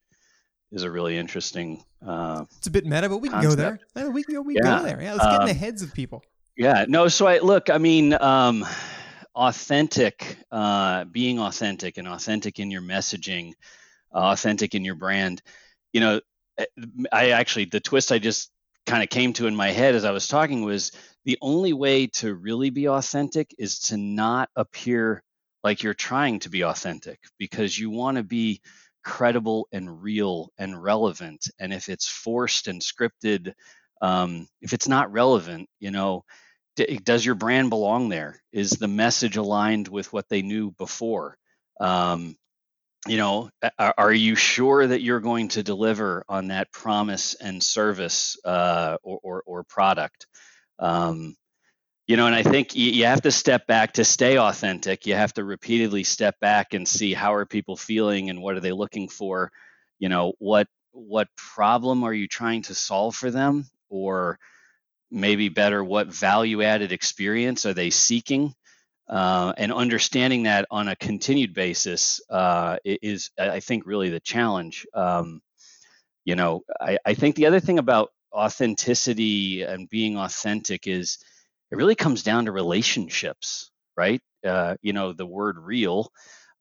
is 0.71 0.83
a 0.83 0.91
really 0.91 1.17
interesting. 1.17 1.83
Uh, 2.05 2.45
it's 2.57 2.67
a 2.67 2.71
bit 2.71 2.85
meta, 2.85 3.09
but 3.09 3.17
we 3.17 3.29
can 3.29 3.41
concept. 3.41 3.83
go 3.95 4.01
there. 4.01 4.11
We 4.11 4.23
can 4.23 4.35
go. 4.35 4.41
We 4.41 4.55
yeah. 4.55 4.79
go 4.79 4.83
there. 4.83 5.01
Yeah, 5.01 5.13
let's 5.13 5.25
get 5.25 5.41
in 5.41 5.45
the 5.47 5.51
um, 5.51 5.57
heads 5.57 5.81
of 5.81 5.93
people. 5.93 6.23
Yeah. 6.57 6.85
No. 6.87 7.07
So 7.07 7.27
I 7.27 7.39
look. 7.39 7.69
I 7.69 7.77
mean, 7.77 8.13
um, 8.13 8.65
authentic, 9.35 10.37
uh, 10.51 11.05
being 11.05 11.39
authentic, 11.39 11.97
and 11.97 12.07
authentic 12.07 12.59
in 12.59 12.71
your 12.71 12.81
messaging, 12.81 13.53
uh, 14.13 14.31
authentic 14.31 14.73
in 14.73 14.83
your 14.85 14.95
brand. 14.95 15.41
You 15.91 16.01
know, 16.01 16.21
eh, 16.57 16.65
I 17.11 17.31
actually 17.31 17.65
the 17.65 17.79
twist 17.79 18.11
I 18.11 18.19
just 18.19 18.51
kind 18.85 19.03
of 19.03 19.09
came 19.09 19.33
to 19.33 19.47
in 19.47 19.55
my 19.55 19.71
head 19.71 19.95
as 19.95 20.05
I 20.05 20.11
was 20.11 20.27
talking 20.27 20.63
was 20.63 20.91
the 21.25 21.37
only 21.41 21.73
way 21.73 22.07
to 22.07 22.33
really 22.33 22.69
be 22.69 22.89
authentic 22.89 23.53
is 23.57 23.79
to 23.79 23.97
not 23.97 24.49
appear 24.55 25.23
like 25.63 25.83
you're 25.83 25.93
trying 25.93 26.39
to 26.39 26.49
be 26.49 26.63
authentic 26.63 27.19
because 27.39 27.77
you 27.77 27.89
want 27.89 28.17
to 28.17 28.23
be 28.23 28.61
credible 29.03 29.67
and 29.71 30.01
real 30.01 30.49
and 30.57 30.81
relevant. 30.81 31.49
And 31.59 31.73
if 31.73 31.89
it's 31.89 32.07
forced 32.07 32.67
and 32.67 32.81
scripted, 32.81 33.53
um, 34.01 34.47
if 34.61 34.73
it's 34.73 34.87
not 34.87 35.11
relevant, 35.11 35.69
you 35.79 35.91
know, 35.91 36.25
d- 36.75 36.99
does 37.03 37.25
your 37.25 37.35
brand 37.35 37.69
belong 37.69 38.09
there? 38.09 38.41
Is 38.51 38.71
the 38.71 38.87
message 38.87 39.37
aligned 39.37 39.87
with 39.87 40.11
what 40.11 40.27
they 40.29 40.41
knew 40.41 40.71
before? 40.71 41.37
Um, 41.79 42.35
you 43.07 43.17
know 43.17 43.49
are, 43.77 43.93
are, 43.97 44.13
you 44.13 44.35
sure 44.35 44.85
that 44.87 45.01
you're 45.01 45.19
going 45.19 45.49
to 45.49 45.63
deliver 45.63 46.23
on 46.29 46.47
that 46.47 46.71
promise 46.71 47.33
and 47.35 47.61
service 47.61 48.37
uh, 48.45 48.97
or, 49.03 49.19
or, 49.23 49.43
or, 49.45 49.63
product? 49.63 50.27
Um, 50.79 51.35
you 52.07 52.17
know 52.17 52.25
and 52.27 52.35
i 52.35 52.43
think 52.43 52.75
you, 52.75 52.91
you, 52.91 53.05
have 53.05 53.21
to 53.21 53.31
step 53.31 53.65
back 53.65 53.93
to 53.93 54.03
stay 54.03 54.37
authentic. 54.37 55.05
You 55.05 55.15
have 55.15 55.33
to 55.35 55.43
repeatedly 55.43 56.03
step 56.03 56.39
back 56.39 56.73
and 56.73 56.87
see 56.87 57.13
how 57.13 57.33
are 57.33 57.45
people 57.45 57.77
feeling 57.77 58.29
and 58.29 58.41
what 58.41 58.55
are 58.55 58.59
they 58.59 58.73
looking 58.73 59.07
for? 59.07 59.51
You 59.99 60.09
know 60.09 60.33
what 60.39 60.67
what 60.91 61.27
problem 61.37 62.03
are 62.03 62.13
you 62.13 62.27
trying 62.27 62.63
to 62.63 62.75
solve 62.75 63.15
for 63.15 63.31
them? 63.31 63.65
Or 63.89 64.39
maybe 65.11 65.49
better 65.49 65.83
what 65.83 66.07
value 66.07 66.63
added 66.63 66.91
experience 66.91 67.65
are 67.65 67.73
they 67.73 67.89
seeking 67.89 68.53
uh, 69.09 69.53
and 69.57 69.73
understanding 69.73 70.43
that 70.43 70.65
on 70.71 70.87
a 70.87 70.95
continued 70.95 71.53
basis 71.53 72.21
uh, 72.29 72.77
is, 72.85 73.31
I 73.37 73.59
think, 73.59 73.85
really 73.85 74.09
the 74.09 74.19
challenge. 74.19 74.85
Um, 74.93 75.41
you 76.25 76.35
know, 76.35 76.61
I, 76.79 76.97
I, 77.05 77.13
think 77.13 77.35
the 77.35 77.47
other 77.47 77.59
thing 77.59 77.79
about 77.79 78.11
authenticity 78.33 79.63
and 79.63 79.89
being 79.89 80.17
authentic 80.17 80.87
is 80.87 81.17
it 81.69 81.75
really 81.75 81.95
comes 81.95 82.23
down 82.23 82.45
to 82.45 82.53
relationships, 82.53 83.71
right? 83.97 84.21
Uh, 84.45 84.75
you 84.81 84.93
know, 84.93 85.11
the 85.11 85.25
word 85.25 85.57
real. 85.59 86.11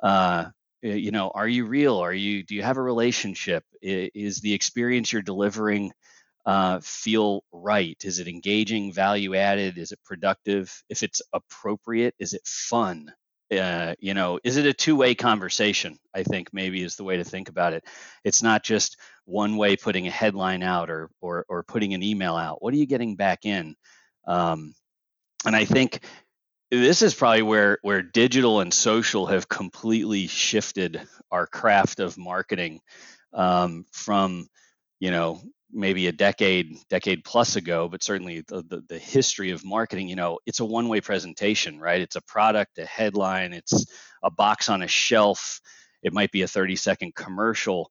Uh, 0.02 0.46
you 0.82 1.12
know, 1.12 1.30
are 1.32 1.46
you 1.46 1.64
real? 1.66 1.98
Are 1.98 2.12
you? 2.12 2.42
Do 2.42 2.56
you 2.56 2.62
have 2.64 2.76
a 2.76 2.82
relationship? 2.82 3.64
Is 3.80 4.40
the 4.40 4.52
experience 4.52 5.12
you're 5.12 5.22
delivering 5.22 5.92
uh, 6.44 6.80
feel 6.82 7.44
right? 7.52 7.96
Is 8.04 8.18
it 8.18 8.28
engaging, 8.28 8.92
value 8.92 9.34
added? 9.34 9.78
Is 9.78 9.92
it 9.92 10.00
productive? 10.04 10.82
If 10.88 11.02
it's 11.02 11.22
appropriate, 11.32 12.14
is 12.18 12.34
it 12.34 12.42
fun? 12.44 13.12
Uh, 13.52 13.94
you 13.98 14.14
know, 14.14 14.40
is 14.44 14.56
it 14.56 14.66
a 14.66 14.72
two-way 14.72 15.14
conversation? 15.14 15.98
I 16.14 16.22
think 16.22 16.48
maybe 16.52 16.82
is 16.82 16.96
the 16.96 17.04
way 17.04 17.18
to 17.18 17.24
think 17.24 17.48
about 17.48 17.74
it. 17.74 17.84
It's 18.24 18.42
not 18.42 18.62
just 18.62 18.96
one 19.26 19.56
way 19.56 19.76
putting 19.76 20.06
a 20.08 20.10
headline 20.10 20.62
out 20.62 20.90
or 20.90 21.10
or, 21.20 21.44
or 21.48 21.62
putting 21.62 21.92
an 21.94 22.02
email 22.02 22.34
out. 22.34 22.62
What 22.62 22.72
are 22.72 22.78
you 22.78 22.86
getting 22.86 23.14
back 23.14 23.44
in? 23.44 23.76
Um, 24.26 24.74
and 25.44 25.54
I 25.54 25.64
think 25.64 26.00
this 26.70 27.02
is 27.02 27.14
probably 27.14 27.42
where 27.42 27.78
where 27.82 28.00
digital 28.02 28.60
and 28.60 28.72
social 28.72 29.26
have 29.26 29.48
completely 29.48 30.26
shifted 30.26 31.02
our 31.30 31.46
craft 31.46 32.00
of 32.00 32.16
marketing 32.16 32.80
um, 33.34 33.84
from 33.92 34.48
you 34.98 35.10
know 35.10 35.40
maybe 35.72 36.06
a 36.06 36.12
decade 36.12 36.76
decade 36.90 37.24
plus 37.24 37.56
ago 37.56 37.88
but 37.88 38.02
certainly 38.02 38.44
the, 38.48 38.62
the, 38.62 38.82
the, 38.88 38.98
history 38.98 39.50
of 39.50 39.64
marketing 39.64 40.06
you 40.06 40.16
know 40.16 40.38
it's 40.46 40.60
a 40.60 40.64
one 40.64 40.88
way 40.88 41.00
presentation 41.00 41.80
right? 41.80 42.00
It's 42.00 42.16
a 42.16 42.22
product 42.22 42.78
a 42.78 42.84
headline 42.84 43.52
it's 43.52 43.86
a 44.22 44.30
box 44.30 44.68
on 44.68 44.82
a 44.82 44.88
shelf. 44.88 45.60
It 46.02 46.12
might 46.12 46.30
be 46.30 46.42
a 46.42 46.48
30 46.48 46.76
second 46.76 47.14
commercial 47.14 47.90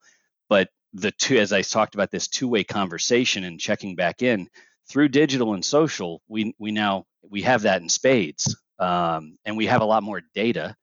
but 0.50 0.70
the 0.94 1.12
two 1.12 1.38
as 1.38 1.54
i 1.54 1.62
talked 1.62 1.96
about 1.96 2.12
this 2.12 2.28
two 2.28 2.48
way 2.48 2.63
conversation 2.63 3.46
and 3.46 3.60
checking 3.60 3.96
back 3.96 4.22
in 4.22 4.48
through 4.89 5.08
digital 5.08 5.54
and 5.54 5.63
social 5.63 6.22
we 6.28 6.54
we 6.60 6.72
now 6.72 7.06
we 7.30 7.41
have 7.41 7.62
that 7.63 7.82
in 7.82 7.89
spades 7.89 8.56
um, 8.80 9.38
and 9.46 9.56
we 9.56 9.67
have 9.67 9.82
a 9.82 9.86
lot 9.86 10.04
more 10.04 10.22
data 10.34 10.76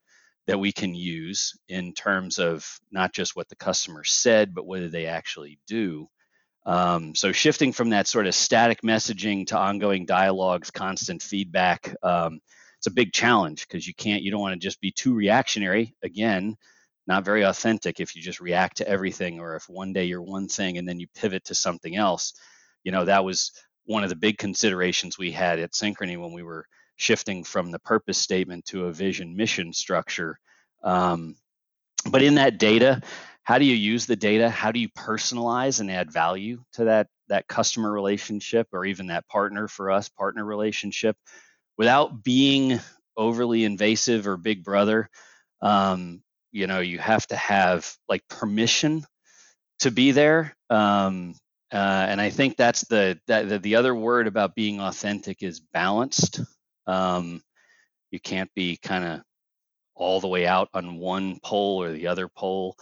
that 0.47 0.59
we 0.59 0.73
can 0.73 0.95
use 0.95 1.59
in 1.69 1.93
terms 1.93 2.39
of 2.39 2.65
not 2.93 3.13
just 3.13 3.37
what 3.37 3.49
the 3.49 3.57
customer 3.57 4.05
said 4.05 4.55
but 4.55 4.67
whether 4.67 4.89
they 4.89 5.07
actually 5.07 5.59
do 5.67 6.09
um, 6.69 7.15
so 7.15 7.33
shifting 7.33 7.73
from 7.73 7.91
that 7.91 8.07
sort 8.07 8.27
of 8.27 8.35
static 8.35 8.83
messaging 8.83 9.47
to 9.47 9.57
ongoing 9.57 10.05
dialogues, 10.05 10.71
constant 10.71 11.23
feedback, 11.23 11.97
um, 12.03 12.41
it's 12.77 12.87
a 12.87 12.91
big 12.91 13.11
challenge 13.11 13.67
because 13.67 13.87
you 13.87 13.95
can't, 13.95 14.23
you 14.23 14.31
don't 14.31 14.43
want 14.43 14.53
to 14.53 14.67
just 14.67 14.79
be 14.83 14.91
too 14.91 15.15
reactionary. 15.15 15.95
Again, 16.03 16.59
not 17.07 17.25
very 17.25 17.43
authentic 17.43 18.01
if 18.01 18.15
you 18.15 18.21
just 18.21 18.39
react 18.39 18.77
to 18.77 18.89
everything, 18.89 19.41
or 19.41 19.57
if 19.57 19.67
one 19.67 19.95
day 19.95 20.05
you're 20.05 20.21
one 20.21 20.47
thing 20.47 20.77
and 20.77 20.87
then 20.87 21.01
you 21.01 21.07
pivot 21.15 21.47
to 21.47 21.55
something 21.55 21.97
else. 21.97 22.35
You 22.85 22.93
know, 22.93 23.07
that 23.07 23.25
was 23.25 23.51
one 23.87 24.03
of 24.05 24.11
the 24.11 24.17
big 24.17 24.37
considerations 24.37 25.17
we 25.17 25.33
had 25.33 25.59
at 25.61 25.73
Synchrony 25.73 26.21
when 26.21 26.35
we 26.35 26.43
were 26.43 26.67
shifting 26.97 27.45
from 27.45 27.71
the 27.71 27.79
purpose 27.79 28.19
statement 28.19 28.67
to 28.67 28.85
a 28.85 28.93
vision 28.93 29.35
mission 29.35 29.73
structure. 29.73 30.39
Um, 30.85 31.37
but 32.11 32.23
in 32.23 32.35
that 32.35 32.59
data, 32.59 33.01
how 33.49 33.57
do 33.57 33.65
you 33.65 33.75
use 33.75 34.05
the 34.05 34.15
data? 34.15 34.51
How 34.51 34.73
do 34.73 34.79
you 34.79 34.91
personalize 34.91 35.81
and 35.81 35.91
add 35.91 36.13
value 36.13 36.63
to 36.75 36.85
that 36.85 37.07
that 37.29 37.49
customer 37.49 37.91
relationship 37.91 38.69
or 38.75 38.85
even 38.85 39.07
that 39.07 39.27
partner 39.27 39.69
for 39.69 39.91
us 39.91 40.11
partner 40.11 40.45
relationship 40.45 41.17
without 41.79 42.23
being 42.23 42.79
overly 43.17 43.65
invasive 43.65 44.27
or 44.27 44.37
big 44.37 44.63
brother? 44.63 45.09
Um, 45.63 46.23
you 46.53 46.67
know 46.67 46.81
you 46.81 46.99
have 46.99 47.27
to 47.29 47.37
have 47.37 47.91
like 48.07 48.23
permission 48.29 49.07
to 49.79 49.91
be 49.91 50.11
there 50.11 50.55
um, 50.69 51.35
uh, 51.73 52.07
and 52.09 52.21
i 52.21 52.29
think 52.29 52.59
that's 52.59 52.83
the 52.89 53.19
that 53.29 53.49
the, 53.49 53.59
the 53.59 53.77
other 53.77 53.95
word 53.95 54.27
about 54.27 54.55
being 54.55 54.79
authentic 54.79 55.43
is 55.43 55.59
balanced. 55.73 56.43
Um, 56.87 57.41
you 58.11 58.21
can't 58.21 58.51
be 58.55 58.77
kind 58.77 59.05
of 59.05 59.23
all 59.95 60.21
the 60.21 60.29
way 60.29 60.47
out 60.47 60.69
on 60.75 60.99
one 60.99 61.41
pole 61.43 61.83
or 61.83 61.93
the 61.93 62.09
other 62.09 62.29
pole 62.29 62.77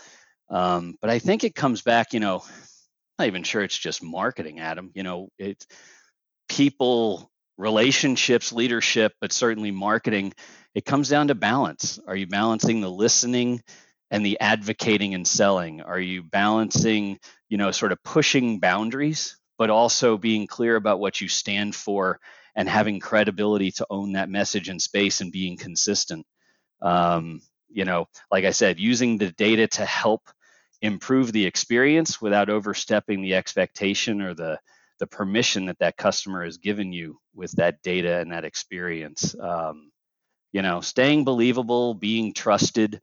um, 0.48 0.96
but 1.00 1.10
I 1.10 1.18
think 1.18 1.44
it 1.44 1.54
comes 1.54 1.82
back, 1.82 2.12
you 2.12 2.20
know, 2.20 2.42
I'm 2.44 3.24
not 3.24 3.26
even 3.28 3.42
sure 3.42 3.62
it's 3.62 3.78
just 3.78 4.02
marketing, 4.02 4.60
Adam. 4.60 4.90
You 4.94 5.02
know, 5.02 5.28
it's 5.38 5.66
people, 6.48 7.30
relationships, 7.56 8.52
leadership, 8.52 9.12
but 9.20 9.32
certainly 9.32 9.70
marketing. 9.70 10.34
It 10.74 10.84
comes 10.84 11.08
down 11.08 11.28
to 11.28 11.34
balance. 11.34 11.98
Are 12.06 12.16
you 12.16 12.26
balancing 12.26 12.80
the 12.80 12.90
listening 12.90 13.62
and 14.10 14.24
the 14.24 14.38
advocating 14.40 15.14
and 15.14 15.26
selling? 15.26 15.80
Are 15.80 15.98
you 15.98 16.22
balancing, 16.22 17.18
you 17.48 17.56
know, 17.56 17.70
sort 17.70 17.92
of 17.92 18.02
pushing 18.04 18.60
boundaries, 18.60 19.38
but 19.58 19.70
also 19.70 20.18
being 20.18 20.46
clear 20.46 20.76
about 20.76 21.00
what 21.00 21.20
you 21.20 21.28
stand 21.28 21.74
for 21.74 22.20
and 22.54 22.68
having 22.68 23.00
credibility 23.00 23.70
to 23.72 23.86
own 23.90 24.12
that 24.12 24.28
message 24.28 24.68
in 24.68 24.78
space 24.78 25.20
and 25.20 25.32
being 25.32 25.56
consistent? 25.56 26.26
Um, 26.82 27.40
you 27.68 27.84
know, 27.84 28.06
like 28.30 28.44
I 28.44 28.50
said, 28.50 28.78
using 28.78 29.18
the 29.18 29.32
data 29.32 29.66
to 29.66 29.84
help 29.84 30.22
improve 30.82 31.32
the 31.32 31.46
experience 31.46 32.20
without 32.20 32.50
overstepping 32.50 33.22
the 33.22 33.34
expectation 33.34 34.20
or 34.20 34.34
the 34.34 34.58
the 34.98 35.06
permission 35.06 35.66
that 35.66 35.78
that 35.78 35.96
customer 35.96 36.44
has 36.44 36.56
given 36.56 36.92
you 36.92 37.18
with 37.34 37.52
that 37.52 37.82
data 37.82 38.18
and 38.18 38.32
that 38.32 38.44
experience. 38.44 39.34
Um, 39.38 39.90
you 40.52 40.62
know, 40.62 40.80
staying 40.80 41.24
believable, 41.24 41.92
being 41.92 42.32
trusted. 42.32 43.00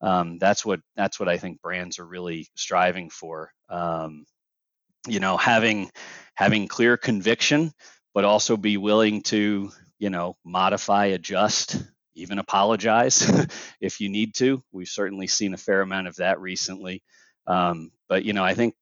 Um, 0.00 0.38
that's 0.38 0.64
what 0.64 0.80
that's 0.94 1.18
what 1.18 1.28
I 1.28 1.38
think 1.38 1.60
brands 1.60 1.98
are 1.98 2.06
really 2.06 2.48
striving 2.54 3.10
for. 3.10 3.52
Um, 3.68 4.24
you 5.08 5.18
know, 5.18 5.36
having 5.36 5.90
having 6.34 6.68
clear 6.68 6.96
conviction, 6.96 7.72
but 8.14 8.24
also 8.24 8.56
be 8.56 8.76
willing 8.76 9.22
to, 9.22 9.70
you 9.98 10.10
know, 10.10 10.36
modify, 10.44 11.06
adjust, 11.06 11.82
even 12.14 12.38
apologize 12.38 13.30
if 13.80 14.00
you 14.00 14.08
need 14.08 14.34
to. 14.36 14.62
We've 14.72 14.88
certainly 14.88 15.26
seen 15.26 15.54
a 15.54 15.58
fair 15.58 15.80
amount 15.80 16.08
of 16.08 16.16
that 16.16 16.40
recently. 16.40 17.02
Um, 17.46 17.90
but 18.08 18.24
you 18.24 18.32
know, 18.32 18.44
I 18.44 18.54
think 18.54 18.74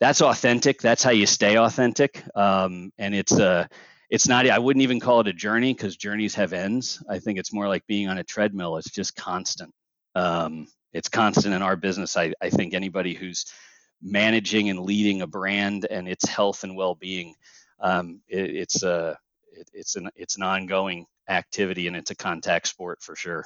that's 0.00 0.20
authentic. 0.20 0.80
That's 0.80 1.02
how 1.02 1.10
you 1.10 1.26
stay 1.26 1.56
authentic. 1.56 2.22
Um, 2.34 2.92
and 2.98 3.14
it's 3.14 3.32
a, 3.32 3.68
it's 4.10 4.28
not. 4.28 4.48
I 4.48 4.58
wouldn't 4.58 4.82
even 4.82 5.00
call 5.00 5.20
it 5.20 5.28
a 5.28 5.32
journey 5.32 5.72
because 5.74 5.96
journeys 5.96 6.34
have 6.34 6.52
ends. 6.52 7.02
I 7.08 7.18
think 7.18 7.38
it's 7.38 7.52
more 7.52 7.68
like 7.68 7.86
being 7.86 8.08
on 8.08 8.18
a 8.18 8.24
treadmill. 8.24 8.76
It's 8.76 8.90
just 8.90 9.16
constant. 9.16 9.72
Um, 10.14 10.68
it's 10.92 11.08
constant 11.08 11.54
in 11.54 11.62
our 11.62 11.76
business. 11.76 12.16
I, 12.16 12.32
I 12.40 12.50
think 12.50 12.72
anybody 12.72 13.14
who's 13.14 13.46
managing 14.00 14.70
and 14.70 14.80
leading 14.80 15.22
a 15.22 15.26
brand 15.26 15.86
and 15.90 16.08
its 16.08 16.28
health 16.28 16.62
and 16.62 16.76
well-being, 16.76 17.34
um, 17.80 18.20
it, 18.28 18.54
it's 18.54 18.82
a 18.82 19.18
it, 19.56 19.70
it's 19.72 19.96
an 19.96 20.08
it's 20.14 20.36
an 20.36 20.42
ongoing 20.42 21.06
activity 21.28 21.86
and 21.86 21.96
it's 21.96 22.10
a 22.10 22.14
contact 22.14 22.68
sport 22.68 23.02
for 23.02 23.16
sure. 23.16 23.44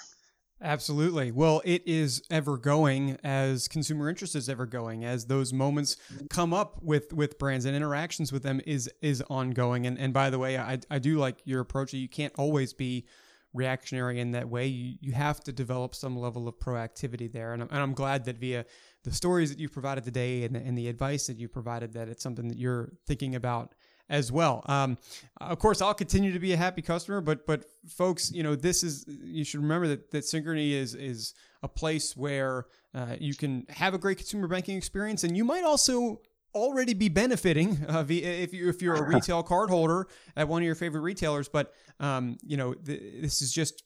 Absolutely. 0.63 1.33
Well, 1.33 1.63
it 1.65 1.83
is 1.87 2.23
ever 2.31 2.59
going 2.59 3.17
as 3.25 3.67
consumer 3.67 4.11
interest 4.11 4.37
is 4.37 4.47
ever 4.51 4.67
going 4.67 5.07
as 5.07 5.25
those 5.25 5.55
moments 5.55 5.97
come 6.29 6.53
up 6.53 6.83
with 6.83 7.15
with 7.15 7.39
brands 7.39 7.65
and 7.65 7.75
interactions 7.75 8.31
with 8.31 8.43
them 8.43 8.61
is 8.67 8.91
is 9.01 9.23
ongoing. 9.31 9.87
And 9.87 9.99
and 9.99 10.13
by 10.13 10.29
the 10.29 10.39
way, 10.39 10.59
I 10.59 10.79
I 10.91 10.99
do 10.99 11.19
like 11.19 11.39
your 11.45 11.61
approach. 11.61 11.95
You 11.95 12.09
can't 12.09 12.35
always 12.37 12.75
be 12.75 13.07
reactionary 13.55 14.21
in 14.21 14.33
that 14.33 14.49
way. 14.49 14.67
You, 14.67 14.97
you 15.01 15.13
have 15.13 15.41
to 15.41 15.53
develop 15.53 15.95
some 15.95 16.17
level 16.17 16.47
of 16.47 16.59
proactivity 16.59 17.33
there. 17.33 17.53
And 17.53 17.63
I'm, 17.63 17.69
and 17.71 17.79
I'm 17.79 17.95
glad 17.95 18.25
that 18.27 18.37
via 18.37 18.65
the 19.03 19.13
stories 19.13 19.51
that 19.51 19.59
you've 19.59 19.73
provided 19.73 20.05
today 20.05 20.45
and 20.45 20.57
and 20.57 20.77
the 20.77 20.89
advice 20.89 21.27
that 21.29 21.39
you 21.39 21.49
provided, 21.49 21.95
that 21.95 22.11
it's 22.11 22.23
something 22.23 22.49
that 22.49 22.59
you're 22.59 22.93
thinking 23.07 23.35
about 23.35 23.75
as 24.11 24.31
well. 24.31 24.63
Um, 24.67 24.99
of 25.41 25.59
course, 25.59 25.81
I'll 25.81 25.95
continue 25.95 26.33
to 26.33 26.39
be 26.39 26.53
a 26.53 26.57
happy 26.57 26.83
customer, 26.83 27.23
but 27.23 27.47
but 27.47 27.65
folks, 27.89 28.31
you 28.31 28.43
know, 28.43 28.55
this 28.55 28.83
is 28.83 29.07
you 29.07 29.45
should 29.45 29.61
remember 29.63 29.89
that 29.89 30.11
that 30.11 30.25
Synchrony 30.25 30.73
is 30.73 30.95
is 30.95 31.33
a 31.63 31.69
place 31.69 32.17
where 32.17 32.67
uh, 32.95 33.17
you 33.19 33.35
can 33.35 33.65
have 33.71 33.95
a 33.95 33.99
great 33.99 34.19
consumer 34.19 34.49
banking 34.49 34.77
experience, 34.77 35.25
and 35.25 35.37
you 35.37 35.45
might 35.45 35.65
also 35.65 36.21
already 36.53 36.95
be 36.95 37.09
benefiting 37.09 37.79
uh, 37.89 38.05
if 38.09 38.53
you 38.53 38.69
if 38.69 38.83
you're 38.83 38.97
a 38.97 39.09
retail 39.15 39.43
card 39.43 39.71
holder 39.71 40.09
at 40.37 40.49
one 40.49 40.61
of 40.61 40.67
your 40.67 40.75
favorite 40.75 41.03
retailers. 41.03 41.49
But 41.49 41.73
um, 42.01 42.37
you 42.43 42.57
know, 42.57 42.75
th- 42.75 43.23
this 43.23 43.41
is 43.41 43.53
just 43.53 43.85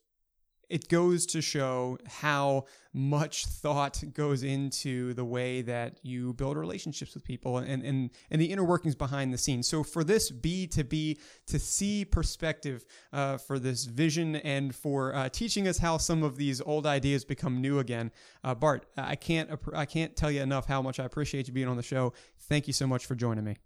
it 0.69 0.89
goes 0.89 1.27
to 1.27 1.43
show 1.43 1.99
how 2.07 2.65
much 2.93 3.47
thought 3.47 4.03
goes 4.12 4.43
into 4.43 5.15
the 5.15 5.25
way 5.25 5.62
that 5.62 5.99
you 6.03 6.33
build 6.35 6.57
relationships 6.57 7.15
with 7.15 7.25
people 7.25 7.59
and, 7.59 7.83
and, 7.83 8.11
and 8.31 8.41
the 8.41 8.47
inner 8.47 8.65
workings 8.65 8.95
behind 8.95 9.33
the 9.33 9.39
scenes. 9.39 9.67
So, 9.69 9.83
for 9.83 10.05
this 10.05 10.31
B 10.31 10.67
to 10.69 10.85
B 10.85 11.19
to 11.47 11.59
C 11.59 12.05
perspective, 12.05 12.85
uh, 13.12 13.39
for 13.39 13.59
this 13.59 13.85
vision, 13.85 14.37
and 14.37 14.75
for 14.75 15.15
uh, 15.15 15.29
teaching 15.29 15.67
us 15.67 15.79
how 15.79 15.99
some 15.99 16.23
of 16.23 16.37
these 16.37 16.61
old 16.61 16.87
ideas 16.87 17.25
become 17.25 17.61
new 17.61 17.79
again, 17.79 18.12
uh, 18.45 18.55
Bart, 18.55 18.87
I 18.97 19.17
can't, 19.17 19.51
I 19.75 19.87
can't 19.87 20.15
tell 20.17 20.31
you 20.31 20.43
enough 20.43 20.67
how 20.67 20.81
much 20.83 21.01
I 21.01 21.05
appreciate 21.05 21.49
you 21.49 21.55
being 21.55 21.69
on 21.69 21.77
the 21.77 21.83
show. 21.83 22.12
Thank 22.49 22.67
you 22.67 22.73
so 22.73 22.87
much 22.87 23.07
for 23.07 23.15
joining 23.15 23.45
me. 23.45 23.57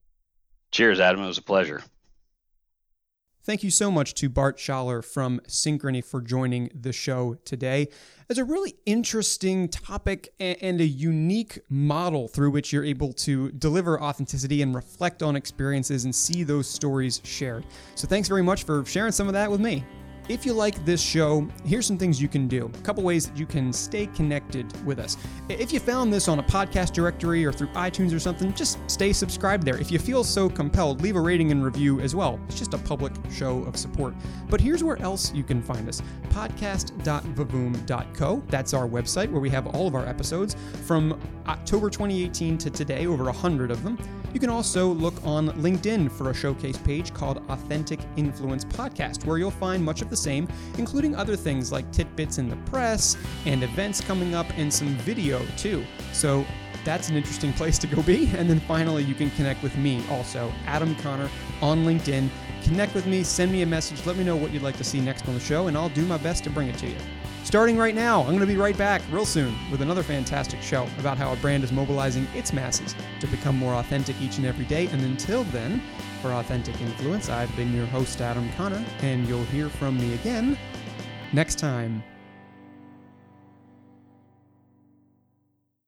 Cheers, 0.71 1.01
Adam. 1.01 1.23
It 1.23 1.27
was 1.27 1.39
a 1.39 1.43
pleasure. 1.43 1.83
Thank 3.49 3.63
you 3.63 3.71
so 3.71 3.91
much 3.91 4.13
to 4.17 4.29
Bart 4.29 4.59
Schaller 4.59 5.03
from 5.03 5.41
Synchrony 5.49 6.05
for 6.05 6.21
joining 6.21 6.69
the 6.79 6.93
show 6.93 7.39
today. 7.47 7.89
It's 8.29 8.39
a 8.39 8.45
really 8.45 8.75
interesting 8.85 9.71
topic 9.71 10.35
and 10.39 10.83
a 10.83 10.87
unique 10.87 11.59
model 11.71 12.29
through 12.29 12.51
which 12.51 12.75
you're 12.75 12.85
able 12.85 13.15
to 13.15 13.51
deliver 13.53 14.03
authenticity 14.03 14.61
and 14.61 14.75
reflect 14.75 15.23
on 15.23 15.35
experiences 15.35 16.05
and 16.05 16.15
see 16.15 16.45
those 16.45 16.69
stories 16.69 17.23
shared. 17.25 17.65
So, 17.95 18.07
thanks 18.07 18.29
very 18.29 18.43
much 18.43 18.65
for 18.65 18.85
sharing 18.85 19.13
some 19.13 19.29
of 19.29 19.33
that 19.33 19.51
with 19.51 19.63
me. 19.63 19.83
If 20.29 20.45
you 20.45 20.53
like 20.53 20.85
this 20.85 21.01
show, 21.01 21.49
here's 21.65 21.87
some 21.87 21.97
things 21.97 22.21
you 22.21 22.29
can 22.29 22.49
do. 22.49 22.67
A 22.67 22.83
couple 22.83 23.03
ways 23.03 23.27
that 23.27 23.39
you 23.39 23.47
can 23.47 23.73
stay 23.73 24.09
connected 24.09 24.71
with 24.85 24.99
us. 24.99 25.17
If 25.49 25.73
you 25.73 25.81
found 25.81 26.13
this 26.13 26.29
on 26.29 26.39
a 26.39 26.43
podcast 26.43 26.93
directory 26.93 27.47
or 27.47 27.53
through 27.53 27.69
iTunes 27.69 28.15
or 28.15 28.19
something, 28.19 28.53
just 28.53 28.79
stay 28.91 29.15
subscribed 29.15 29.65
there. 29.65 29.79
If 29.79 29.91
you 29.91 29.99
feel 29.99 30.23
so 30.23 30.51
compelled, 30.51 31.01
leave 31.01 31.17
a 31.17 31.21
rating 31.21 31.51
and 31.51 31.65
review 31.65 32.01
as 32.01 32.15
well. 32.15 32.39
It's 32.47 32.59
just 32.59 32.75
a 32.75 32.79
public 32.79 33.15
show 33.33 33.65
of 33.65 33.79
support. 33.79 34.13
But 34.51 34.61
here's 34.61 34.85
where 34.85 35.01
else 35.01 35.33
you 35.33 35.45
can 35.45 35.63
find 35.63 35.89
us 35.89 36.03
podcast.vavoom.co. 36.29 38.43
That's 38.49 38.75
our 38.75 38.87
website 38.87 39.31
where 39.31 39.41
we 39.41 39.49
have 39.49 39.67
all 39.69 39.87
of 39.87 39.95
our 39.95 40.07
episodes 40.07 40.57
from 40.85 41.19
October 41.47 41.89
2018 41.89 42.59
to 42.59 42.69
today, 42.69 43.07
over 43.07 43.25
100 43.25 43.71
of 43.71 43.83
them. 43.83 43.97
You 44.35 44.41
can 44.41 44.51
also 44.51 44.89
look 44.89 45.15
on 45.25 45.49
LinkedIn 45.51 46.13
for 46.13 46.31
a 46.31 46.35
showcase 46.35 46.77
page 46.77 47.15
called 47.15 47.43
Authentic 47.49 47.99
Influence 48.17 48.65
Podcast, 48.65 49.25
where 49.25 49.39
you'll 49.39 49.51
find 49.51 49.83
much 49.83 50.03
of 50.03 50.11
the 50.11 50.17
same, 50.17 50.47
including 50.77 51.17
other 51.17 51.35
things 51.35 51.73
like 51.73 51.91
tidbits 51.93 52.39
in 52.39 52.51
the 52.51 52.57
press 52.71 53.17
and 53.47 53.63
events 53.63 54.01
coming 54.01 54.35
up 54.35 54.47
and 54.59 54.73
some 54.73 54.89
video 54.99 55.41
too. 55.57 55.85
So 56.13 56.45
that's 56.85 57.09
an 57.09 57.17
interesting 57.17 57.53
place 57.55 57.79
to 57.79 57.87
go 57.87 58.03
be. 58.03 58.31
And 58.37 58.49
then 58.51 58.61
finally, 58.61 59.03
you 59.03 59.15
can 59.15 59.31
connect 59.31 59.63
with 59.63 59.77
me 59.79 60.05
also, 60.11 60.53
Adam 60.67 60.95
Conner, 60.97 61.31
on 61.63 61.85
LinkedIn. 61.85 62.29
Connect 62.65 62.95
with 62.95 63.07
me, 63.07 63.23
send 63.23 63.51
me 63.51 63.63
a 63.63 63.67
message, 63.67 64.05
let 64.05 64.17
me 64.17 64.25
know 64.25 64.37
what 64.37 64.53
you'd 64.53 64.63
like 64.63 64.77
to 64.77 64.85
see 64.85 65.01
next 65.01 65.27
on 65.27 65.35
the 65.35 65.41
show, 65.41 65.69
and 65.69 65.77
I'll 65.77 65.89
do 65.91 66.05
my 66.05 66.19
best 66.19 66.45
to 66.45 66.51
bring 66.51 66.69
it 66.69 66.77
to 66.79 66.87
you. 66.87 66.97
Starting 67.49 67.79
right 67.79 67.95
now, 67.95 68.21
I'm 68.21 68.27
going 68.27 68.41
to 68.41 68.47
be 68.47 68.59
right 68.59 68.77
back 68.77 69.01
real 69.11 69.25
soon 69.25 69.57
with 69.71 69.81
another 69.81 70.03
fantastic 70.03 70.61
show 70.61 70.87
about 70.99 71.17
how 71.17 71.33
a 71.33 71.37
brand 71.37 71.65
is 71.65 71.73
mobilizing 71.73 72.27
its 72.35 72.53
masses 72.53 72.95
to 73.21 73.27
become 73.27 73.57
more 73.57 73.77
authentic 73.77 74.21
each 74.21 74.37
and 74.37 74.45
every 74.45 74.67
day. 74.67 74.87
And 74.89 75.01
until 75.01 75.45
then, 75.45 75.81
for 76.21 76.33
Authentic 76.33 76.79
Influence, 76.83 77.31
I've 77.31 77.57
been 77.57 77.75
your 77.75 77.87
host, 77.87 78.21
Adam 78.21 78.53
Conner, 78.53 78.85
and 79.01 79.27
you'll 79.27 79.45
hear 79.45 79.71
from 79.71 79.97
me 79.97 80.13
again 80.13 80.59
next 81.33 81.55
time. 81.55 82.05